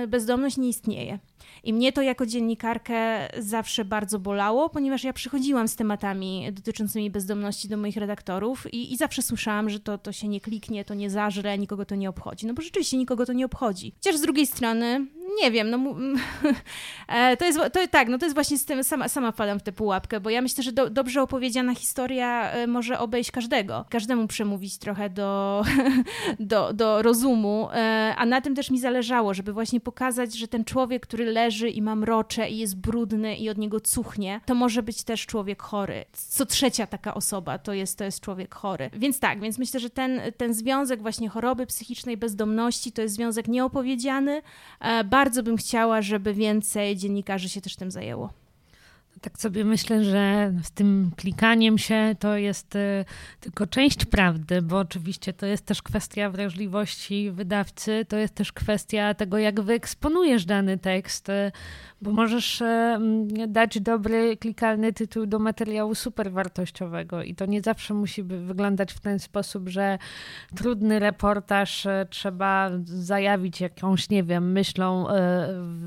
bezdomność 0.08 0.58
nie 0.58 0.70
istnieje. 0.70 1.20
I 1.64 1.74
mnie 1.74 1.92
to 1.92 2.02
jako 2.02 2.26
dziennikarkę 2.26 3.30
zawsze 3.38 3.86
bardzo 3.86 4.20
bolało, 4.20 4.70
ponieważ 4.70 5.04
ja 5.04 5.14
przychodziłam 5.14 5.68
z 5.68 5.76
tematami 5.76 6.48
dotyczącymi 6.52 7.10
bezdomności 7.10 7.68
do 7.68 7.78
moich 7.78 7.98
redaktorów 7.98 8.74
i, 8.74 8.94
i 8.94 8.98
zawsze 8.98 9.22
słyszałam, 9.22 9.70
że 9.70 9.80
to, 9.80 9.98
to 9.98 10.12
się 10.12 10.28
nie 10.28 10.42
kliknie, 10.42 10.86
to 10.86 10.94
nie 10.94 11.10
zażre, 11.10 11.58
nikogo 11.58 11.86
to 11.86 11.96
nie 11.96 12.10
obchodzi. 12.10 12.48
No 12.48 12.54
bo 12.54 12.62
rzeczywiście 12.62 12.98
nikogo 12.98 13.26
to 13.26 13.34
nie 13.34 13.46
obchodzi. 13.46 13.94
Chociaż 13.96 14.16
z 14.16 14.22
drugiej 14.22 14.48
strony 14.48 15.08
nie 15.42 15.52
wiem, 15.52 15.70
no 15.70 15.78
e, 17.08 17.38
to 17.38 17.46
jest, 17.46 17.60
to, 17.74 17.88
tak, 17.92 18.08
no 18.08 18.18
to 18.18 18.26
jest 18.26 18.36
właśnie 18.36 18.58
z 18.58 18.66
tym, 18.66 18.84
sama, 18.84 19.08
sama 19.08 19.32
wpadam 19.32 19.60
w 19.60 19.64
tę 19.64 19.72
pułapkę, 19.72 20.20
bo 20.20 20.30
ja 20.30 20.42
myślę, 20.42 20.64
że 20.64 20.72
do, 20.72 20.90
dobrze 20.90 21.22
opowiedziana 21.22 21.76
historia 21.76 22.52
e, 22.52 22.68
może 22.68 23.00
obejść 23.00 23.32
każdego, 23.32 23.86
każdemu 23.90 24.28
przemówić 24.28 24.78
trochę 24.78 25.10
do, 25.10 25.64
do, 26.40 26.74
do 26.74 27.02
rozumu, 27.02 27.70
e, 27.74 28.14
a 28.18 28.26
na 28.26 28.42
tym 28.42 28.56
też 28.56 28.72
mi 28.72 28.80
zależało, 28.80 29.34
żeby 29.34 29.54
właśnie 29.54 29.80
pokazać, 29.80 30.38
że 30.38 30.48
ten 30.48 30.66
człowiek, 30.66 31.08
który 31.08 31.26
leży 31.26 31.49
i 31.70 31.82
ma 31.82 31.96
mrocze 31.96 32.50
i 32.50 32.58
jest 32.58 32.78
brudny 32.78 33.36
i 33.36 33.50
od 33.50 33.58
niego 33.58 33.80
cuchnie, 33.80 34.42
to 34.46 34.56
może 34.56 34.84
być 34.84 35.04
też 35.04 35.26
człowiek 35.26 35.62
chory. 35.62 36.06
Co 36.14 36.46
trzecia 36.46 36.88
taka 36.88 37.14
osoba 37.14 37.58
to 37.58 37.74
jest, 37.74 37.98
to 37.98 38.04
jest 38.04 38.22
człowiek 38.22 38.56
chory. 38.56 38.90
Więc 38.94 39.20
tak, 39.20 39.42
więc 39.42 39.58
myślę, 39.58 39.80
że 39.80 39.90
ten, 39.90 40.22
ten 40.38 40.54
związek 40.54 41.02
właśnie 41.02 41.30
choroby 41.30 41.66
psychicznej, 41.66 42.18
bezdomności 42.18 42.92
to 42.92 43.02
jest 43.02 43.16
związek 43.16 43.48
nieopowiedziany, 43.48 44.42
bardzo 45.06 45.30
bardzo 45.40 45.44
bym 45.44 45.58
chciała, 45.58 46.02
żeby 46.02 46.34
więcej 46.34 46.96
dziennikarzy 46.96 47.50
się 47.50 47.62
też 47.62 47.76
tym 47.76 47.92
zajęło. 47.92 48.30
Tak 49.22 49.40
sobie 49.40 49.66
myślę, 49.66 50.04
że 50.04 50.54
z 50.64 50.72
tym 50.72 51.12
klikaniem 51.18 51.78
się 51.78 52.16
to 52.20 52.38
jest 52.38 52.76
y, 52.76 53.06
tylko 53.40 53.68
część 53.68 54.06
prawdy, 54.06 54.62
bo 54.62 54.78
oczywiście 54.78 55.34
to 55.34 55.46
jest 55.46 55.66
też 55.66 55.82
kwestia 55.82 56.30
wrażliwości 56.30 57.32
wydawcy, 57.32 58.06
to 58.10 58.18
jest 58.18 58.36
też 58.36 58.52
kwestia 58.52 59.14
tego, 59.14 59.38
jak 59.38 59.62
wyeksponujesz 59.62 60.46
dany 60.46 60.78
tekst. 60.78 61.30
Y, 61.30 61.52
bo 62.02 62.12
możesz 62.12 62.62
e, 62.62 63.00
dać 63.48 63.80
dobry, 63.80 64.38
klikalny 64.38 64.94
tytuł 64.94 65.26
do 65.26 65.40
materiału 65.40 65.96
super 65.96 66.32
wartościowego 66.32 67.24
i 67.24 67.36
to 67.36 67.46
nie 67.46 67.62
zawsze 67.62 67.94
musi 67.94 68.24
wyglądać 68.24 68.94
w 68.94 69.00
ten 69.00 69.20
sposób, 69.20 69.70
że 69.70 69.98
trudny 70.56 71.00
reportaż 71.00 71.88
trzeba 72.10 72.70
zajawić 72.86 73.62
jakąś, 73.62 74.10
nie 74.10 74.24
wiem, 74.24 74.52
myślą 74.52 75.06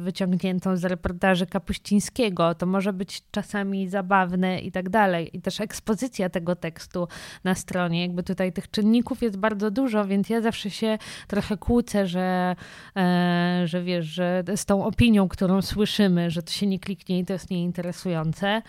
wyciągniętą 0.04 0.76
z 0.76 0.84
reportaży 0.84 1.46
Kapuścińskiego. 1.46 2.54
To 2.54 2.66
może 2.66 2.92
być 2.92 3.11
czasami 3.30 3.88
zabawne 3.88 4.60
i 4.60 4.72
tak 4.72 4.88
dalej. 4.88 5.36
I 5.36 5.40
też 5.40 5.60
ekspozycja 5.60 6.28
tego 6.30 6.56
tekstu 6.56 7.08
na 7.44 7.54
stronie, 7.54 8.02
jakby 8.02 8.22
tutaj 8.22 8.52
tych 8.52 8.70
czynników 8.70 9.22
jest 9.22 9.36
bardzo 9.36 9.70
dużo, 9.70 10.04
więc 10.04 10.30
ja 10.30 10.40
zawsze 10.40 10.70
się 10.70 10.98
trochę 11.26 11.56
kłócę, 11.56 12.06
że, 12.06 12.56
że 13.64 13.82
wiesz, 13.82 14.06
że 14.06 14.44
z 14.56 14.64
tą 14.64 14.84
opinią, 14.84 15.28
którą 15.28 15.62
słyszymy, 15.62 16.30
że 16.30 16.42
to 16.42 16.52
się 16.52 16.66
nie 16.66 16.78
kliknie 16.78 17.18
i 17.18 17.24
to 17.24 17.32
jest 17.32 17.50
nieinteresujące, 17.50 18.62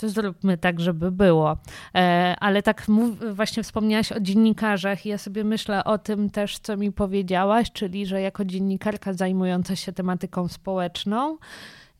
to 0.00 0.08
zróbmy 0.08 0.58
tak, 0.58 0.80
żeby 0.80 1.10
było. 1.10 1.56
E, 1.94 2.36
ale 2.40 2.62
tak 2.62 2.86
właśnie 3.32 3.62
wspomniałaś 3.62 4.12
o 4.12 4.20
dziennikarzach 4.20 5.06
i 5.06 5.08
ja 5.08 5.18
sobie 5.18 5.44
myślę 5.44 5.84
o 5.84 5.98
tym 5.98 6.30
też, 6.30 6.58
co 6.58 6.76
mi 6.76 6.92
powiedziałaś, 6.92 7.72
czyli 7.72 8.06
że 8.06 8.20
jako 8.20 8.44
dziennikarka 8.44 9.12
zajmująca 9.12 9.76
się 9.76 9.92
tematyką 9.92 10.48
społeczną, 10.48 11.38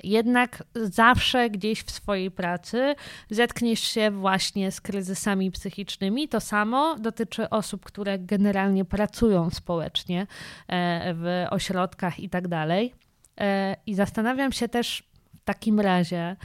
jednak 0.04 0.62
zawsze 0.74 1.50
gdzieś 1.50 1.82
w 1.82 1.90
swojej 1.90 2.30
pracy 2.30 2.94
zetkniesz 3.30 3.80
się 3.80 4.10
właśnie 4.10 4.72
z 4.72 4.80
kryzysami 4.80 5.50
psychicznymi. 5.50 6.28
To 6.28 6.40
samo 6.40 6.96
dotyczy 6.98 7.50
osób, 7.50 7.84
które 7.84 8.18
generalnie 8.18 8.84
pracują 8.84 9.50
społecznie 9.50 10.26
e, 10.68 11.14
w 11.14 11.46
ośrodkach 11.50 12.20
i 12.20 12.28
tak 12.28 12.48
dalej. 12.48 12.94
E, 13.40 13.76
I 13.86 13.94
zastanawiam 13.94 14.52
się 14.52 14.68
też 14.68 15.02
w 15.40 15.44
takim 15.44 15.80
razie, 15.80 16.36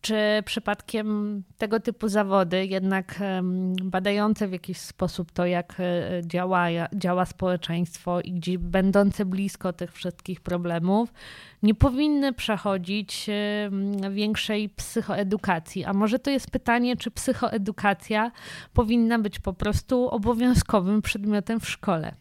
czy 0.00 0.42
przypadkiem 0.44 1.42
tego 1.58 1.80
typu 1.80 2.08
zawody, 2.08 2.66
jednak 2.66 3.20
badające 3.82 4.48
w 4.48 4.52
jakiś 4.52 4.78
sposób 4.78 5.32
to, 5.32 5.46
jak 5.46 5.76
e, 5.80 6.22
działa, 6.26 6.66
działa 6.94 7.24
społeczeństwo 7.24 8.20
i 8.20 8.32
gdzieś 8.32 8.58
będące 8.58 9.24
blisko 9.24 9.72
tych 9.72 9.92
wszystkich 9.92 10.40
problemów, 10.40 11.12
nie 11.62 11.74
powinny 11.74 12.32
przechodzić 12.32 13.30
większej 14.10 14.68
psychoedukacji. 14.68 15.84
A 15.84 15.92
może 15.92 16.18
to 16.18 16.30
jest 16.30 16.50
pytanie, 16.50 16.96
czy 16.96 17.10
psychoedukacja 17.10 18.30
powinna 18.72 19.18
być 19.18 19.38
po 19.38 19.52
prostu 19.52 20.08
obowiązkowym 20.08 21.02
przedmiotem 21.02 21.60
w 21.60 21.68
szkole? 21.68 22.14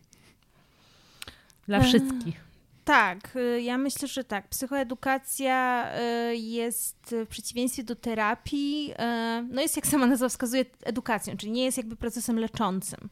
Dla 1.67 1.79
wszystkich. 1.79 2.46
Tak, 2.87 3.35
y, 3.35 3.61
ja 3.61 3.77
myślę, 3.77 4.07
że 4.07 4.23
tak. 4.23 4.47
Psychoedukacja 4.47 5.87
y, 6.31 6.35
jest 6.35 7.15
w 7.25 7.27
przeciwieństwie 7.27 7.83
do 7.83 7.95
terapii, 7.95 8.91
y, 8.91 9.47
no 9.49 9.61
jest 9.61 9.75
jak 9.75 9.87
sama 9.87 10.07
nazwa 10.07 10.29
wskazuje 10.29 10.65
edukacją, 10.83 11.37
czyli 11.37 11.51
nie 11.51 11.65
jest 11.65 11.77
jakby 11.77 11.95
procesem 11.95 12.39
leczącym, 12.39 13.09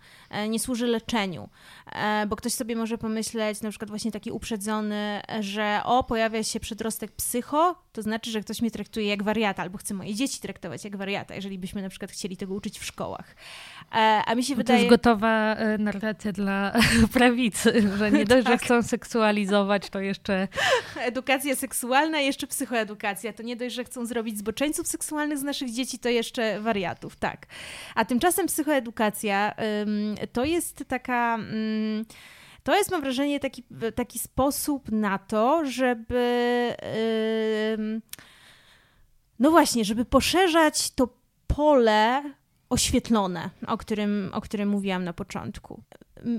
nie 0.49 0.59
służy 0.59 0.87
leczeniu, 0.87 1.49
bo 2.27 2.35
ktoś 2.35 2.53
sobie 2.53 2.75
może 2.75 2.97
pomyśleć, 2.97 3.61
na 3.61 3.69
przykład 3.69 3.89
właśnie 3.89 4.11
taki 4.11 4.31
uprzedzony, 4.31 5.21
że 5.39 5.81
o, 5.85 6.03
pojawia 6.03 6.43
się 6.43 6.59
przedrostek 6.59 7.11
psycho, 7.11 7.84
to 7.95 8.01
znaczy, 8.01 8.31
że 8.31 8.41
ktoś 8.41 8.61
mnie 8.61 8.71
traktuje 8.71 9.07
jak 9.07 9.23
wariata, 9.23 9.63
albo 9.63 9.77
chce 9.77 9.93
moje 9.93 10.15
dzieci 10.15 10.39
traktować 10.39 10.83
jak 10.83 10.97
wariata, 10.97 11.35
jeżeli 11.35 11.57
byśmy 11.57 11.81
na 11.81 11.89
przykład 11.89 12.11
chcieli 12.11 12.37
tego 12.37 12.53
uczyć 12.53 12.79
w 12.79 12.85
szkołach. 12.85 13.35
A 14.25 14.35
mi 14.35 14.43
się 14.43 14.55
wydaje... 14.55 14.79
To 14.79 14.83
jest 14.83 14.89
gotowa 14.89 15.55
narracja 15.79 16.31
dla 16.31 16.73
prawicy, 17.13 17.89
że 17.97 18.11
nie 18.11 18.25
dość, 18.25 18.43
tak. 18.47 18.59
że 18.59 18.65
chcą 18.65 18.83
seksualizować 18.83 19.89
to 19.89 19.99
jeszcze... 19.99 20.47
Edukacja 20.99 21.55
seksualna, 21.55 22.19
jeszcze 22.19 22.47
psychoedukacja. 22.47 23.33
To 23.33 23.43
nie 23.43 23.55
dość, 23.55 23.75
że 23.75 23.83
chcą 23.83 24.05
zrobić 24.05 24.37
zboczeńców 24.37 24.87
seksualnych 24.87 25.37
z 25.37 25.43
naszych 25.43 25.71
dzieci, 25.71 25.99
to 25.99 26.09
jeszcze 26.09 26.59
wariatów, 26.59 27.15
tak. 27.15 27.45
A 27.95 28.05
tymczasem 28.05 28.47
psychoedukacja 28.47 29.53
to 30.33 30.45
jest 30.45 30.83
taka... 30.87 31.39
To 32.65 32.75
jest, 32.75 32.91
mam 32.91 33.01
wrażenie, 33.01 33.39
taki, 33.39 33.63
taki 33.95 34.19
sposób 34.19 34.91
na 34.91 35.17
to, 35.17 35.65
żeby. 35.65 36.75
no 39.39 39.51
właśnie, 39.51 39.85
żeby 39.85 40.05
poszerzać 40.05 40.91
to 40.91 41.09
pole 41.47 42.23
oświetlone, 42.69 43.49
o 43.67 43.77
którym, 43.77 44.29
o 44.33 44.41
którym 44.41 44.69
mówiłam 44.69 45.03
na 45.03 45.13
początku 45.13 45.83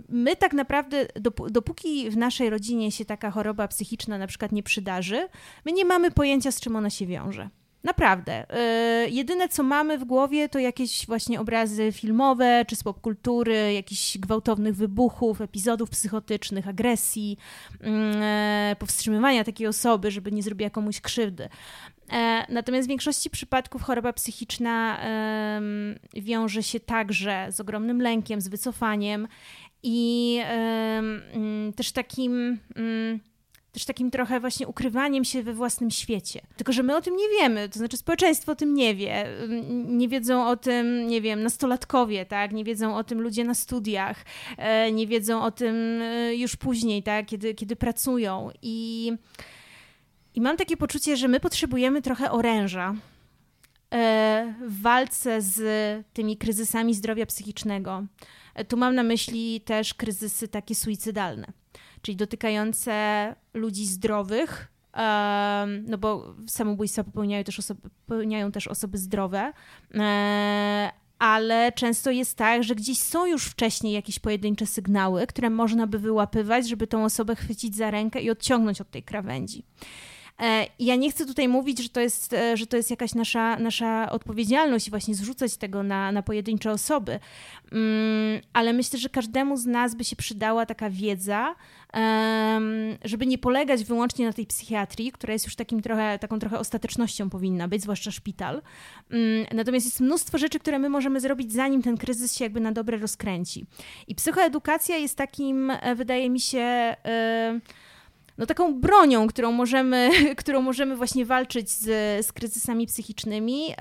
my 0.09 0.37
tak 0.37 0.53
naprawdę, 0.53 1.07
dopóki 1.51 2.11
w 2.11 2.17
naszej 2.17 2.51
rodzinie 2.51 2.93
się 2.93 3.05
taka 3.05 3.31
choroba 3.31 3.69
psychiczna 3.69 4.19
na 4.19 4.27
przykład 4.27 4.53
nie 4.53 4.63
przydarzy, 4.63 5.29
my 5.65 5.73
nie 5.73 5.85
mamy 5.85 6.11
pojęcia, 6.11 6.53
z 6.53 6.61
czym 6.61 6.77
ona 6.77 6.91
się 6.91 7.07
wiąże. 7.07 7.51
Naprawdę. 7.87 8.47
Yy, 9.05 9.11
jedyne, 9.11 9.49
co 9.49 9.63
mamy 9.63 9.99
w 9.99 10.05
głowie, 10.05 10.49
to 10.49 10.59
jakieś 10.59 11.07
właśnie 11.07 11.41
obrazy 11.41 11.93
filmowe 11.93 12.65
czy 12.69 12.77
z 12.77 12.83
popkultury, 12.83 13.73
jakichś 13.73 14.19
gwałtownych 14.19 14.77
wybuchów, 14.77 15.41
epizodów 15.41 15.91
psychotycznych, 15.91 16.69
agresji, 16.69 17.37
yy, 17.81 17.89
powstrzymywania 18.79 19.45
takiej 19.45 19.67
osoby, 19.67 20.11
żeby 20.11 20.33
nie 20.33 20.43
zrobiła 20.43 20.71
komuś 20.71 21.01
krzywdy. 21.01 21.49
E, 22.13 22.47
natomiast 22.49 22.87
w 22.87 22.89
większości 22.89 23.31
przypadków 23.31 23.83
choroba 23.83 24.13
psychiczna 24.13 25.01
wiąże 26.15 26.63
się 26.63 26.81
także 26.81 27.47
z 27.51 27.61
ogromnym 27.61 28.03
lękiem, 28.03 28.41
z 28.41 28.49
wycofaniem 28.49 29.29
i 29.83 30.41
y, 31.69 31.73
też 31.73 31.93
takim. 31.93 32.59
Też 33.77 33.85
takim 33.85 34.11
trochę 34.11 34.41
właśnie 34.41 34.67
ukrywaniem 34.67 35.25
się 35.25 35.43
we 35.43 35.55
własnym 35.55 35.91
świecie. 35.91 36.41
Tylko, 36.57 36.73
że 36.73 36.83
my 36.83 36.97
o 36.97 37.01
tym 37.01 37.17
nie 37.17 37.29
wiemy, 37.29 37.69
to 37.69 37.79
znaczy 37.79 37.97
społeczeństwo 37.97 38.53
o 38.53 38.55
tym 38.55 38.75
nie 38.75 38.95
wie. 38.95 39.27
Nie 39.87 40.09
wiedzą 40.09 40.49
o 40.49 40.57
tym, 40.57 41.07
nie 41.07 41.21
wiem, 41.21 41.43
nastolatkowie, 41.43 42.27
tak? 42.27 42.53
Nie 42.53 42.65
wiedzą 42.65 42.97
o 42.97 43.05
tym 43.05 43.21
ludzie 43.21 43.45
na 43.45 43.55
studiach, 43.55 44.25
e, 44.59 44.93
nie 44.93 45.07
wiedzą 45.07 45.43
o 45.43 45.51
tym 45.51 46.03
e, 46.03 46.35
już 46.35 46.57
później, 46.57 47.03
tak? 47.03 47.27
Kiedy, 47.27 47.55
kiedy 47.55 47.77
pracują. 47.77 48.51
I, 48.63 49.13
I 50.35 50.41
mam 50.41 50.57
takie 50.57 50.77
poczucie, 50.77 51.17
że 51.17 51.29
my 51.29 51.41
potrzebujemy 51.41 52.03
trochę 52.03 52.31
oręża 52.31 52.95
e, 53.95 54.55
w 54.67 54.83
walce 54.83 55.43
z 55.43 55.61
tymi 56.13 56.37
kryzysami 56.37 56.95
zdrowia 56.95 57.27
psychicznego. 57.27 58.05
Tu 58.69 58.77
mam 58.77 58.95
na 58.95 59.03
myśli 59.03 59.61
też 59.61 59.95
kryzysy 59.95 60.49
takie 60.49 60.75
suicydalne, 60.75 61.47
czyli 62.03 62.17
dotykające 62.17 63.35
ludzi 63.55 63.87
zdrowych, 63.87 64.73
no 65.87 65.99
bo 65.99 66.35
samobójstwa 66.47 67.05
popełniają 67.05 67.45
też 67.45 67.59
osoby, 67.59 67.81
popełniają 68.07 68.53
też 68.53 68.69
osoby 68.69 68.99
zdrowe, 68.99 69.53
e, 69.95 70.91
ale 71.19 71.73
często 71.73 72.11
jest 72.11 72.37
tak, 72.37 72.65
że 72.65 72.75
gdzieś 72.75 72.99
są 72.99 73.27
już 73.27 73.45
wcześniej 73.45 73.93
jakieś 73.93 74.19
pojedyncze 74.19 74.67
sygnały, 74.67 75.27
które 75.27 75.51
można 75.51 75.87
by 75.87 75.99
wyłapywać, 75.99 76.69
żeby 76.69 76.87
tą 76.87 77.05
osobę 77.05 77.37
chwycić 77.37 77.77
za 77.77 77.91
rękę 77.91 78.21
i 78.21 78.31
odciągnąć 78.31 78.81
od 78.81 78.91
tej 78.91 79.03
krawędzi. 79.03 79.65
E, 80.41 80.67
ja 80.79 80.97
nie 80.97 81.11
chcę 81.11 81.27
tutaj 81.27 81.49
mówić, 81.49 81.83
że 81.83 81.89
to 81.89 82.01
jest, 82.01 82.33
e, 82.33 82.57
że 82.57 82.67
to 82.67 82.77
jest 82.77 82.91
jakaś 82.91 83.15
nasza, 83.15 83.57
nasza 83.59 84.11
odpowiedzialność 84.11 84.87
i 84.87 84.91
właśnie 84.91 85.15
zrzucać 85.15 85.57
tego 85.57 85.83
na, 85.83 86.13
na 86.13 86.23
pojedyncze 86.23 86.71
osoby, 86.71 87.19
mm, 87.73 88.41
ale 88.53 88.73
myślę, 88.73 88.99
że 88.99 89.09
każdemu 89.09 89.57
z 89.57 89.67
nas 89.67 89.95
by 89.95 90.05
się 90.05 90.17
przydała 90.17 90.67
taka 90.67 90.91
wiedza, 90.91 91.55
żeby 93.05 93.27
nie 93.27 93.39
polegać 93.39 93.85
wyłącznie 93.85 94.27
na 94.27 94.33
tej 94.33 94.47
psychiatrii, 94.47 95.13
która 95.13 95.33
jest 95.33 95.45
już 95.45 95.57
takim 95.57 95.83
trochę, 95.83 96.19
taką 96.19 96.39
trochę 96.39 96.59
ostatecznością 96.59 97.31
powinna 97.31 97.69
być, 97.69 97.83
zwłaszcza 97.83 98.11
szpital. 98.11 98.63
Mm, 99.11 99.47
natomiast 99.55 99.87
jest 99.87 100.01
mnóstwo 100.01 100.39
rzeczy, 100.39 100.59
które 100.59 100.79
my 100.79 100.89
możemy 100.89 101.21
zrobić, 101.21 101.53
zanim 101.53 101.83
ten 101.83 101.97
kryzys 101.97 102.37
się 102.37 102.45
jakby 102.45 102.61
na 102.61 102.73
dobre 102.73 102.99
rozkręci. 102.99 103.67
I 104.09 104.15
psychoedukacja 104.15 104.97
jest 104.97 105.17
takim, 105.17 105.71
e, 105.71 105.95
wydaje 105.95 106.31
mi 106.31 106.41
się, 106.41 106.97
no, 108.39 108.47
taką 108.47 108.81
bronią, 108.81 109.27
którą 109.27 109.53
możemy, 109.53 110.11
którą 110.37 110.63
możemy 110.63 110.97
właśnie 110.97 111.27
walczyć 111.27 111.71
z, 111.71 112.27
z 112.27 112.33
kryzysami 112.33 112.87
psychicznymi. 112.87 113.75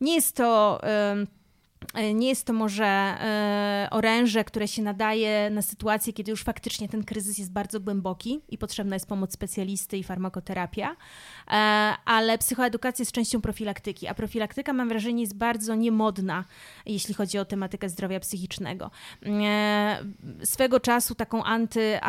Nie 0.00 0.14
jest 0.14 0.36
to 0.36 0.80
nie 1.94 2.28
jest 2.28 2.46
to 2.46 2.52
może 2.52 2.84
e, 2.84 3.88
oręże, 3.90 4.44
które 4.44 4.68
się 4.68 4.82
nadaje 4.82 5.50
na 5.50 5.62
sytuację, 5.62 6.12
kiedy 6.12 6.30
już 6.30 6.42
faktycznie 6.42 6.88
ten 6.88 7.04
kryzys 7.04 7.38
jest 7.38 7.52
bardzo 7.52 7.80
głęboki 7.80 8.40
i 8.48 8.58
potrzebna 8.58 8.96
jest 8.96 9.06
pomoc 9.06 9.32
specjalisty 9.32 9.96
i 9.96 10.04
farmakoterapia, 10.04 10.90
e, 10.90 11.50
ale 12.04 12.38
psychoedukacja 12.38 13.02
jest 13.02 13.12
częścią 13.12 13.40
profilaktyki, 13.40 14.08
a 14.08 14.14
profilaktyka 14.14 14.72
mam 14.72 14.88
wrażenie 14.88 15.20
jest 15.20 15.36
bardzo 15.36 15.74
niemodna, 15.74 16.44
jeśli 16.86 17.14
chodzi 17.14 17.38
o 17.38 17.44
tematykę 17.44 17.88
zdrowia 17.88 18.20
psychicznego. 18.20 18.90
Swego 20.44 20.80
czasu 20.80 21.14
taką 21.14 21.44
anty, 21.44 22.00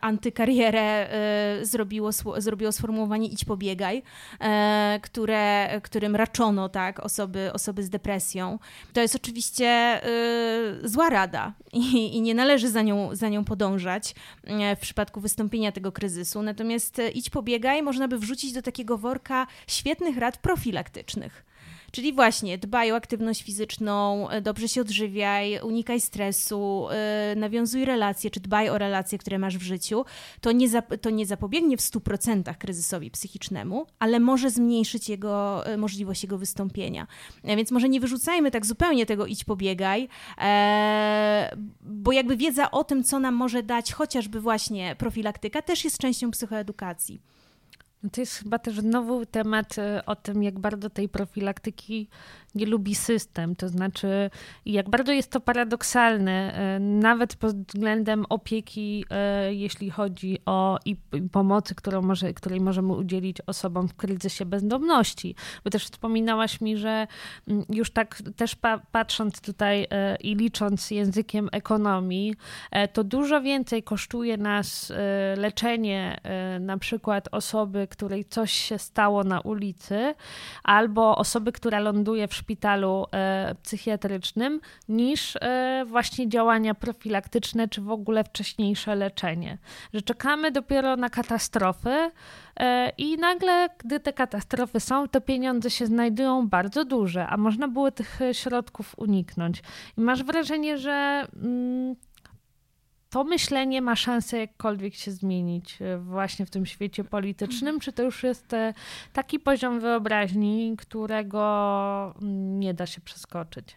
antykarierę 0.00 1.08
zrobiło, 1.62 2.10
zrobiło 2.36 2.72
sformułowanie 2.72 3.28
idź 3.28 3.44
pobiegaj, 3.44 4.02
które, 5.02 5.68
którym 5.82 6.16
raczono 6.16 6.68
tak, 6.68 7.00
osoby, 7.00 7.52
osoby 7.52 7.82
z 7.82 7.90
depresją. 7.90 8.58
To 8.92 9.00
jest 9.00 9.14
oczywiście 9.26 10.00
y, 10.84 10.88
zła 10.88 11.10
rada 11.10 11.52
i, 11.72 12.16
i, 12.16 12.20
nie 12.20 12.34
należy 12.34 12.70
za 12.70 12.82
nią, 12.82 13.08
za 13.12 13.28
nią 13.28 13.44
podążać 13.44 14.14
y, 14.44 14.76
w 14.76 14.78
przypadku 14.78 15.20
wystąpienia 15.20 15.72
tego 15.72 15.92
kryzysu. 15.92 16.42
Natomiast 16.42 16.98
y, 16.98 17.10
idź 17.10 17.30
pobiegaj 17.30 17.82
można 17.82 18.08
by 18.08 18.18
wrzucić 18.18 18.52
do 18.52 18.62
takiego 18.62 18.98
worka 18.98 19.46
świetnych 19.66 20.18
rad 20.18 20.38
profilaktycznych. 20.38 21.45
Czyli 21.92 22.12
właśnie 22.12 22.58
dbaj 22.58 22.92
o 22.92 22.96
aktywność 22.96 23.42
fizyczną, 23.42 24.28
e, 24.30 24.40
dobrze 24.40 24.68
się 24.68 24.80
odżywiaj, 24.80 25.60
unikaj 25.62 26.00
stresu, 26.00 26.86
yy, 27.30 27.40
nawiązuj 27.40 27.84
relacje, 27.84 28.30
czy 28.30 28.40
dbaj 28.40 28.68
o 28.68 28.78
relacje, 28.78 29.18
które 29.18 29.38
masz 29.38 29.58
w 29.58 29.62
życiu. 29.62 30.04
To 30.40 30.52
nie, 30.52 30.68
zap- 30.68 30.98
to 30.98 31.10
nie 31.10 31.26
zapobiegnie 31.26 31.76
w 31.76 31.80
100% 31.80 32.54
kryzysowi 32.58 33.10
psychicznemu, 33.10 33.86
ale 33.98 34.20
może 34.20 34.50
zmniejszyć 34.50 35.08
jego 35.08 35.64
yy, 35.66 35.76
możliwość 35.76 36.22
jego 36.22 36.38
wystąpienia. 36.38 37.06
Więc 37.44 37.70
może 37.70 37.88
nie 37.88 38.00
wyrzucajmy 38.00 38.50
tak 38.50 38.66
zupełnie 38.66 39.06
tego 39.06 39.26
idź 39.26 39.44
pobiegaj, 39.44 40.08
bo 41.80 42.12
jakby 42.12 42.36
wiedza 42.36 42.70
o 42.70 42.84
tym, 42.84 43.04
co 43.04 43.18
nam 43.18 43.34
może 43.34 43.62
dać 43.62 43.92
chociażby 43.92 44.40
właśnie 44.40 44.96
profilaktyka, 44.98 45.62
też 45.62 45.84
jest 45.84 45.98
częścią 45.98 46.30
psychoedukacji. 46.30 47.20
To 48.12 48.20
jest 48.20 48.34
chyba 48.34 48.58
też 48.58 48.80
znowu 48.80 49.26
temat 49.26 49.78
e, 49.78 50.02
o 50.06 50.16
tym, 50.16 50.42
jak 50.42 50.58
bardzo 50.58 50.90
tej 50.90 51.08
profilaktyki 51.08 52.08
nie 52.56 52.66
lubi 52.66 52.94
system. 52.94 53.56
To 53.56 53.68
znaczy, 53.68 54.30
jak 54.66 54.90
bardzo 54.90 55.12
jest 55.12 55.30
to 55.30 55.40
paradoksalne, 55.40 56.54
e, 56.54 56.80
nawet 56.80 57.36
pod 57.36 57.56
względem 57.56 58.24
opieki, 58.28 59.04
e, 59.10 59.54
jeśli 59.54 59.90
chodzi 59.90 60.38
o 60.46 60.78
i 60.84 60.96
pomocy, 61.32 61.74
którą 61.74 62.02
może, 62.02 62.32
której 62.32 62.60
możemy 62.60 62.92
udzielić 62.92 63.36
osobom 63.46 63.88
w 63.88 63.94
kryzysie 63.94 64.44
bezdomności. 64.44 65.34
Bo 65.64 65.70
też 65.70 65.84
wspominałaś 65.84 66.60
mi, 66.60 66.76
że 66.76 67.06
mm, 67.48 67.64
już 67.68 67.90
tak 67.90 68.22
też 68.36 68.54
pa 68.54 68.78
patrząc 68.78 69.40
tutaj 69.40 69.86
e, 69.90 70.16
i 70.16 70.34
licząc 70.34 70.90
językiem 70.90 71.48
ekonomii, 71.52 72.34
to 72.92 73.04
dużo 73.04 73.40
więcej 73.40 73.82
kosztuje 73.82 74.36
nas 74.36 74.92
leczenie 75.36 76.20
na 76.60 76.78
przykład 76.78 77.28
osoby, 77.32 77.86
której 77.90 78.24
coś 78.24 78.52
się 78.52 78.78
stało 78.78 79.24
na 79.24 79.40
ulicy, 79.40 80.14
albo 80.64 81.16
osoby, 81.16 81.52
która 81.52 81.80
ląduje 81.80 82.28
w 82.28 82.34
szpitalu 82.34 82.45
e, 83.12 83.54
psychiatrycznym, 83.62 84.60
niż 84.88 85.36
e, 85.36 85.84
właśnie 85.86 86.28
działania 86.28 86.74
profilaktyczne, 86.74 87.68
czy 87.68 87.80
w 87.80 87.90
ogóle 87.90 88.24
wcześniejsze 88.24 88.94
leczenie. 88.94 89.58
Że 89.94 90.02
czekamy 90.02 90.50
dopiero 90.50 90.96
na 90.96 91.10
katastrofy 91.10 92.10
e, 92.56 92.92
i 92.98 93.16
nagle, 93.16 93.68
gdy 93.78 94.00
te 94.00 94.12
katastrofy 94.12 94.80
są, 94.80 95.08
to 95.08 95.20
pieniądze 95.20 95.70
się 95.70 95.86
znajdują 95.86 96.48
bardzo 96.48 96.84
duże, 96.84 97.26
a 97.26 97.36
można 97.36 97.68
było 97.68 97.90
tych 97.90 98.18
środków 98.32 98.94
uniknąć. 98.98 99.62
I 99.98 100.00
masz 100.00 100.24
wrażenie, 100.24 100.78
że 100.78 101.26
mm, 101.42 101.96
to 103.16 103.24
myślenie 103.24 103.82
ma 103.82 103.96
szansę 103.96 104.38
jakkolwiek 104.38 104.94
się 104.94 105.10
zmienić 105.10 105.78
e, 105.82 105.98
właśnie 105.98 106.46
w 106.46 106.50
tym 106.50 106.66
świecie 106.66 107.04
politycznym? 107.04 107.80
Czy 107.80 107.92
to 107.92 108.02
już 108.02 108.22
jest 108.22 108.52
e, 108.54 108.74
taki 109.12 109.40
poziom 109.40 109.80
wyobraźni, 109.80 110.74
którego 110.78 112.14
mm, 112.22 112.60
nie 112.60 112.74
da 112.74 112.86
się 112.86 113.00
przeskoczyć? 113.00 113.76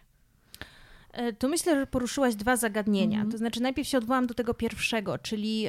E, 1.12 1.32
tu 1.32 1.48
myślę, 1.48 1.74
że 1.74 1.86
poruszyłaś 1.86 2.34
dwa 2.34 2.56
zagadnienia. 2.56 3.24
-hmm. 3.24 3.30
To 3.30 3.38
znaczy, 3.38 3.60
najpierw 3.60 3.88
się 3.88 3.98
odwołam 3.98 4.26
do 4.26 4.34
tego 4.34 4.54
pierwszego, 4.54 5.18
czyli 5.18 5.68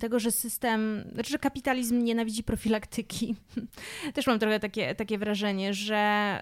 tego, 0.00 0.18
że 0.20 0.30
system, 0.30 1.04
znaczy, 1.12 1.30
że 1.30 1.38
kapitalizm 1.38 2.04
nienawidzi 2.04 2.42
profilaktyki. 2.42 3.34
Też 4.14 4.26
mam 4.26 4.38
trochę 4.38 4.60
takie, 4.60 4.94
takie 4.94 5.18
wrażenie, 5.18 5.74
że. 5.74 6.40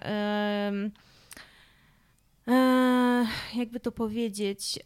Jakby 3.55 3.79
to 3.79 3.91
powiedzieć. 3.91 4.79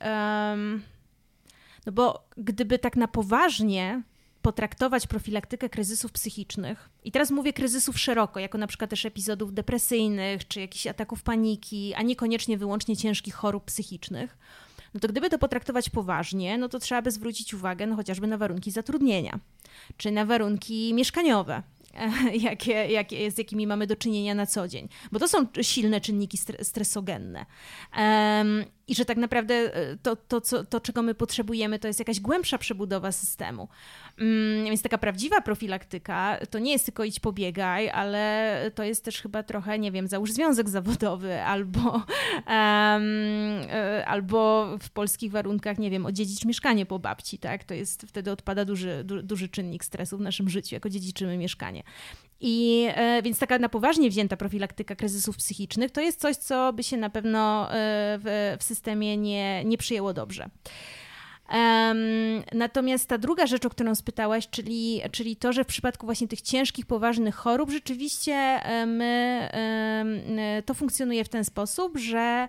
No 1.85 1.91
bo 1.91 2.27
gdyby 2.37 2.79
tak 2.79 2.95
na 2.95 3.07
poważnie 3.07 4.03
potraktować 4.41 5.07
profilaktykę 5.07 5.69
kryzysów 5.69 6.11
psychicznych, 6.11 6.89
i 7.03 7.11
teraz 7.11 7.31
mówię 7.31 7.53
kryzysów 7.53 7.99
szeroko, 7.99 8.39
jako 8.39 8.57
na 8.57 8.67
przykład 8.67 8.89
też 8.89 9.05
epizodów 9.05 9.53
depresyjnych, 9.53 10.47
czy 10.47 10.59
jakichś 10.59 10.87
ataków 10.87 11.23
paniki, 11.23 11.93
a 11.93 12.01
niekoniecznie 12.01 12.57
wyłącznie 12.57 12.97
ciężkich 12.97 13.35
chorób 13.35 13.65
psychicznych, 13.65 14.37
no 14.93 14.99
to 14.99 15.07
gdyby 15.07 15.29
to 15.29 15.39
potraktować 15.39 15.89
poważnie, 15.89 16.57
no 16.57 16.69
to 16.69 16.79
trzeba 16.79 17.01
by 17.01 17.11
zwrócić 17.11 17.53
uwagę 17.53 17.87
no 17.87 17.95
chociażby 17.95 18.27
na 18.27 18.37
warunki 18.37 18.71
zatrudnienia, 18.71 19.39
czy 19.97 20.11
na 20.11 20.25
warunki 20.25 20.93
mieszkaniowe, 20.93 21.63
jakie, 22.49 22.71
jakie, 22.71 23.31
z 23.31 23.37
jakimi 23.37 23.67
mamy 23.67 23.87
do 23.87 23.95
czynienia 23.95 24.35
na 24.35 24.45
co 24.45 24.67
dzień, 24.67 24.89
bo 25.11 25.19
to 25.19 25.27
są 25.27 25.45
silne 25.61 26.01
czynniki 26.01 26.37
stresogenne. 26.61 27.45
I 28.91 28.95
że 28.95 29.05
tak 29.05 29.17
naprawdę 29.17 29.53
e, 29.53 29.97
to, 29.97 30.15
to, 30.15 30.41
co, 30.41 30.63
to, 30.63 30.79
czego 30.79 31.01
my 31.01 31.15
potrzebujemy, 31.15 31.79
to 31.79 31.87
jest 31.87 31.99
jakaś 31.99 32.19
głębsza 32.19 32.57
przebudowa 32.57 33.11
systemu. 33.11 33.67
Mm, 34.17 34.65
więc 34.65 34.81
taka 34.81 34.97
prawdziwa 34.97 35.41
profilaktyka 35.41 36.37
to 36.49 36.59
nie 36.59 36.71
jest 36.71 36.85
tylko 36.85 37.03
idź 37.03 37.19
pobiegaj, 37.19 37.89
ale 37.89 38.71
to 38.75 38.83
jest 38.83 39.05
też 39.05 39.21
chyba 39.21 39.43
trochę, 39.43 39.79
nie 39.79 39.91
wiem, 39.91 40.07
załóż 40.07 40.31
związek 40.31 40.69
zawodowy 40.69 41.41
albo, 41.53 42.05
um, 42.47 43.03
albo 44.05 44.69
w 44.81 44.89
polskich 44.89 45.31
warunkach, 45.31 45.79
nie 45.79 45.89
wiem, 45.89 46.05
odziedzić 46.05 46.45
mieszkanie 46.45 46.85
po 46.85 46.99
babci, 46.99 47.37
tak? 47.37 47.63
To 47.63 47.73
jest, 47.73 48.01
wtedy 48.01 48.31
odpada 48.31 48.65
duży, 48.65 49.03
du, 49.03 49.23
duży 49.23 49.49
czynnik 49.49 49.85
stresu 49.85 50.17
w 50.17 50.21
naszym 50.21 50.49
życiu, 50.49 50.75
jako 50.75 50.89
dziedziczymy 50.89 51.37
mieszkanie. 51.37 51.83
I 52.41 52.87
e, 52.95 53.21
więc 53.21 53.39
taka 53.39 53.59
na 53.59 53.69
poważnie 53.69 54.09
wzięta 54.09 54.37
profilaktyka 54.37 54.95
kryzysów 54.95 55.37
psychicznych 55.37 55.91
to 55.91 56.01
jest 56.01 56.19
coś, 56.19 56.35
co 56.35 56.73
by 56.73 56.83
się 56.83 56.97
na 56.97 57.09
pewno 57.09 57.65
e, 57.65 57.69
w, 58.23 58.55
w 58.59 58.63
systemie 58.63 59.17
nie, 59.17 59.65
nie 59.65 59.77
przyjęło 59.77 60.13
dobrze. 60.13 60.49
Natomiast 62.53 63.09
ta 63.09 63.17
druga 63.17 63.47
rzecz, 63.47 63.65
o 63.65 63.69
którą 63.69 63.95
spytałaś, 63.95 64.49
czyli, 64.49 65.01
czyli 65.11 65.35
to, 65.35 65.53
że 65.53 65.63
w 65.63 65.67
przypadku 65.67 66.05
właśnie 66.05 66.27
tych 66.27 66.41
ciężkich, 66.41 66.85
poważnych 66.85 67.35
chorób, 67.35 67.69
rzeczywiście 67.69 68.33
e, 68.33 68.85
my, 68.85 69.49
to 70.65 70.73
funkcjonuje 70.73 71.23
w 71.23 71.29
ten 71.29 71.45
sposób, 71.45 71.97
że 71.97 72.47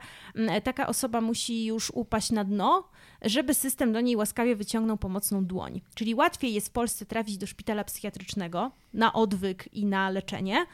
taka 0.64 0.86
osoba 0.86 1.20
musi 1.20 1.64
już 1.64 1.90
upaść 1.94 2.30
na 2.30 2.44
dno, 2.44 2.88
żeby 3.22 3.54
system 3.54 3.92
do 3.92 4.00
niej 4.00 4.16
łaskawie 4.16 4.56
wyciągnął 4.56 4.96
pomocną 4.96 5.44
dłoń. 5.44 5.80
Czyli 5.94 6.14
łatwiej 6.14 6.54
jest 6.54 6.68
w 6.68 6.72
Polsce 6.72 7.06
trafić 7.06 7.38
do 7.38 7.46
szpitala 7.46 7.84
psychiatrycznego 7.84 8.70
na 8.94 9.12
odwyk 9.12 9.68
i 9.72 9.86
na 9.86 10.10
leczenie, 10.10 10.66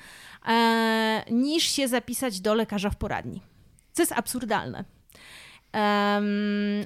e, 0.47 1.25
niż 1.31 1.65
się 1.65 1.89
zapisać 1.89 2.41
do 2.41 2.55
lekarza 2.55 2.91
w 2.91 2.97
poradni. 2.97 3.43
Co 3.93 4.03
jest 4.03 4.13
absurdalne. 4.13 4.85
Um, 5.75 6.25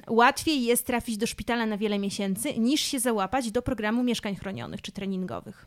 łatwiej 0.09 0.63
jest 0.63 0.87
trafić 0.87 1.17
do 1.17 1.27
szpitala 1.27 1.65
na 1.65 1.77
wiele 1.77 1.99
miesięcy, 1.99 2.59
niż 2.59 2.81
się 2.81 2.99
załapać 2.99 3.51
do 3.51 3.61
programu 3.61 4.03
mieszkań 4.03 4.35
chronionych 4.35 4.81
czy 4.81 4.91
treningowych. 4.91 5.65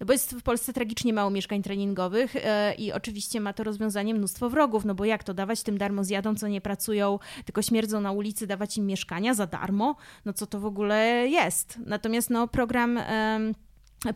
No 0.00 0.06
bo 0.06 0.12
jest 0.12 0.34
w 0.34 0.42
Polsce 0.42 0.72
tragicznie 0.72 1.12
mało 1.12 1.30
mieszkań 1.30 1.62
treningowych 1.62 2.36
e, 2.36 2.74
i 2.74 2.92
oczywiście 2.92 3.40
ma 3.40 3.52
to 3.52 3.64
rozwiązanie 3.64 4.14
mnóstwo 4.14 4.50
wrogów, 4.50 4.84
no 4.84 4.94
bo 4.94 5.04
jak 5.04 5.24
to 5.24 5.34
dawać 5.34 5.62
tym 5.62 5.78
darmo 5.78 6.04
zjadą, 6.04 6.34
co 6.34 6.48
nie 6.48 6.60
pracują, 6.60 7.18
tylko 7.44 7.62
śmierdzą 7.62 8.00
na 8.00 8.12
ulicy, 8.12 8.46
dawać 8.46 8.76
im 8.76 8.86
mieszkania 8.86 9.34
za 9.34 9.46
darmo? 9.46 9.96
No 10.24 10.32
co 10.32 10.46
to 10.46 10.60
w 10.60 10.64
ogóle 10.64 11.28
jest? 11.28 11.78
Natomiast 11.86 12.30
no 12.30 12.48
program... 12.48 13.00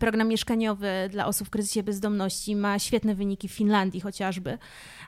Program 0.01 0.29
mieszkaniowy 0.29 0.89
dla 1.11 1.27
osób 1.27 1.49
w 1.49 1.51
kryzysie 1.51 1.83
bezdomności 1.83 2.57
ma 2.57 2.79
świetne 2.79 3.15
wyniki 3.15 3.49
w 3.49 3.53
Finlandii 3.53 4.01
chociażby. 4.01 4.59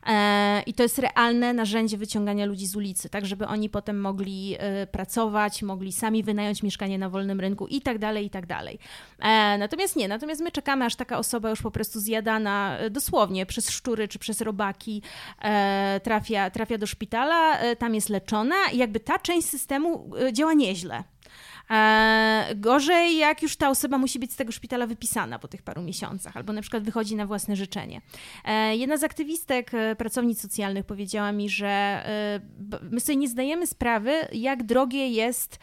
E, 0.07 0.63
I 0.67 0.75
to 0.75 0.83
jest 0.83 0.99
realne 0.99 1.53
narzędzie 1.53 1.99
wyciągania 1.99 2.47
ludzi 2.47 2.67
z 2.67 2.77
ulicy, 2.77 3.09
tak 3.09 3.27
żeby 3.27 3.47
oni 3.47 3.71
potem 3.71 4.01
mogli 4.01 4.57
e, 4.59 4.87
pracować, 4.87 5.63
mogli 5.63 5.93
sami 5.93 6.23
wynająć 6.23 6.63
mieszkanie 6.63 6.99
na 6.99 7.11
wolnym 7.11 7.41
rynku 7.41 7.67
i 7.67 7.81
tak 7.81 7.99
dalej, 7.99 8.27
i 8.27 8.31
tak 8.31 8.47
dalej. 8.47 8.79
E, 9.19 9.59
natomiast 9.59 9.97
nie, 9.97 10.09
natomiast 10.09 10.41
my 10.41 10.51
czekamy, 10.51 10.85
aż 10.85 10.97
taka 10.97 11.19
osoba 11.19 11.51
już 11.51 11.63
po 11.63 11.71
prostu 11.71 12.01
zjadana 12.01 12.79
dosłownie 12.91 13.47
przez 13.47 13.71
szczury 13.71 14.09
czy 14.09 14.19
przez 14.19 14.41
robaki 14.41 15.03
trafia, 16.03 16.51
trafia 16.51 16.79
do 16.79 16.87
szpitala, 16.87 17.59
tam 17.79 17.95
jest 17.95 18.09
leczona 18.09 18.57
i 18.73 18.79
jakby 18.79 19.01
ta 19.01 19.19
część 19.19 19.49
systemu 19.49 20.11
działa 20.33 20.55
nieźle. 20.55 21.05
E, 21.71 22.55
gorzej, 22.57 23.17
jak 23.17 23.43
już 23.43 23.57
ta 23.57 23.71
osoba 23.71 23.99
musi 23.99 24.19
być 24.19 24.33
z 24.33 24.37
tego 24.37 24.53
szpitala 24.53 24.87
wypisana 24.87 25.39
po 25.39 25.49
tych 25.49 25.63
paru 25.63 25.83
miesiącach, 25.83 26.37
albo 26.37 26.53
na 26.53 26.61
przykład 26.61 26.83
wychodzi 26.83 27.17
na 27.17 27.27
własne 27.27 27.57
życzenie. 27.57 28.01
E, 28.45 28.77
jedna 28.77 28.97
z 28.97 29.03
aktywistek, 29.03 29.75
e, 29.75 29.97
pracownic 29.97 30.41
socjalnych 30.41 30.85
powiedziała 30.85 31.33
mi, 31.33 31.49
że 31.49 32.03
my 32.91 33.01
sobie 33.01 33.17
nie 33.17 33.29
zdajemy 33.29 33.67
sprawy, 33.67 34.13
jak 34.33 34.63
drogie 34.63 35.09
jest 35.09 35.59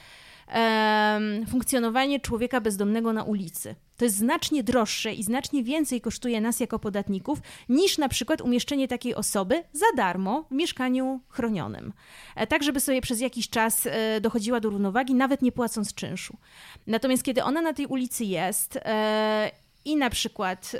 funkcjonowanie 1.50 2.20
człowieka 2.20 2.62
bezdomnego 2.62 3.14
na 3.14 3.24
ulicy. 3.24 3.76
To 3.98 4.06
jest 4.06 4.18
znacznie 4.18 4.64
droższe 4.64 5.14
i 5.14 5.24
znacznie 5.24 5.64
więcej 5.64 6.02
kosztuje 6.02 6.42
nas 6.42 6.60
jako 6.60 6.80
podatników 6.80 7.40
niż 7.70 7.98
na 7.98 8.10
przykład 8.10 8.42
umieszczenie 8.42 8.88
takiej 8.88 9.16
osoby 9.16 9.64
za 9.74 9.86
darmo 9.96 10.46
w 10.52 10.54
mieszkaniu 10.54 11.20
chronionym. 11.30 11.94
E, 12.36 12.48
tak, 12.48 12.64
żeby 12.64 12.80
sobie 12.80 13.02
przez 13.02 13.22
jakiś 13.22 13.50
czas 13.50 13.86
e, 13.86 14.22
dochodziła 14.22 14.60
do 14.60 14.70
równowagi, 14.70 15.14
nawet 15.14 15.42
nie 15.42 15.52
płacąc 15.52 15.94
czynszu. 15.94 16.38
Natomiast 16.88 17.24
kiedy 17.24 17.44
ona 17.44 17.62
na 17.62 17.74
tej 17.74 17.86
ulicy 17.86 18.26
jest 18.26 18.76
e, 18.78 19.52
i 19.86 19.96
na 19.96 20.10
przykład 20.10 20.76
y, 20.76 20.80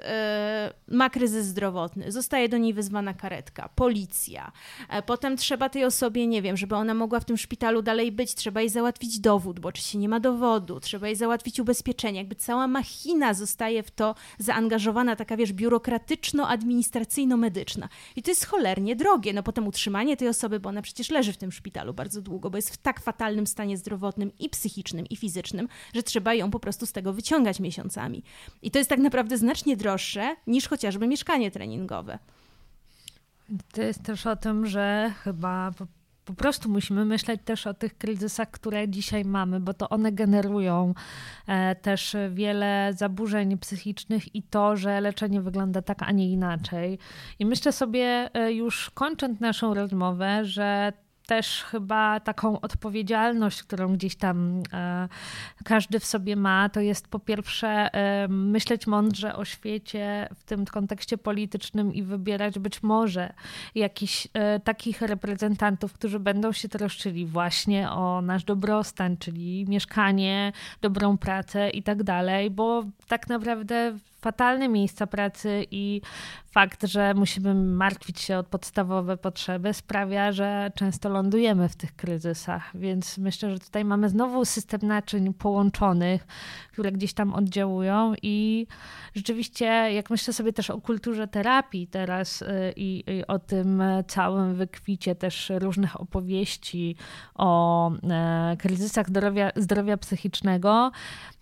ma 0.96 1.10
kryzys 1.10 1.46
zdrowotny, 1.46 2.12
zostaje 2.12 2.50
do 2.50 2.58
niej 2.58 2.74
wezwana 2.74 3.14
karetka, 3.14 3.70
policja, 3.76 4.52
e, 4.90 5.02
potem 5.02 5.38
trzeba 5.38 5.70
tej 5.70 5.86
osobie, 5.86 6.28
nie 6.28 6.42
wiem, 6.42 6.58
żeby 6.58 6.76
ona 6.76 6.94
mogła 6.94 7.20
w 7.20 7.26
tym 7.26 7.38
szpitalu 7.38 7.82
dalej 7.82 8.12
być, 8.12 8.36
trzeba 8.36 8.62
jej 8.62 8.70
załatwić 8.70 9.20
dowód, 9.20 9.60
bo 9.60 9.70
oczywiście 9.70 9.98
nie 9.98 10.10
ma 10.10 10.20
dowodu, 10.20 10.80
trzeba 10.80 11.08
jej 11.08 11.16
załatwić 11.16 11.60
ubezpieczenie, 11.60 12.20
jakby 12.20 12.36
cała 12.36 12.68
machina 12.68 13.34
zostaje 13.34 13.84
w 13.84 13.92
to 13.92 14.16
zaangażowana, 14.38 15.16
taka 15.16 15.38
wiesz, 15.38 15.54
biurokratyczno-administracyjno-medyczna. 15.54 17.90
I 18.16 18.24
to 18.24 18.32
jest 18.32 18.46
cholernie 18.46 18.96
drogie, 18.96 19.34
no 19.34 19.44
potem 19.44 19.68
utrzymanie 19.68 20.18
tej 20.18 20.28
osoby, 20.28 20.60
bo 20.60 20.70
ona 20.70 20.82
przecież 20.82 21.10
leży 21.10 21.34
w 21.34 21.38
tym 21.38 21.52
szpitalu 21.52 21.94
bardzo 21.94 22.22
długo, 22.22 22.50
bo 22.50 22.58
jest 22.58 22.74
w 22.74 22.78
tak 22.78 23.02
fatalnym 23.02 23.48
stanie 23.48 23.78
zdrowotnym 23.78 24.32
i 24.40 24.50
psychicznym 24.50 25.06
i 25.10 25.16
fizycznym, 25.16 25.68
że 25.96 26.04
trzeba 26.04 26.34
ją 26.34 26.52
po 26.52 26.60
prostu 26.60 26.86
z 26.86 26.92
tego 26.92 27.14
wyciągać 27.14 27.60
miesiącami. 27.60 28.24
I 28.62 28.72
to 28.72 28.80
jest 28.80 28.93
tak 28.94 29.00
naprawdę 29.00 29.38
znacznie 29.38 29.78
droższe 29.78 30.36
niż 30.48 30.68
chociażby 30.68 31.08
mieszkanie 31.08 31.52
treningowe. 31.52 32.20
To 33.72 33.82
jest 33.82 34.04
też 34.04 34.28
o 34.28 34.36
tym, 34.36 34.66
że 34.66 35.14
chyba 35.24 35.72
po 36.26 36.34
prostu 36.34 36.70
musimy 36.70 37.06
myśleć 37.06 37.42
też 37.46 37.68
o 37.68 37.74
tych 37.74 37.98
kryzysach, 37.98 38.52
które 38.52 38.90
dzisiaj 38.90 39.26
mamy, 39.26 39.60
bo 39.60 39.74
to 39.74 39.90
one 39.90 40.12
generują 40.12 40.94
e, 41.48 41.76
też 41.76 42.16
wiele 42.32 42.94
zaburzeń 42.98 43.58
psychicznych 43.58 44.36
i 44.36 44.44
to, 44.44 44.76
że 44.76 45.02
leczenie 45.02 45.42
wygląda 45.42 45.82
tak, 45.82 46.04
a 46.04 46.12
nie 46.12 46.32
inaczej. 46.32 47.00
I 47.40 47.46
myślę 47.46 47.72
sobie, 47.72 48.30
e, 48.34 48.54
już 48.54 48.90
kończąc 48.90 49.40
naszą 49.40 49.74
rozmowę, 49.74 50.46
że 50.46 50.94
też 51.28 51.64
chyba 51.64 52.20
taką 52.20 52.62
odpowiedzialność, 52.62 53.64
którą 53.64 53.94
gdzieś 53.94 54.16
tam 54.16 54.64
e, 54.74 55.08
każdy 55.64 56.00
w 56.00 56.06
sobie 56.06 56.36
ma, 56.36 56.70
to 56.70 56.80
jest 56.80 57.08
po 57.08 57.20
pierwsze 57.20 57.68
e, 57.68 58.28
myśleć 58.28 58.88
mądrze 58.88 59.36
o 59.36 59.46
świecie 59.46 60.30
w 60.36 60.44
tym 60.44 60.66
kontekście 60.66 61.18
politycznym 61.18 61.94
i 61.94 62.04
wybierać 62.04 62.60
być 62.60 62.84
może 62.84 63.34
jakichś 63.76 64.28
e, 64.34 64.60
takich 64.60 65.02
reprezentantów, 65.02 65.94
którzy 65.94 66.20
będą 66.20 66.52
się 66.52 66.70
troszczyli 66.70 67.26
właśnie 67.26 67.92
o 67.92 68.22
nasz 68.22 68.44
dobrostan, 68.44 69.18
czyli 69.18 69.66
mieszkanie, 69.70 70.52
dobrą 70.82 71.18
pracę 71.18 71.70
i 71.70 71.84
tak 71.84 72.04
dalej, 72.04 72.52
bo 72.52 72.84
tak 73.08 73.30
naprawdę 73.30 73.98
fatalne 74.24 74.70
miejsca 74.70 75.08
pracy 75.08 75.66
i 75.72 76.02
fakt, 76.52 76.88
że 76.88 77.14
musimy 77.14 77.56
martwić 77.56 78.22
się 78.22 78.38
o 78.38 78.44
podstawowe 78.44 79.18
potrzeby, 79.18 79.74
sprawia, 79.74 80.32
że 80.32 80.72
często 80.76 81.10
lądujemy 81.10 81.70
w 81.70 81.76
tych 81.76 81.96
kryzysach. 81.96 82.72
Więc 82.76 83.18
myślę, 83.18 83.52
że 83.52 83.60
tutaj 83.60 83.86
mamy 83.86 84.10
znowu 84.10 84.46
system 84.46 84.80
naczyń 84.84 85.34
połączonych, 85.34 86.28
które 86.72 86.92
gdzieś 86.92 87.14
tam 87.14 87.34
oddziałują 87.34 88.14
i 88.22 88.68
rzeczywiście, 89.16 89.66
jak 89.66 90.10
myślę 90.10 90.34
sobie 90.34 90.54
też 90.54 90.70
o 90.70 90.82
kulturze 90.82 91.28
terapii 91.28 91.88
teraz 91.88 92.42
y, 92.42 92.74
i, 92.76 93.04
i 93.08 93.28
o 93.28 93.40
tym 93.40 93.84
całym 94.08 94.56
wykwicie 94.56 95.16
też 95.16 95.52
różnych 95.60 96.02
opowieści 96.02 96.96
o 97.36 97.92
e, 97.92 98.58
kryzysach 98.60 99.10
zdrowia, 99.10 99.52
zdrowia 99.56 99.98
psychicznego, 99.98 100.92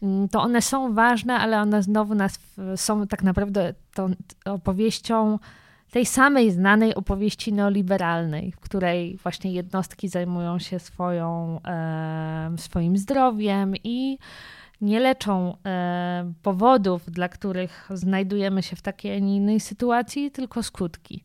mm, 0.01 0.29
to 0.29 0.41
one 0.41 0.61
są 0.61 0.93
ważne, 0.93 1.33
ale 1.39 1.61
one 1.61 1.83
znowu 1.83 2.15
nas 2.15 2.39
są 2.75 3.07
tak 3.07 3.23
naprawdę 3.23 3.73
tą 3.93 4.11
opowieścią 4.45 5.39
tej 5.91 6.05
samej 6.05 6.51
znanej 6.51 6.95
opowieści 6.95 7.53
neoliberalnej, 7.53 8.51
w 8.51 8.59
której 8.59 9.17
właśnie 9.17 9.51
jednostki 9.51 10.09
zajmują 10.09 10.59
się 10.59 10.79
swoją, 10.79 11.59
swoim 12.57 12.97
zdrowiem 12.97 13.73
i 13.83 14.17
nie 14.81 14.99
leczą 14.99 15.57
powodów, 16.43 17.11
dla 17.11 17.29
których 17.29 17.89
znajdujemy 17.93 18.63
się 18.63 18.75
w 18.75 18.81
takiej, 18.81 19.15
a 19.15 19.19
nie 19.19 19.35
innej 19.35 19.59
sytuacji, 19.59 20.31
tylko 20.31 20.63
skutki. 20.63 21.23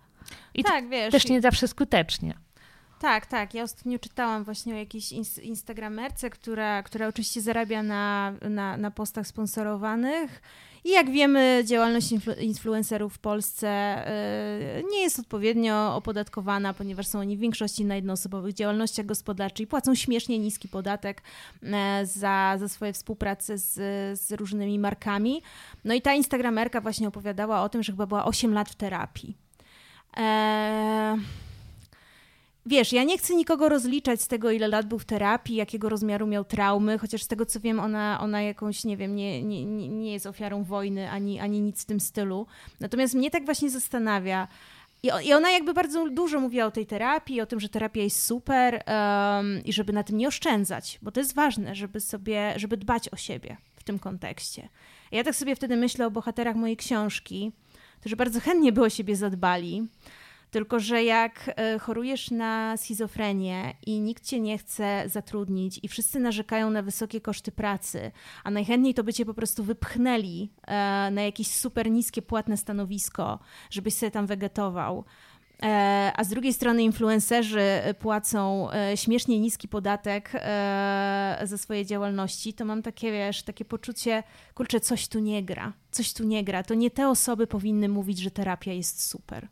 I 0.55 0.65
tak, 0.65 0.89
wiesz, 0.89 1.13
też 1.13 1.29
nie 1.29 1.41
zawsze 1.41 1.69
skutecznie. 1.69 2.35
Tak, 3.01 3.27
tak. 3.27 3.55
Ja 3.55 3.63
ostatnio 3.63 3.99
czytałam 3.99 4.45
właśnie 4.45 4.75
o 4.75 4.77
jakiejś 4.77 5.13
instagramerce, 5.43 6.31
która, 6.31 6.83
która 6.83 7.09
oczywiście 7.09 7.41
zarabia 7.41 7.83
na, 7.83 8.33
na, 8.51 8.77
na 8.77 8.91
postach 8.91 9.27
sponsorowanych 9.27 10.43
i 10.85 10.91
jak 10.91 11.11
wiemy, 11.11 11.63
działalność 11.65 12.13
influ 12.13 12.33
influencerów 12.33 13.15
w 13.15 13.19
Polsce 13.19 13.69
y, 14.79 14.85
nie 14.91 15.03
jest 15.03 15.19
odpowiednio 15.19 15.97
opodatkowana, 15.97 16.75
ponieważ 16.75 17.07
są 17.07 17.19
oni 17.19 17.37
w 17.37 17.41
większości 17.41 17.85
na 17.85 17.95
jednoosobowych 17.95 18.55
działalnościach 18.55 19.07
gospodarczych 19.07 19.65
i 19.65 19.67
płacą 19.67 19.95
śmiesznie 19.95 20.39
niski 20.39 20.69
podatek 20.69 21.23
y, 21.63 21.67
za, 22.07 22.57
za 22.59 22.69
swoje 22.69 22.93
współpracę 22.93 23.59
z, 23.59 23.75
z 24.21 24.33
różnymi 24.33 24.79
markami. 24.79 25.43
No 25.85 25.95
i 25.95 26.03
ta 26.03 26.15
Instagramerka 26.15 26.81
właśnie 26.81 27.09
opowiadała 27.09 27.63
o 27.63 27.69
tym, 27.69 27.83
że 27.83 27.93
chyba 27.93 28.07
była 28.07 28.25
8 28.25 28.55
lat 28.55 28.71
w 28.71 28.75
terapii. 28.75 29.37
Eee 30.17 31.46
wiesz, 32.67 32.93
ja 32.93 33.05
nie 33.05 33.19
chcę 33.19 33.35
nikogo 33.35 33.69
rozliczać 33.69 34.23
z 34.23 34.29
tego, 34.29 34.51
ile 34.51 34.69
lat 34.69 34.87
był 34.87 34.99
w 34.99 35.05
terapii, 35.05 35.57
jakiego 35.57 35.89
rozmiaru 35.89 36.27
miał 36.27 36.45
traumy, 36.45 36.99
chociaż 36.99 37.23
z 37.23 37.29
tego 37.29 37.47
co 37.47 37.61
wiem, 37.61 37.81
ona, 37.81 38.21
ona 38.21 38.43
jakąś, 38.43 38.85
nie 38.85 38.97
wiem, 38.97 39.15
nie, 39.15 39.43
nie, 39.43 39.65
nie 39.89 40.13
jest 40.13 40.27
ofiarą 40.27 40.65
wojny 40.65 41.11
ani, 41.11 41.41
ani 41.41 41.61
nic 41.61 41.83
w 41.83 41.87
tym 41.87 42.01
stylu. 42.01 42.47
Natomiast 42.81 43.15
mnie 43.15 43.31
tak 43.31 43.45
właśnie 43.45 43.71
zastanawia, 43.71 44.49
i 45.25 45.33
ona 45.33 45.51
jakby 45.51 45.75
bardzo 45.75 46.11
dużo 46.11 46.41
mówiła 46.41 46.67
o 46.67 46.71
tej 46.71 46.87
terapii, 46.87 47.41
o 47.41 47.47
tym, 47.47 47.61
że 47.61 47.69
terapia 47.69 48.03
jest 48.03 48.25
super 48.25 48.83
um, 48.87 49.65
i 49.65 49.73
żeby 49.73 49.93
na 49.93 50.03
tym 50.03 50.17
nie 50.17 50.29
oszczędzać, 50.29 50.99
bo 51.03 51.13
to 51.13 51.21
jest 51.21 51.35
ważne, 51.35 51.75
żeby 51.75 52.01
sobie, 52.01 52.55
żeby 52.57 52.77
dbać 52.77 53.09
o 53.09 53.17
siebie 53.17 53.57
w 53.77 53.85
tym 53.85 53.99
kontekście. 53.99 54.69
Ja 55.13 55.25
tak 55.25 55.35
sobie 55.37 55.57
wtedy 55.57 55.77
myślę 55.77 56.07
o 56.07 56.11
bohaterach 56.11 56.57
mojej 56.57 56.77
książki, 56.77 57.53
którzy 58.01 58.17
bardzo 58.17 58.41
chętnie 58.41 58.73
by 58.73 58.83
o 58.83 58.91
siebie 58.91 59.17
zadbali, 59.17 59.87
tylko, 60.51 60.81
że 60.81 61.05
jak 61.05 61.51
e, 61.57 61.79
chorujesz 61.79 62.31
na 62.31 62.77
schizofrenię 62.77 63.75
i 63.87 64.01
nikt 64.01 64.25
cię 64.25 64.41
nie 64.41 64.59
chce 64.59 65.05
zatrudnić 65.07 65.81
i 65.83 65.89
wszyscy 65.89 66.21
narzekają 66.21 66.71
na 66.71 66.83
wysokie 66.83 67.21
koszty 67.21 67.53
pracy, 67.53 68.11
a 68.45 68.51
najchętniej 68.51 68.95
to 68.95 69.05
by 69.05 69.13
cię 69.13 69.25
po 69.25 69.35
prostu 69.35 69.65
wypchnęli 69.65 70.51
e, 70.67 71.11
na 71.11 71.23
jakieś 71.23 71.47
super 71.51 71.91
niskie 71.91 72.23
płatne 72.23 72.57
stanowisko, 72.57 73.39
żebyś 73.71 73.95
sobie 73.95 74.11
tam 74.11 74.27
wegetował. 74.27 75.05
E, 75.63 76.13
a 76.17 76.25
z 76.25 76.29
drugiej 76.29 76.53
strony 76.53 76.83
influencerzy 76.83 77.81
płacą 77.99 78.69
śmiesznie 78.95 79.41
niski 79.41 79.69
podatek 79.69 80.33
za 81.43 81.59
swoje 81.59 81.87
działalności, 81.87 82.55
to 82.55 82.65
mam 82.65 82.83
takie, 82.83 83.13
wiesz, 83.13 83.43
takie 83.43 83.65
poczucie, 83.65 84.23
kurczę, 84.55 84.81
coś 84.81 85.09
tu 85.09 85.19
nie 85.19 85.43
gra, 85.43 85.73
coś 85.91 86.13
tu 86.13 86.25
nie 86.25 86.45
gra. 86.45 86.63
To 86.63 86.75
nie 86.75 86.91
te 86.91 87.09
osoby 87.09 87.47
powinny 87.47 87.89
mówić, 87.89 88.19
że 88.19 88.31
terapia 88.31 88.73
jest 88.73 89.09
super. 89.09 89.49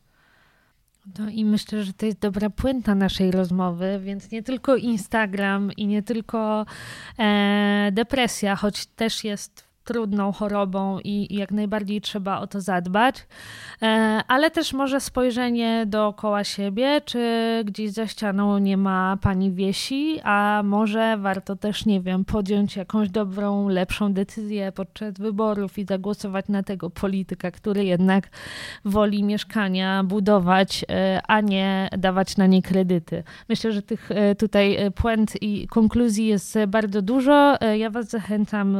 No 1.18 1.30
i 1.30 1.44
myślę, 1.44 1.84
że 1.84 1.92
to 1.92 2.07
jest 2.07 2.18
dobra 2.18 2.50
puenta 2.50 2.94
naszej 2.94 3.30
rozmowy, 3.30 4.00
więc 4.05 4.30
nie 4.30 4.42
tylko 4.42 4.76
Instagram 4.76 5.72
i 5.72 5.86
nie 5.86 6.02
tylko 6.02 6.66
e, 7.18 7.90
depresja, 7.92 8.57
choć 8.57 8.86
też 8.86 9.24
jest 9.24 9.73
trudną 9.85 10.32
chorobą 10.32 10.99
i, 11.05 11.37
jak 11.37 11.53
najbardziej 11.53 12.01
trzeba 12.01 12.41
o 12.41 12.47
to 12.47 12.61
zadbać, 12.61 13.26
e, 13.82 13.87
ale 14.28 14.51
też 14.51 14.72
może 14.72 15.01
spojrzenie 15.01 15.85
dookoła 15.87 16.45
siebie, 16.45 17.01
czy 17.05 17.20
gdzieś 17.64 17.91
za 17.91 18.07
ścianą 18.07 18.59
nie 18.59 18.76
ma 18.76 19.18
pani 19.20 19.53
wiesi, 19.53 20.20
a 20.22 20.62
może 20.64 21.16
warto 21.16 21.57
też, 21.57 21.87
nie 21.87 22.01
wiem, 22.01 22.24
podjąć 22.24 22.76
jakąś 22.76 23.09
dobrą, 23.09 23.68
lepszą 23.68 24.12
decyzję 24.12 24.72
podczas 24.72 25.14
wyborów 25.14 25.78
i 25.78 25.85
zagłosować 25.85 26.49
na 26.49 26.62
tego 26.62 26.91
polityka, 26.91 27.51
który 27.51 27.85
jednak 27.85 28.28
woli 28.85 29.24
mieszkania 29.24 30.05
budować, 30.05 30.85
e, 30.91 31.20
a 31.28 31.41
nie 31.41 31.89
dawać 31.99 32.37
na 32.37 32.47
nie 32.47 32.62
kredyty. 32.62 33.22
Myślę, 33.49 33.72
że 33.72 33.82
tych 33.82 34.11
e, 34.11 34.35
tutaj 34.35 34.78
puent 34.95 35.43
i 35.43 35.68
konkluzji 35.68 36.26
jest 36.26 36.59
bardzo 36.68 37.03
dużo. 37.03 37.57
Ja 37.76 37.91
Was 37.91 38.11
zachęcam 38.11 38.78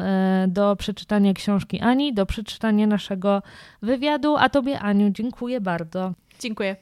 do 0.49 0.77
przeczytania 0.77 0.93
przeczytania 0.95 1.34
książki 1.34 1.80
Ani, 1.80 2.14
do 2.14 2.26
przeczytania 2.26 2.86
naszego 2.86 3.42
wywiadu. 3.82 4.36
A 4.36 4.49
Tobie, 4.49 4.80
Aniu, 4.80 5.11
dziękuję 5.11 5.61
bardzo. 5.61 6.12
Dziękuję. 6.40 6.76